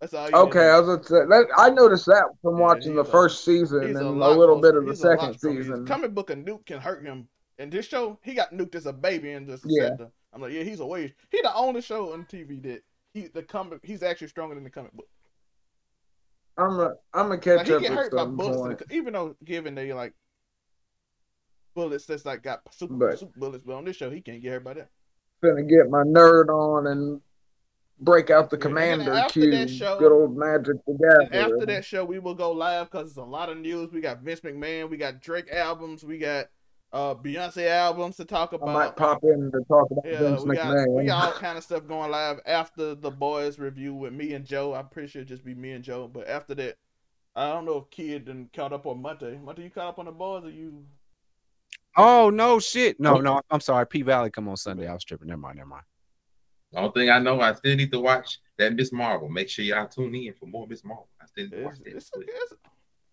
By 0.00 0.06
the 0.06 0.16
way, 0.16 0.22
that's 0.22 0.34
all. 0.34 0.42
You 0.42 0.48
Okay, 0.48 0.68
I 0.70 0.78
was 0.80 0.88
gonna 0.88 1.04
say 1.04 1.26
that. 1.28 1.46
I 1.56 1.70
noticed 1.70 2.06
that 2.06 2.24
from 2.42 2.56
Yeah, 2.56 2.60
watching 2.62 2.94
the 2.94 3.00
a- 3.02 3.04
first 3.04 3.44
season 3.44 3.84
and 3.84 3.96
a, 3.96 4.08
lot 4.10 4.36
little 4.36 4.60
bit 4.60 4.74
of 4.76 4.84
the 4.84 4.92
he's 4.92 5.00
second 5.00 5.38
season. 5.38 5.86
Comic 5.86 6.14
book 6.14 6.30
a 6.30 6.36
nuke 6.36 6.66
can 6.66 6.80
hurt 6.80 7.04
him. 7.04 7.28
And 7.58 7.70
this 7.70 7.86
show, 7.86 8.18
he 8.22 8.32
got 8.34 8.52
nuked 8.52 8.74
as 8.74 8.86
a 8.86 8.92
baby 8.92 9.32
and 9.32 9.46
just 9.46 9.64
Yeah. 9.66 9.90
the- 9.96 10.10
I'm 10.32 10.40
like, 10.40 10.52
yeah, 10.52 10.62
he's 10.62 10.80
a 10.80 10.86
way. 10.86 11.12
He 11.30 11.42
the 11.42 11.54
only 11.54 11.82
show 11.82 12.12
on 12.12 12.24
TV 12.24 12.60
that 12.62 12.82
he 13.12 13.26
the 13.28 13.42
comic. 13.42 13.80
He's 13.82 14.02
actually 14.02 14.28
stronger 14.28 14.54
than 14.54 14.64
the 14.64 14.70
comic 14.70 14.92
book. 14.92 15.08
I'm 16.56 16.78
a, 16.80 16.94
I'm 17.14 17.28
Like 17.30 17.42
catch 17.42 17.68
he 17.68 17.74
up 17.74 17.82
get 17.82 17.92
hurt 17.92 18.12
by 18.12 18.24
bullets, 18.26 18.84
the, 18.86 18.94
even 18.94 19.12
though 19.14 19.34
given 19.44 19.74
they 19.74 19.92
like 19.92 20.14
bullets 21.74 22.06
that's 22.06 22.24
like 22.24 22.42
got 22.42 22.60
super, 22.72 22.94
But- 22.94 23.18
super 23.18 23.38
bullets, 23.38 23.64
but 23.64 23.74
on 23.74 23.84
this 23.84 23.96
show 23.96 24.10
he 24.10 24.20
can't 24.20 24.40
get 24.42 24.50
hurt 24.52 24.64
by 24.64 24.74
that. 24.74 24.88
Gonna 25.42 25.62
get 25.62 25.88
my 25.90 26.02
nerd 26.02 26.48
on 26.48 26.86
and 26.88 27.20
break 28.00 28.30
out 28.30 28.50
the 28.50 28.56
Yeah, 28.56 28.62
commander 28.62 29.12
after 29.12 29.40
cube. 29.40 29.52
that 29.52 29.70
show- 29.70 29.98
Good 29.98 30.12
old 30.12 30.36
magic 30.36 30.76
the 30.86 30.94
gathering. 30.94 31.32
after 31.34 31.66
that 31.66 31.84
show, 31.84 32.04
we 32.04 32.18
will 32.18 32.34
go 32.34 32.50
live 32.52 32.90
because 32.90 33.08
it's 33.08 33.16
a 33.18 33.22
lot 33.22 33.48
of 33.48 33.58
news. 33.58 33.92
We 33.92 34.00
got 34.00 34.20
Vince 34.20 34.40
McMahon, 34.40 34.88
we 34.90 34.96
got 34.96 35.20
Drake 35.20 35.52
albums, 35.52 36.02
we 36.04 36.18
got 36.18 36.46
uh 36.92 37.14
Beyonce 37.14 37.68
albums 37.68 38.16
to 38.16 38.24
talk 38.24 38.52
about. 38.52 38.68
I 38.68 38.72
might 38.72 38.96
pop 38.96 39.22
in 39.22 39.52
to 39.52 39.60
talk 39.68 39.88
about 39.92 40.04
Yeah, 40.04 40.18
Vince 40.18 40.42
we 40.44 40.56
got 40.56 40.66
McMahon. 40.66 40.96
we 40.96 41.04
got 41.04 41.24
all 41.26 41.32
kind 41.40 41.56
of 41.58 41.62
stuff 41.62 41.86
going 41.86 42.10
live 42.10 42.40
after 42.46 42.94
the 42.96 43.10
boys 43.10 43.58
review 43.58 43.94
with 43.94 44.12
me 44.12 44.32
and 44.34 44.44
Joe. 44.44 44.74
I'm 44.74 44.88
pretty 44.88 45.08
sure 45.08 45.20
it'd 45.20 45.28
just 45.28 45.44
be 45.44 45.54
me 45.54 45.70
and 45.72 45.84
Joe. 45.84 46.08
But 46.12 46.26
after 46.28 46.54
that, 46.56 46.76
I 47.36 47.52
don't 47.52 47.64
know 47.64 47.76
if 47.78 47.90
Kid 47.90 48.28
and 48.28 48.52
caught 48.52 48.72
up 48.72 48.86
on 48.86 49.00
Monte. 49.00 49.38
Monte, 49.44 49.62
you 49.62 49.70
caught 49.70 49.86
up 49.88 49.98
on 50.00 50.06
the 50.06 50.10
boys 50.12 50.44
or 50.44 50.50
you? 50.50 50.84
Oh 51.96 52.30
no, 52.30 52.58
shit. 52.58 52.98
No, 52.98 53.16
no. 53.18 53.40
I'm 53.50 53.60
sorry. 53.60 53.86
P 53.86 54.02
Valley 54.02 54.30
come 54.30 54.48
on 54.48 54.56
Sunday. 54.56 54.86
I 54.88 54.92
was 54.94 55.04
tripping. 55.04 55.28
Never 55.28 55.40
mind. 55.40 55.58
Never 55.58 55.68
mind. 55.68 55.84
The 56.72 56.78
only 56.78 56.92
thing 56.92 57.10
I 57.10 57.18
know, 57.18 57.40
I 57.40 57.52
still 57.54 57.76
need 57.76 57.90
to 57.92 58.00
watch 58.00 58.38
that 58.58 58.74
Ms. 58.74 58.92
Marvel. 58.92 59.28
Make 59.28 59.48
sure 59.48 59.64
y'all 59.64 59.88
tune 59.88 60.14
in 60.14 60.32
for 60.34 60.46
more 60.46 60.66
Ms. 60.66 60.84
Marvel. 60.84 61.08
I 61.20 61.26
still 61.26 61.44
need 61.44 61.56
to 61.56 61.64
watch 61.64 61.74
It's, 61.84 62.10
that. 62.10 62.20
it's, 62.20 62.30
it's, 62.52 62.54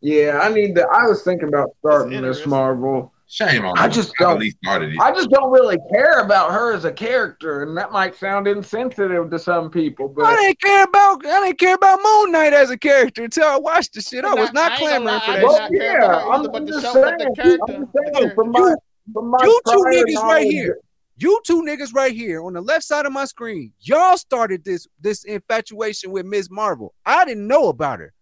Yeah, 0.01 0.39
I 0.43 0.49
need 0.49 0.75
to. 0.75 0.87
I 0.87 1.07
was 1.07 1.23
thinking 1.23 1.47
about 1.47 1.69
starting 1.79 2.21
Miss. 2.21 2.45
Marvel. 2.45 3.13
Shame 3.29 3.65
on 3.65 3.77
I 3.77 3.83
them. 3.83 3.91
just 3.91 4.13
I 4.19 4.23
don't- 4.23 4.41
at 4.45 4.53
started 4.63 4.93
it. 4.93 4.99
I 5.01 5.11
just 5.11 5.29
don't 5.31 5.51
really 5.51 5.77
care 5.91 6.19
about 6.21 6.51
her 6.51 6.71
as 6.73 6.85
a 6.85 6.91
character, 6.93 7.63
and 7.63 7.75
that 7.75 7.91
might 7.91 8.15
sound 8.15 8.47
insensitive 8.47 9.29
to 9.31 9.37
some 9.39 9.69
people, 9.69 10.07
But 10.07 10.25
I 10.27 10.35
didn't 10.37 10.61
care 10.61 10.83
about 10.85 11.25
I 11.25 11.41
didn't 11.45 11.59
care 11.59 11.75
about 11.75 11.99
Moon 12.01 12.31
Knight 12.31 12.53
as 12.53 12.69
a 12.69 12.77
character 12.77 13.25
until 13.25 13.45
I 13.47 13.57
watched 13.57 13.95
the 13.95 14.01
shit. 14.01 14.23
I 14.23 14.33
was 14.33 14.53
not 14.53 14.71
I 14.73 14.77
clamoring 14.77 15.03
lie, 15.07 15.19
for 15.25 15.31
that 15.33 15.43
well, 15.43 15.67
shit. 15.67 15.81
yeah, 15.81 16.15
I'm, 16.25 16.39
either, 16.39 16.49
but 16.49 16.61
I'm 16.61 16.67
just 16.67 16.85
show- 16.85 16.93
saying. 16.93 17.17
the 17.17 17.59
I'm 17.67 17.81
just 17.81 17.91
saying 18.15 18.31
from 18.35 18.51
my 18.51 18.75
from 19.11 19.27
my 19.29 19.37
You 19.41 19.61
two 19.67 19.83
niggas 19.89 20.23
right 20.23 20.49
here. 20.49 20.79
You 21.19 21.39
two 21.45 21.63
niggas 21.63 21.93
right 21.95 22.13
here 22.13 22.43
on 22.43 22.53
the 22.53 22.61
left 22.61 22.83
side 22.83 23.05
of 23.07 23.11
my 23.11 23.25
screen, 23.25 23.73
y'all 23.79 24.17
started 24.17 24.63
this 24.63 24.87
this 25.01 25.23
infatuation 25.23 26.11
with 26.11 26.25
Ms. 26.25 26.49
Marvel. 26.51 26.93
I 27.05 27.25
didn't 27.25 27.47
know 27.47 27.69
about 27.69 27.99
her, 27.99 28.13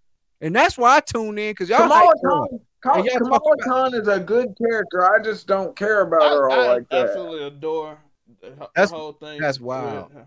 and 0.41 0.55
that's 0.55 0.77
why 0.77 0.97
I 0.97 0.99
tuned 1.01 1.37
in 1.37 1.51
because 1.51 1.69
y'all. 1.69 1.79
Kamala 1.79 2.13
hyped. 2.23 2.59
Khan, 2.81 2.93
Ka- 2.93 3.03
y'all 3.03 3.17
Kamala 3.17 3.35
about- 3.37 3.59
Khan 3.65 3.93
is 3.95 4.07
a 4.07 4.19
good 4.19 4.55
character. 4.57 5.03
I 5.13 5.21
just 5.21 5.45
don't 5.45 5.75
care 5.75 6.01
about 6.01 6.21
I, 6.23 6.29
her 6.29 6.49
all 6.49 6.59
I 6.61 6.67
like 6.67 6.89
that. 6.89 7.07
absolutely 7.09 7.47
adore 7.47 7.97
the, 8.41 8.49
the 8.51 8.55
That's- 8.75 8.91
whole 8.91 9.13
thing. 9.13 9.41
that's 9.41 9.59
wild. 9.59 10.11
her. 10.13 10.25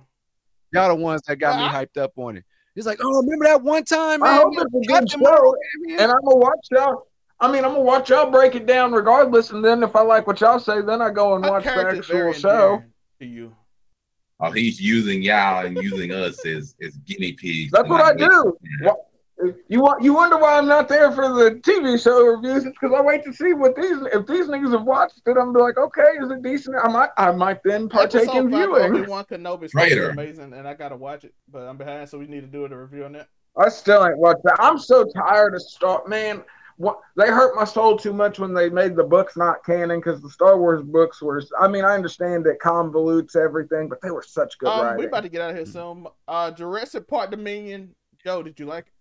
Y'all 0.72 0.88
the 0.88 0.94
ones 0.94 1.22
that 1.26 1.36
got 1.36 1.54
Well, 1.56 1.64
me 1.64 1.70
ah. 1.74 1.80
hyped 1.82 1.96
up 1.96 2.12
on 2.18 2.36
it. 2.36 2.44
It's 2.76 2.86
like, 2.86 2.98
oh, 3.02 3.22
remember 3.22 3.46
that 3.46 3.62
one 3.62 3.82
time, 3.84 4.20
Man? 4.20 4.28
I 4.28 4.36
hope 4.36 4.52
it's 4.54 4.64
a 4.88 4.92
good 4.92 5.10
show, 5.10 5.54
and 5.90 6.00
I'm 6.12 6.20
gonna 6.22 6.36
watch 6.36 6.66
y'all. 6.70 7.07
I 7.41 7.51
mean, 7.51 7.64
I'm 7.64 7.72
gonna 7.72 7.82
watch 7.82 8.11
y'all 8.11 8.30
break 8.30 8.55
it 8.55 8.66
down 8.66 8.93
regardless, 8.93 9.51
and 9.51 9.64
then 9.64 9.82
if 9.82 9.95
I 9.95 10.03
like 10.03 10.26
what 10.26 10.41
y'all 10.41 10.59
say, 10.59 10.80
then 10.80 11.01
I 11.01 11.11
go 11.11 11.34
and 11.34 11.45
watch 11.45 11.64
the 11.64 11.70
character's 11.70 12.07
very 12.07 12.30
actual 12.30 12.41
show. 12.41 12.72
endearing 12.74 12.93
To 13.20 13.26
you. 13.26 13.57
Oh, 14.41 14.51
he's 14.51 14.80
using 14.80 15.22
y'all 15.22 15.66
and 15.66 15.76
using 15.76 16.12
us 16.12 16.45
as, 16.47 16.74
as 16.80 16.97
guinea 16.99 17.32
pigs. 17.32 17.72
That's 17.72 17.89
what 17.89 18.01
I 18.01 18.14
do. 18.14 18.57
Yeah. 18.82 18.93
You 19.68 19.80
want 19.80 20.03
you 20.03 20.14
wonder 20.14 20.36
why 20.36 20.59
I'm 20.59 20.66
not 20.66 20.89
there 20.89 21.12
for 21.12 21.28
the 21.28 21.61
TV 21.61 22.03
show 22.03 22.24
reviews? 22.24 22.64
It's 22.64 22.76
because 22.80 22.93
I 22.97 23.01
wait 23.01 23.22
to 23.22 23.32
see 23.32 23.53
what 23.53 23.76
these 23.76 23.97
if 24.12 24.26
these 24.26 24.47
niggas 24.49 24.72
have 24.72 24.82
watched 24.82 25.20
it. 25.24 25.36
I'm 25.41 25.53
be 25.53 25.61
like, 25.61 25.78
okay, 25.78 26.11
is 26.20 26.28
it 26.32 26.43
decent? 26.43 26.74
I 26.82 26.89
might 26.89 27.11
I 27.16 27.30
might 27.30 27.59
then 27.64 27.89
partake 27.89 28.22
Episode 28.22 28.47
in 28.47 28.51
five 28.51 28.68
of 28.68 28.74
viewing. 28.74 28.97
Obi-Wan 28.97 29.24
Kenobi 29.26 29.64
is 29.64 29.70
supposed 29.70 29.91
to 29.91 29.95
be 29.95 30.01
Traitor. 30.01 30.11
amazing, 30.11 30.53
and 30.55 30.66
I 30.66 30.74
gotta 30.74 30.97
watch 30.97 31.22
it, 31.22 31.34
but 31.53 31.68
I'm 31.68 31.76
behind, 31.76 32.09
so 32.09 32.18
we 32.18 32.26
need 32.26 32.41
to 32.41 32.49
do 32.49 32.64
a 32.64 32.68
review 32.68 33.05
on 33.05 33.12
that. 33.12 33.28
I 33.57 33.68
still 33.68 34.05
ain't 34.05 34.18
watched 34.18 34.43
that. 34.43 34.57
I'm 34.59 34.78
so 34.78 35.05
tired 35.05 35.55
of 35.55 35.62
Star 35.62 36.03
Man. 36.09 36.43
What 36.79 37.01
they 37.16 37.26
hurt 37.26 37.57
my 37.57 37.64
soul 37.64 37.97
too 37.99 38.12
much 38.12 38.39
when 38.39 38.55
they 38.55 38.70
made 38.70 38.95
the 38.95 39.03
books 39.03 39.37
not 39.37 39.64
canon 39.64 39.99
because 39.99 40.22
the 40.22 40.31
Star 40.31 40.57
Wars 40.57 40.81
books 40.83 41.20
were. 41.20 41.43
I 41.61 41.66
mean, 41.66 41.85
I 41.85 41.93
understand 41.95 42.47
it 42.47 42.61
convolutes 42.61 43.35
everything, 43.35 43.89
but 43.89 44.01
they 44.01 44.12
were 44.12 44.22
such 44.22 44.57
good 44.59 44.68
Um, 44.68 44.85
writing. 44.85 44.99
we 44.99 45.07
about 45.07 45.24
to 45.24 45.29
get 45.29 45.41
out 45.43 45.51
of 45.51 45.57
here 45.57 45.66
soon. 45.66 46.07
Uh, 46.29 46.53
Jurassic 46.53 47.09
Park 47.09 47.33
Dominion. 47.33 47.95
Joe, 48.24 48.43
did 48.45 48.59
you 48.61 48.66
like 48.66 48.87
it? 48.87 48.93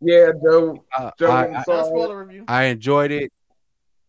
yeah, 0.00 0.30
Joe. 0.44 0.84
Uh, 0.96 1.10
Joe 1.18 1.30
I- 1.30 1.58
I- 1.58 1.62
Saul. 1.62 1.76
No 1.76 1.84
spoiler 1.84 2.24
review. 2.24 2.44
I 2.48 2.64
enjoyed 2.64 3.10
it. 3.12 3.32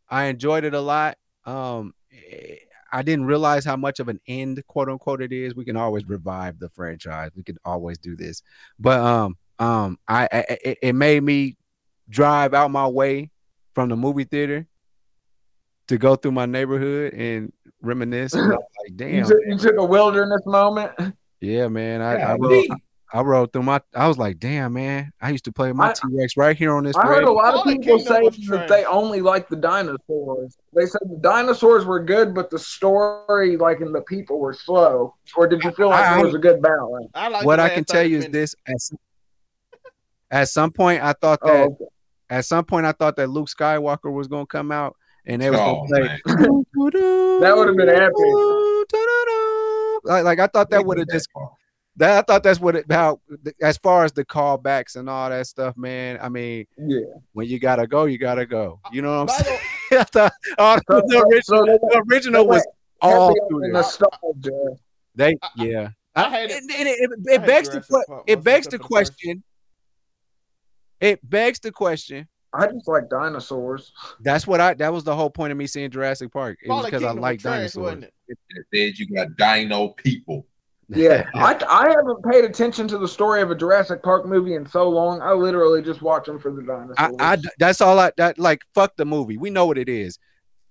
I 0.09 0.25
enjoyed 0.25 0.63
it 0.63 0.73
a 0.73 0.81
lot. 0.81 1.15
Um, 1.45 1.93
eh, 2.11 2.55
I 2.91 3.03
didn't 3.03 3.25
realize 3.25 3.65
how 3.65 3.75
much 3.75 3.99
of 3.99 4.07
an 4.07 4.19
end, 4.27 4.63
quote 4.65 4.89
unquote, 4.89 5.21
it 5.21 5.31
is. 5.31 5.53
We 5.55 5.63
can 5.65 5.77
always 5.77 6.05
revive 6.09 6.57
the 6.57 6.69
franchise. 6.69 7.29
We 7.35 7.43
can 7.43 7.57
always 7.63 7.99
do 7.99 8.15
this, 8.15 8.41
but 8.79 8.99
um, 8.99 9.37
um, 9.59 9.99
I, 10.07 10.27
I 10.31 10.45
it, 10.65 10.77
it 10.81 10.93
made 10.95 11.21
me 11.23 11.55
drive 12.09 12.53
out 12.53 12.71
my 12.71 12.87
way 12.87 13.29
from 13.73 13.89
the 13.89 13.95
movie 13.95 14.23
theater 14.23 14.67
to 15.87 15.97
go 15.97 16.15
through 16.15 16.31
my 16.31 16.45
neighborhood 16.45 17.13
and 17.13 17.53
reminisce. 17.81 18.33
And 18.33 18.43
I 18.53 18.55
was 18.55 18.65
like, 18.81 18.89
You 18.89 18.95
damn, 18.95 19.25
took, 19.25 19.37
you 19.47 19.57
took 19.57 19.77
a 19.77 19.85
wilderness 19.85 20.41
moment. 20.45 20.91
yeah, 21.41 21.67
man. 21.67 22.01
I, 22.01 22.17
Yeah, 22.17 22.33
I, 22.33 22.35
rode, 22.35 22.51
me. 22.51 22.69
I 23.11 23.21
rode 23.21 23.53
through 23.53 23.63
my. 23.63 23.81
I 23.95 24.07
was 24.07 24.17
like, 24.17 24.37
damn, 24.39 24.73
man. 24.73 25.11
I 25.19 25.31
used 25.31 25.45
to 25.45 25.51
play 25.51 25.71
my 25.71 25.89
I- 25.89 25.93
T 25.93 26.01
Rex 26.11 26.37
right 26.37 26.55
here 26.55 26.75
on 26.75 26.83
this. 26.83 26.95
I 26.95 27.07
heard 27.07 27.23
a 27.23 27.31
lot 27.31 27.55
of 27.55 27.63
people 27.65 27.99
say 27.99 28.21
that 28.21 28.65
they 28.69 28.85
only 28.85 29.21
like 29.21 29.49
the 29.49 29.55
dinosaurs. 29.55 30.57
They 30.75 30.85
said 30.85 31.01
the 31.09 31.19
dinosaurs 31.21 31.85
were 31.85 32.03
good, 32.03 32.35
but 32.35 32.49
the 32.49 32.59
story, 32.59 33.57
like, 33.57 33.81
and 33.81 33.93
the 33.93 34.01
people 34.01 34.39
were 34.39 34.53
slow. 34.53 35.15
Or 35.35 35.47
did 35.47 35.63
you 35.63 35.71
feel 35.71 35.89
like 35.89 36.05
I- 36.05 36.15
there 36.17 36.25
was 36.25 36.35
a 36.35 36.39
good 36.39 36.61
balance? 36.61 37.09
I 37.15 37.29
like 37.29 37.45
what 37.45 37.59
I 37.59 37.69
can 37.69 37.85
tell 37.85 38.01
30 38.01 38.09
you 38.09 38.17
is 38.19 38.29
this: 38.29 38.55
at 38.67 38.79
some, 38.79 38.97
at 40.29 40.49
some 40.49 40.71
point, 40.71 41.01
I 41.01 41.13
thought 41.13 41.39
oh, 41.41 41.47
that 41.47 41.61
Oh, 41.61 41.65
okay. 41.71 41.85
At 42.29 42.45
some 42.45 42.65
point 42.65 42.85
I 42.85 42.91
thought 42.91 43.15
that 43.17 43.29
Luke 43.29 43.47
Skywalker 43.49 44.11
was 44.11 44.27
gonna 44.27 44.45
come 44.45 44.71
out 44.71 44.95
and 45.25 45.41
they 45.41 45.49
was 45.49 45.59
Oh, 45.61 45.85
gonna 45.89 46.07
play. 46.07 46.19
That 47.41 47.53
would've 47.55 47.75
been 47.77 47.89
epic. 47.89 48.15
Like, 50.03 50.23
like 50.23 50.39
I 50.39 50.47
thought 50.47 50.69
that 50.71 50.85
would 50.85 50.97
have 50.97 51.07
just 51.09 51.27
that 51.97 52.17
I 52.17 52.21
thought 52.21 52.43
that's 52.43 52.59
what 52.59 52.75
it 52.75 52.85
how 52.89 53.19
as 53.61 53.77
far 53.77 54.05
as 54.05 54.11
the 54.13 54.23
callbacks 54.25 54.95
and 54.95 55.09
all 55.09 55.29
that 55.29 55.47
stuff, 55.47 55.75
man. 55.77 56.17
I 56.21 56.29
mean, 56.29 56.65
yeah. 56.77 56.99
when 57.33 57.47
you 57.47 57.59
gotta 57.59 57.87
go, 57.87 58.05
you 58.05 58.17
gotta 58.17 58.45
go. 58.45 58.79
You 58.91 59.01
know 59.01 59.23
what 59.25 59.31
I'm 59.39 59.43
saying? 59.45 59.59
I 59.91 60.03
thought 60.03 60.31
all 60.57 60.77
So- 60.89 61.01
the 61.07 61.25
original, 61.29 61.41
so 61.41 61.65
they- 61.65 61.77
the 61.77 62.03
original 62.09 62.47
was 62.47 62.65
all 63.01 63.33
through 63.49 63.71
nostalgia. 63.71 64.77
They 65.15 65.35
yeah. 65.57 65.89
I 66.15 66.23
I- 66.25 66.29
hate 66.29 66.51
it. 66.51 66.61
and- 66.63 66.71
and 66.71 66.87
it, 66.87 66.99
it, 66.99 67.09
it 67.25 67.39
hate 67.41 67.47
begs 67.47 67.69
the 67.69 67.73
Jurassic 67.81 67.89
que- 67.89 68.03
Park 68.07 68.23
it 68.27 68.43
begs 68.43 68.67
the 68.67 68.71
for 68.77 68.77
the 68.77 68.83
question. 68.87 69.43
It 70.99 71.27
begs 71.27 71.59
the 71.59 71.71
question. 71.71 72.27
I 72.53 72.67
just 72.67 72.87
like 72.87 73.09
dinosaurs. 73.09 73.91
That's 74.21 74.47
what 74.47 74.59
I. 74.59 74.73
That 74.73 74.91
was 74.91 75.03
the 75.03 75.15
whole 75.15 75.29
point 75.29 75.51
of 75.51 75.57
me 75.57 75.67
seeing 75.67 75.91
Jurassic 75.91 76.31
Park. 76.31 76.57
It 76.63 76.69
was 76.69 76.85
because 76.85 77.03
I 77.03 77.11
like 77.11 77.41
dinosaurs. 77.41 77.75
wasn't 77.75 78.03
it? 78.05 78.13
It 78.27 78.37
said 78.73 78.99
you 78.99 79.15
got 79.15 79.35
dino 79.37 79.89
people. 79.89 80.45
Yeah, 80.89 81.29
I, 81.35 81.55
I 81.69 81.89
haven't 81.89 82.23
paid 82.23 82.43
attention 82.45 82.87
to 82.87 82.97
the 82.97 83.07
story 83.07 83.41
of 83.41 83.51
a 83.51 83.55
Jurassic 83.55 84.01
Park 84.01 84.25
movie 84.25 84.55
in 84.55 84.65
so 84.65 84.89
long. 84.89 85.21
I 85.21 85.33
literally 85.33 85.83
just 85.83 86.01
watch 86.01 86.25
them 86.25 86.39
for 86.39 86.51
the 86.51 86.63
dinosaurs. 86.63 87.15
I, 87.19 87.33
I 87.33 87.37
that's 87.59 87.81
all 87.81 87.99
I 87.99 88.11
that 88.17 88.39
like 88.39 88.63
fuck 88.73 88.95
the 88.95 89.05
movie. 89.05 89.37
We 89.37 89.51
know 89.51 89.67
what 89.67 89.77
it 89.77 89.89
is. 89.89 90.17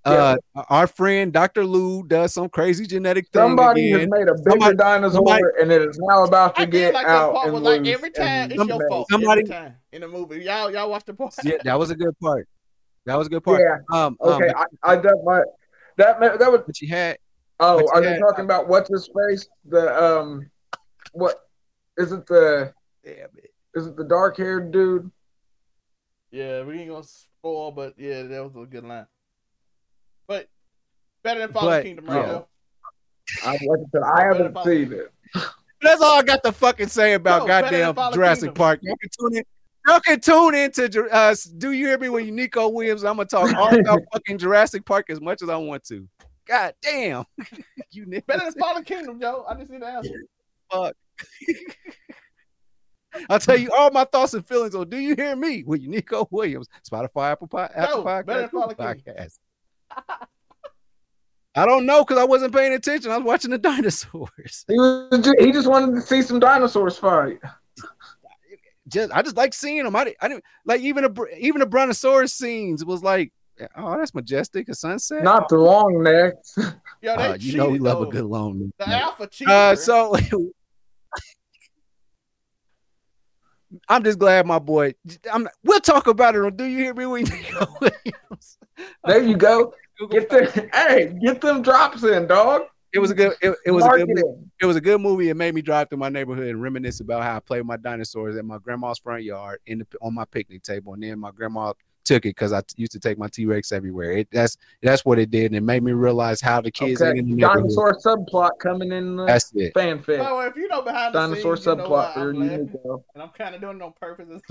Uh 0.05 0.37
our 0.71 0.87
friend 0.87 1.33
Dr. 1.33 1.67
Wu 1.67 2.03
does 2.07 2.33
some 2.33 2.49
crazy 2.49 2.87
genetic 2.87 3.27
thing 3.33 3.43
Somebody 3.43 3.91
has 3.91 4.07
made 4.09 4.29
a 4.29 4.35
bigger 4.35 4.51
Somebody- 4.51 4.77
dinosaur, 4.77 5.17
somebody- 5.17 5.43
and 5.61 5.73
it 5.73 5.83
is 5.83 5.99
now 6.01 6.25
about 6.25 6.55
to 6.57 6.63
I 6.63 6.65
get 6.65 6.71
did 6.71 6.95
like 6.95 7.07
that 7.07 7.13
out. 7.13 7.35
part 7.35 7.45
and 7.47 7.55
was 7.55 7.63
like 7.63 7.81
loose 7.83 7.95
every 7.95 8.11
time 8.11 8.27
and 8.27 8.53
it's 8.53 8.65
your 8.67 8.89
fault. 8.89 9.07
Somebody- 9.11 9.43
every 9.43 9.53
time 9.55 9.77
in 9.93 10.01
the 10.03 10.09
movie. 10.09 10.45
Y'all 10.45 10.71
y'all 10.73 10.89
watch 10.89 11.05
the 11.05 11.15
part. 11.15 11.35
Yeah, 11.45 11.57
that 11.65 11.79
was 11.79 11.91
a 11.91 11.97
good 11.97 12.19
part. 12.21 12.49
That 13.07 13.17
was 13.17 13.27
a 13.27 13.31
good 13.31 13.43
part. 13.45 13.61
Yeah. 13.61 13.77
Um, 13.93 14.17
um 14.21 14.33
Okay, 14.35 14.49
but, 14.55 14.67
I, 14.85 14.93
I 14.93 14.97
that 14.97 15.21
my 15.25 15.43
that 15.97 16.21
ma- 16.21 16.37
that 16.37 16.53
was. 16.53 16.61
what 16.65 16.81
you 16.81 16.89
had 16.89 17.19
Oh, 17.61 17.79
But 17.85 17.97
are 17.97 18.03
yeah. 18.05 18.13
they 18.15 18.19
talking 18.21 18.45
about 18.45 18.69
what's 18.69 18.89
his 18.89 19.09
face? 19.29 19.49
The 19.65 20.03
um, 20.03 20.49
what 21.13 21.41
is 21.97 22.13
it? 22.13 22.25
The 22.27 22.73
damn 23.05 23.29
is 23.75 23.87
it 23.89 23.97
the 23.97 24.05
dark 24.05 24.37
haired 24.37 24.71
dude? 24.71 25.11
Yeah, 26.31 26.63
we 26.63 26.79
ain't 26.81 26.91
gonna 26.91 27.03
spoil, 27.03 27.73
but 27.73 27.95
yeah, 27.99 28.23
that 28.23 28.45
was 28.45 28.55
a 28.63 28.65
good 28.67 28.85
line. 28.85 29.07
But 30.29 30.47
better 31.25 31.41
than 31.41 31.53
Fallen 31.53 31.69
But, 31.71 31.85
Kingdom, 31.85 32.07
right? 32.07 32.17
yeah. 32.17 32.27
Joe? 32.27 32.47
I, 33.45 33.51
like 33.53 33.61
I 33.63 33.91
said, 33.93 34.03
I 34.03 34.23
haven't 34.25 34.53
Better 34.55 34.71
seen 34.71 34.93
it. 34.93 35.13
that's 35.83 36.01
all 36.01 36.19
I 36.19 36.23
got 36.23 36.43
to 36.45 36.53
fucking 36.53 36.89
say 36.89 37.15
about 37.15 37.41
No, 37.43 37.47
goddamn 37.49 37.95
Fallen 37.95 38.15
Jurassic 38.15 38.41
Kingdom. 38.49 38.55
Park. 38.55 38.81
You 38.83 38.95
can 39.01 39.11
tune 39.19 39.37
in. 39.39 39.45
You 39.87 40.01
can 40.01 40.21
tune 40.21 40.55
into 40.55 40.89
Ju- 40.89 41.09
uh 41.11 41.35
do 41.57 41.73
you 41.73 41.87
hear 41.87 41.99
me 41.99 42.11
when 42.11 42.27
you 42.27 42.33
Nico 42.33 42.69
Williams? 42.69 43.05
I'm 43.05 43.17
gonna 43.17 43.25
talk 43.27 43.55
all 43.55 43.75
about 43.81 44.01
fucking 44.13 44.37
Jurassic 44.39 44.85
Park 44.85 45.09
as 45.09 45.21
much 45.21 45.41
as 45.43 45.49
I 45.49 45.57
want 45.57 45.83
to. 45.85 46.07
God 46.47 46.75
damn. 46.83 47.25
you 47.91 48.05
niggas. 48.07 48.27
Better 48.27 48.45
than 48.51 48.53
Fallen 48.61 48.85
Kingdom, 48.85 49.19
Joe. 49.21 49.45
I 49.49 49.55
just 49.55 49.71
need 49.71 49.81
to 49.81 49.87
answer. 49.87 50.25
fuck. 50.71 50.95
I'll 53.31 53.39
tell 53.39 53.57
you 53.57 53.71
all 53.73 53.91
my 53.91 54.05
thoughts 54.05 54.35
and 54.35 54.47
feelings 54.47 54.75
on 54.75 54.89
Do 54.91 54.99
You 54.99 55.15
Hear 55.17 55.35
Me 55.35 55.65
with 55.67 55.83
Nico 55.83 56.29
Williams, 56.31 56.69
Spotify, 56.89 57.33
Apple, 57.33 57.49
Pod, 57.49 57.71
Apple 57.75 57.99
No, 57.99 58.23
better 58.23 58.23
Podcast, 58.23 58.37
than 58.41 58.49
Fallen 58.51 58.77
Kingdom. 58.77 59.15
Podcast. 59.17 59.39
I 61.55 61.67
don't 61.67 61.87
know 61.87 62.05
because 62.05 62.19
I 62.19 62.25
wasn't 62.25 62.55
paying 62.55 62.73
attention. 62.73 63.11
I 63.11 63.17
was 63.17 63.27
watching 63.27 63.51
the 63.51 63.59
dinosaurs. 63.71 64.65
He 64.69 64.79
was 64.79 65.21
ju- 65.21 65.35
he 65.39 65.51
just 65.53 65.69
wanted 65.69 65.95
to 65.97 66.01
see 66.03 66.23
some 66.23 66.39
dinosaurs 66.39 66.97
fight. 66.99 67.41
Just 68.87 69.13
I 69.13 69.23
just 69.23 69.37
like 69.37 69.53
seeing 69.53 69.83
them. 69.85 69.95
I 69.97 70.05
didn't, 70.05 70.17
I 70.21 70.29
didn't 70.29 70.45
like 70.65 70.81
even 70.83 71.05
a 71.05 71.11
even 71.39 71.61
the 71.61 71.67
brontosaurus 71.67 72.33
scenes 72.33 72.85
was 72.85 73.03
like, 73.03 73.33
oh, 73.77 73.99
that's 73.99 74.15
majestic. 74.15 74.69
A 74.69 74.75
sunset. 74.75 75.23
Not 75.23 75.49
the 75.49 75.59
long 75.59 76.03
necks. 76.03 76.57
Yo, 77.03 77.15
Uh, 77.15 77.37
you 77.41 77.57
know 77.57 77.67
we 77.67 77.73
cheated, 77.73 77.83
love 77.83 78.03
a 78.03 78.07
good 78.07 78.25
long. 78.25 78.73
The 78.79 78.89
alpha 78.89 79.27
cheated. 79.27 79.53
Uh, 79.53 79.77
so 79.77 80.17
I'm 83.89 84.03
just 84.03 84.19
glad 84.19 84.47
my 84.47 84.59
boy. 84.59 84.95
I'm. 85.33 85.49
We'll 85.65 85.81
talk 85.81 86.07
about 86.07 86.35
it 86.35 86.45
on 86.45 86.57
Do 86.57 86.65
You 86.65 86.79
Hear 86.79 86.95
Me 86.95 87.07
Williams. 87.07 87.33
There 89.05 89.21
you 89.21 89.37
go. 89.37 89.75
Get 90.11 90.31
hey, 90.73 91.13
get 91.21 91.41
them 91.41 91.63
drops 91.63 92.05
in, 92.05 92.29
dog. 92.29 92.63
It 92.93 93.01
was 93.01 93.11
a 93.11 93.15
good. 93.15 93.33
It, 93.43 93.57
it 93.67 93.71
was 93.73 93.85
a 93.85 93.89
good. 93.89 94.09
Movie. 94.09 94.23
it. 94.61 94.67
Was 94.67 94.77
a 94.77 94.81
good 94.81 95.01
movie. 95.01 95.29
It 95.31 95.35
made 95.35 95.55
me 95.55 95.63
drive 95.63 95.89
through 95.89 95.99
my 95.99 96.09
neighborhood 96.09 96.47
and 96.47 96.63
reminisce 96.63 97.01
about 97.01 97.25
how 97.25 97.37
I 97.37 97.41
played 97.41 97.61
with 97.61 97.67
my 97.67 97.77
dinosaurs 97.77 98.37
at 98.37 98.45
my 98.45 98.59
grandma's 98.59 98.99
front 98.99 99.25
yard 99.25 99.59
in 99.67 99.81
the, 99.81 99.87
on 100.01 100.15
my 100.15 100.25
picnic 100.25 100.63
table. 100.63 100.95
And 100.95 101.03
then 101.03 101.19
my 101.19 101.33
grandma 101.33 101.73
took 102.09 102.25
it 102.27 102.31
because 102.31 102.53
I 102.53 102.61
t- 102.61 102.75
used 102.77 102.93
to 102.93 103.01
take 103.01 103.19
my 103.19 103.29
T 103.29 103.47
Rex 103.47 103.71
everywhere. 103.71 104.13
It, 104.13 104.29
that's 104.33 104.57
that's 104.83 105.05
what 105.05 105.19
it 105.19 105.31
did, 105.31 105.47
and 105.47 105.57
it 105.57 105.63
made 105.63 105.83
me 105.83 105.93
realize 105.93 106.41
how 106.41 106.61
the 106.61 106.71
kids 106.71 107.01
Okay, 107.01 107.19
in 107.19 107.31
the 107.31 107.37
dinosaur 107.37 107.97
subplot 108.05 108.51
coming 108.61 108.93
in 108.93 109.17
the 109.17 109.27
That's 109.27 109.53
it. 109.55 109.75
fanfic. 109.75 110.19
Oh, 110.27 110.41
if 110.41 110.57
you 110.57 110.69
know 110.69 110.83
behind 110.83 111.15
the 111.15 111.21
Dinosaur 111.21 111.57
scenes, 111.57 111.67
you 111.67 111.77
know 111.77 111.89
why 111.89 112.07
subplot 112.07 112.15
for 112.15 112.31
I'm 112.31 112.43
and 113.15 113.23
I'm 113.23 113.29
kind 113.31 113.55
of 113.55 113.61
doing 113.61 113.77
it 113.77 113.83
on 113.83 113.93
purpose. 114.01 114.41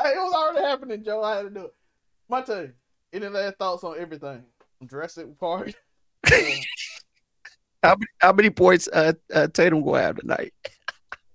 Hey, 0.00 0.12
it 0.12 0.18
was 0.18 0.32
already 0.32 0.64
happening, 0.64 1.02
Joe. 1.04 1.22
I 1.22 1.36
had 1.38 1.42
to 1.42 1.50
do 1.50 1.64
it. 1.64 1.74
Monte, 2.28 2.70
any 3.12 3.28
last 3.28 3.56
thoughts 3.58 3.82
on 3.82 3.98
everything? 3.98 4.44
Jurassic 4.88 5.38
Park. 5.38 5.72
How 7.82 7.90
many, 7.92 8.06
how 8.20 8.32
many 8.32 8.50
points 8.50 8.88
uh, 8.92 9.12
uh, 9.32 9.46
Tatum 9.48 9.84
gonna 9.84 10.02
have 10.02 10.16
tonight? 10.16 10.52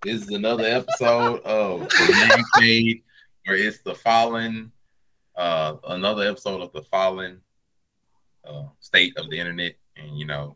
This 0.04 0.24
is 0.24 0.30
another 0.30 0.66
episode 0.66 1.40
of 1.44 1.88
the 1.88 2.44
Cave, 2.60 3.02
where 3.46 3.58
it's 3.58 3.80
the 3.80 3.96
fallen, 3.96 4.72
uh, 5.36 5.76
another 5.88 6.28
episode 6.28 6.62
of 6.62 6.72
the 6.74 6.84
fallen 6.84 7.42
uh, 8.46 8.66
state 8.80 9.18
of 9.18 9.30
the 9.30 9.38
internet. 9.38 9.76
And 9.98 10.18
you 10.18 10.26
know, 10.26 10.56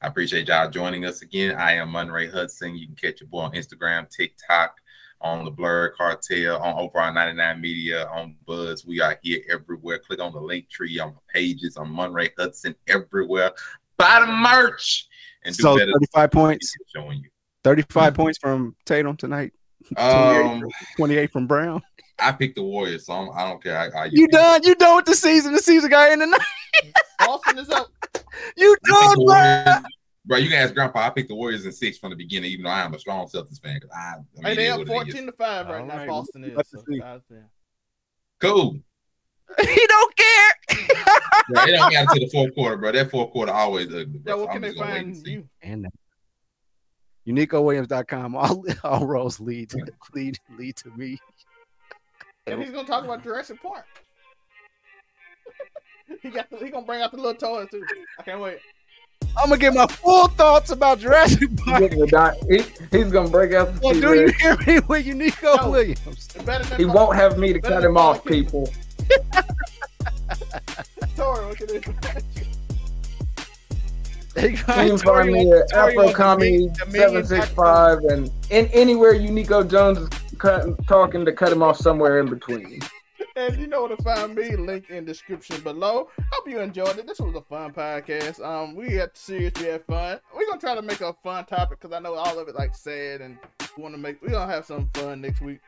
I 0.00 0.08
appreciate 0.08 0.48
y'all 0.48 0.70
joining 0.70 1.04
us 1.04 1.22
again. 1.22 1.56
I 1.56 1.72
am 1.72 1.90
Munray 1.90 2.30
Hudson. 2.30 2.76
You 2.76 2.86
can 2.86 2.96
catch 2.96 3.20
your 3.20 3.28
boy 3.28 3.40
on 3.40 3.52
Instagram, 3.52 4.08
TikTok, 4.10 4.76
on 5.20 5.44
the 5.44 5.50
Blur 5.50 5.90
Cartel, 5.96 6.58
on 6.58 6.78
Overall 6.78 7.12
99 7.12 7.60
Media, 7.60 8.06
on 8.08 8.36
Buzz. 8.46 8.84
We 8.84 9.00
are 9.00 9.18
here 9.22 9.40
everywhere. 9.50 9.98
Click 9.98 10.20
on 10.20 10.32
the 10.32 10.40
link 10.40 10.68
tree 10.68 10.98
on 10.98 11.14
the 11.14 11.20
pages 11.32 11.76
on 11.76 11.88
Munray 11.88 12.30
Hudson 12.38 12.74
everywhere. 12.86 13.52
Buy 13.96 14.20
the 14.20 14.26
merch 14.26 15.08
and 15.44 15.56
So 15.56 15.76
better. 15.76 15.92
35 15.92 16.30
points. 16.30 16.74
Showing 16.94 17.20
you. 17.20 17.30
35 17.64 18.14
points 18.14 18.38
from 18.38 18.76
Tatum 18.84 19.16
tonight. 19.16 19.52
Um, 19.96 20.62
28 20.96 21.30
from 21.32 21.46
Brown. 21.46 21.82
I 22.18 22.32
picked 22.32 22.56
the 22.56 22.62
Warriors, 22.62 23.06
so 23.06 23.12
I'm, 23.12 23.30
I 23.30 23.48
don't 23.48 23.62
care. 23.62 23.78
I, 23.78 24.04
I 24.04 24.08
You 24.10 24.26
done? 24.28 24.62
You 24.64 24.74
done 24.74 24.96
with 24.96 25.04
the 25.04 25.14
season? 25.14 25.52
The 25.52 25.58
season 25.60 25.90
got 25.90 26.12
in 26.12 26.20
tonight. 26.20 26.40
Boston 27.20 27.58
is 27.58 27.68
up. 27.70 27.88
You 28.56 28.76
done, 28.84 29.24
bro? 29.24 29.74
Bro, 30.26 30.38
you 30.38 30.50
can 30.50 30.58
ask 30.58 30.74
Grandpa. 30.74 31.06
I 31.06 31.10
picked 31.10 31.28
the 31.28 31.34
Warriors 31.34 31.64
in 31.64 31.72
six 31.72 31.96
from 31.96 32.10
the 32.10 32.16
beginning, 32.16 32.50
even 32.50 32.64
though 32.64 32.70
I 32.70 32.82
am 32.82 32.92
a 32.92 32.98
strong 32.98 33.26
Celtics 33.28 33.60
fan. 33.62 33.80
'cause 33.80 33.88
I, 33.94 33.98
I 33.98 34.16
mean, 34.16 34.44
Hey, 34.44 34.54
they 34.56 34.66
is 34.66 34.72
up 34.72 34.78
what 34.80 34.88
it 34.88 34.90
is. 34.90 34.96
fourteen 34.96 35.26
to 35.26 35.32
five 35.32 35.66
right 35.68 35.80
All 35.80 35.86
now. 35.86 35.96
right, 35.96 36.08
Boston 36.08 36.44
is. 36.44 36.56
have 36.56 36.68
to 36.68 36.78
So, 36.78 36.84
see. 36.86 37.00
Cool. 38.40 38.78
he 39.60 39.86
don't 39.86 40.16
care. 40.16 40.52
Bro, 41.48 41.62
it 41.64 41.70
don't 41.72 41.92
matter 41.92 42.06
to 42.14 42.20
the 42.20 42.28
fourth 42.30 42.54
quarter, 42.54 42.76
bro. 42.76 42.92
That 42.92 43.10
fourth 43.10 43.30
quarter 43.30 43.52
always 43.52 43.86
ugly. 43.88 44.20
Yeah, 44.26 44.34
what 44.34 44.40
so 44.42 44.46
can 44.48 44.56
I'm 44.56 44.62
they 44.62 44.68
just 44.68 44.80
and 44.80 45.16
find 45.16 45.26
you? 45.26 45.48
and 45.62 45.86
UnicoWilliams.com. 47.26 48.36
All 48.36 48.64
all 48.84 49.06
roads 49.06 49.40
lead 49.40 49.70
to, 49.70 49.84
lead 50.14 50.38
lead 50.58 50.76
to 50.76 50.90
me. 50.96 51.18
And 52.46 52.62
he's 52.62 52.70
gonna 52.70 52.86
talk 52.86 53.04
about 53.04 53.22
Jurassic 53.24 53.60
Park. 53.60 53.84
he 56.22 56.30
got. 56.30 56.46
He 56.60 56.68
gonna 56.70 56.86
bring 56.86 57.02
out 57.02 57.10
the 57.10 57.16
little 57.16 57.34
toys 57.34 57.68
too. 57.70 57.82
I 58.18 58.22
can't 58.22 58.40
wait. 58.40 58.58
I'm 59.38 59.48
gonna 59.48 59.58
get 59.60 59.74
my 59.74 59.86
full 59.86 60.28
thoughts 60.28 60.70
about 60.70 60.98
Jurassic 61.00 61.40
He's 61.50 61.60
Park. 61.60 61.90
gonna 61.90 62.06
die- 62.06 62.36
he- 62.48 62.64
he's 62.96 63.10
gonna 63.10 63.28
break 63.28 63.52
out 63.52 63.74
the 63.74 63.80
Well, 63.82 63.94
do 63.94 64.14
you 64.14 64.28
hear 64.38 64.56
me 64.66 64.78
with 64.86 65.04
Unico 65.06 65.56
No. 65.56 65.70
Williams? 65.70 65.98
It's 66.06 66.42
better 66.44 66.76
He 66.76 66.84
won't 66.84 67.16
have 67.16 67.36
me 67.38 67.52
to 67.52 67.60
cut 67.60 67.82
him 67.84 67.96
off, 67.96 68.18
Falcon. 68.24 68.32
people. 68.44 68.68
Tori, 71.16 71.46
what 71.46 71.56
can 71.56 71.66
they 71.66 71.80
find 74.36 74.42
you? 74.42 74.42
They 74.42 74.50
You 74.50 74.56
got 74.64 74.88
can 74.88 74.98
find 74.98 75.32
me 75.32 75.52
at 75.52 75.72
Afro 75.72 76.12
Comedy 76.12 76.68
seven 76.90 77.24
six 77.26 77.48
five, 77.48 77.98
and 78.04 78.30
in 78.50 78.66
anywhere 78.68 79.14
Unico 79.14 79.68
Jones 79.68 79.98
is 79.98 80.08
cut, 80.38 80.66
talking 80.86 81.24
to 81.24 81.32
cut 81.32 81.52
him 81.52 81.62
off 81.62 81.76
somewhere 81.76 82.20
in 82.20 82.28
between. 82.28 82.80
And 83.34 83.56
you 83.58 83.66
know 83.66 83.82
where 83.82 83.94
to 83.96 84.02
find 84.02 84.34
me. 84.34 84.56
Link 84.56 84.88
in 84.88 85.04
description 85.04 85.60
below. 85.60 86.08
Hope 86.32 86.48
you 86.48 86.58
enjoyed 86.60 86.98
it. 86.98 87.06
This 87.06 87.18
was 87.20 87.34
a 87.34 87.42
fun 87.42 87.72
podcast. 87.72 88.42
Um, 88.42 88.74
we 88.74 88.94
had 88.94 89.14
serious, 89.14 89.52
we 89.60 89.66
had 89.66 89.84
fun. 89.84 90.18
We're 90.34 90.46
gonna 90.46 90.60
try 90.60 90.74
to 90.74 90.82
make 90.82 91.02
a 91.02 91.12
fun 91.22 91.44
topic 91.44 91.80
because 91.80 91.94
I 91.94 92.00
know 92.00 92.14
all 92.14 92.38
of 92.38 92.48
it 92.48 92.54
like 92.54 92.74
sad, 92.74 93.20
and 93.20 93.36
we 93.76 93.82
want 93.82 93.94
to 93.94 94.00
make. 94.00 94.22
We're 94.22 94.30
gonna 94.30 94.50
have 94.50 94.64
some 94.64 94.88
fun 94.94 95.20
next 95.20 95.40
week. 95.42 95.60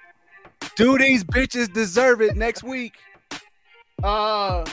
Do 0.76 0.96
these 0.96 1.24
bitches 1.24 1.72
deserve 1.72 2.22
it 2.22 2.36
next 2.36 2.62
week? 2.62 2.94
Uh, 4.02 4.64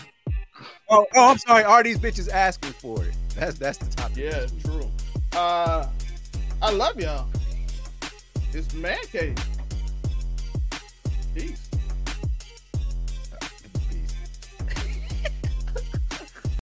Oh, 0.90 1.06
oh, 1.16 1.32
I'm 1.32 1.38
sorry. 1.38 1.64
Are 1.64 1.84
these 1.84 1.98
bitches 1.98 2.30
asking 2.30 2.74
for 2.74 3.04
it? 3.04 3.14
That's 3.36 3.58
that's 3.58 3.78
the 3.78 3.94
topic. 3.96 4.18
yeah, 4.18 4.48
true. 4.64 4.90
Uh, 5.34 5.88
I 6.62 6.72
love 6.72 7.00
y'all. 7.00 7.28
It's 8.54 8.74
man 8.74 8.98
cave. 9.12 9.36
Peace. 11.34 11.65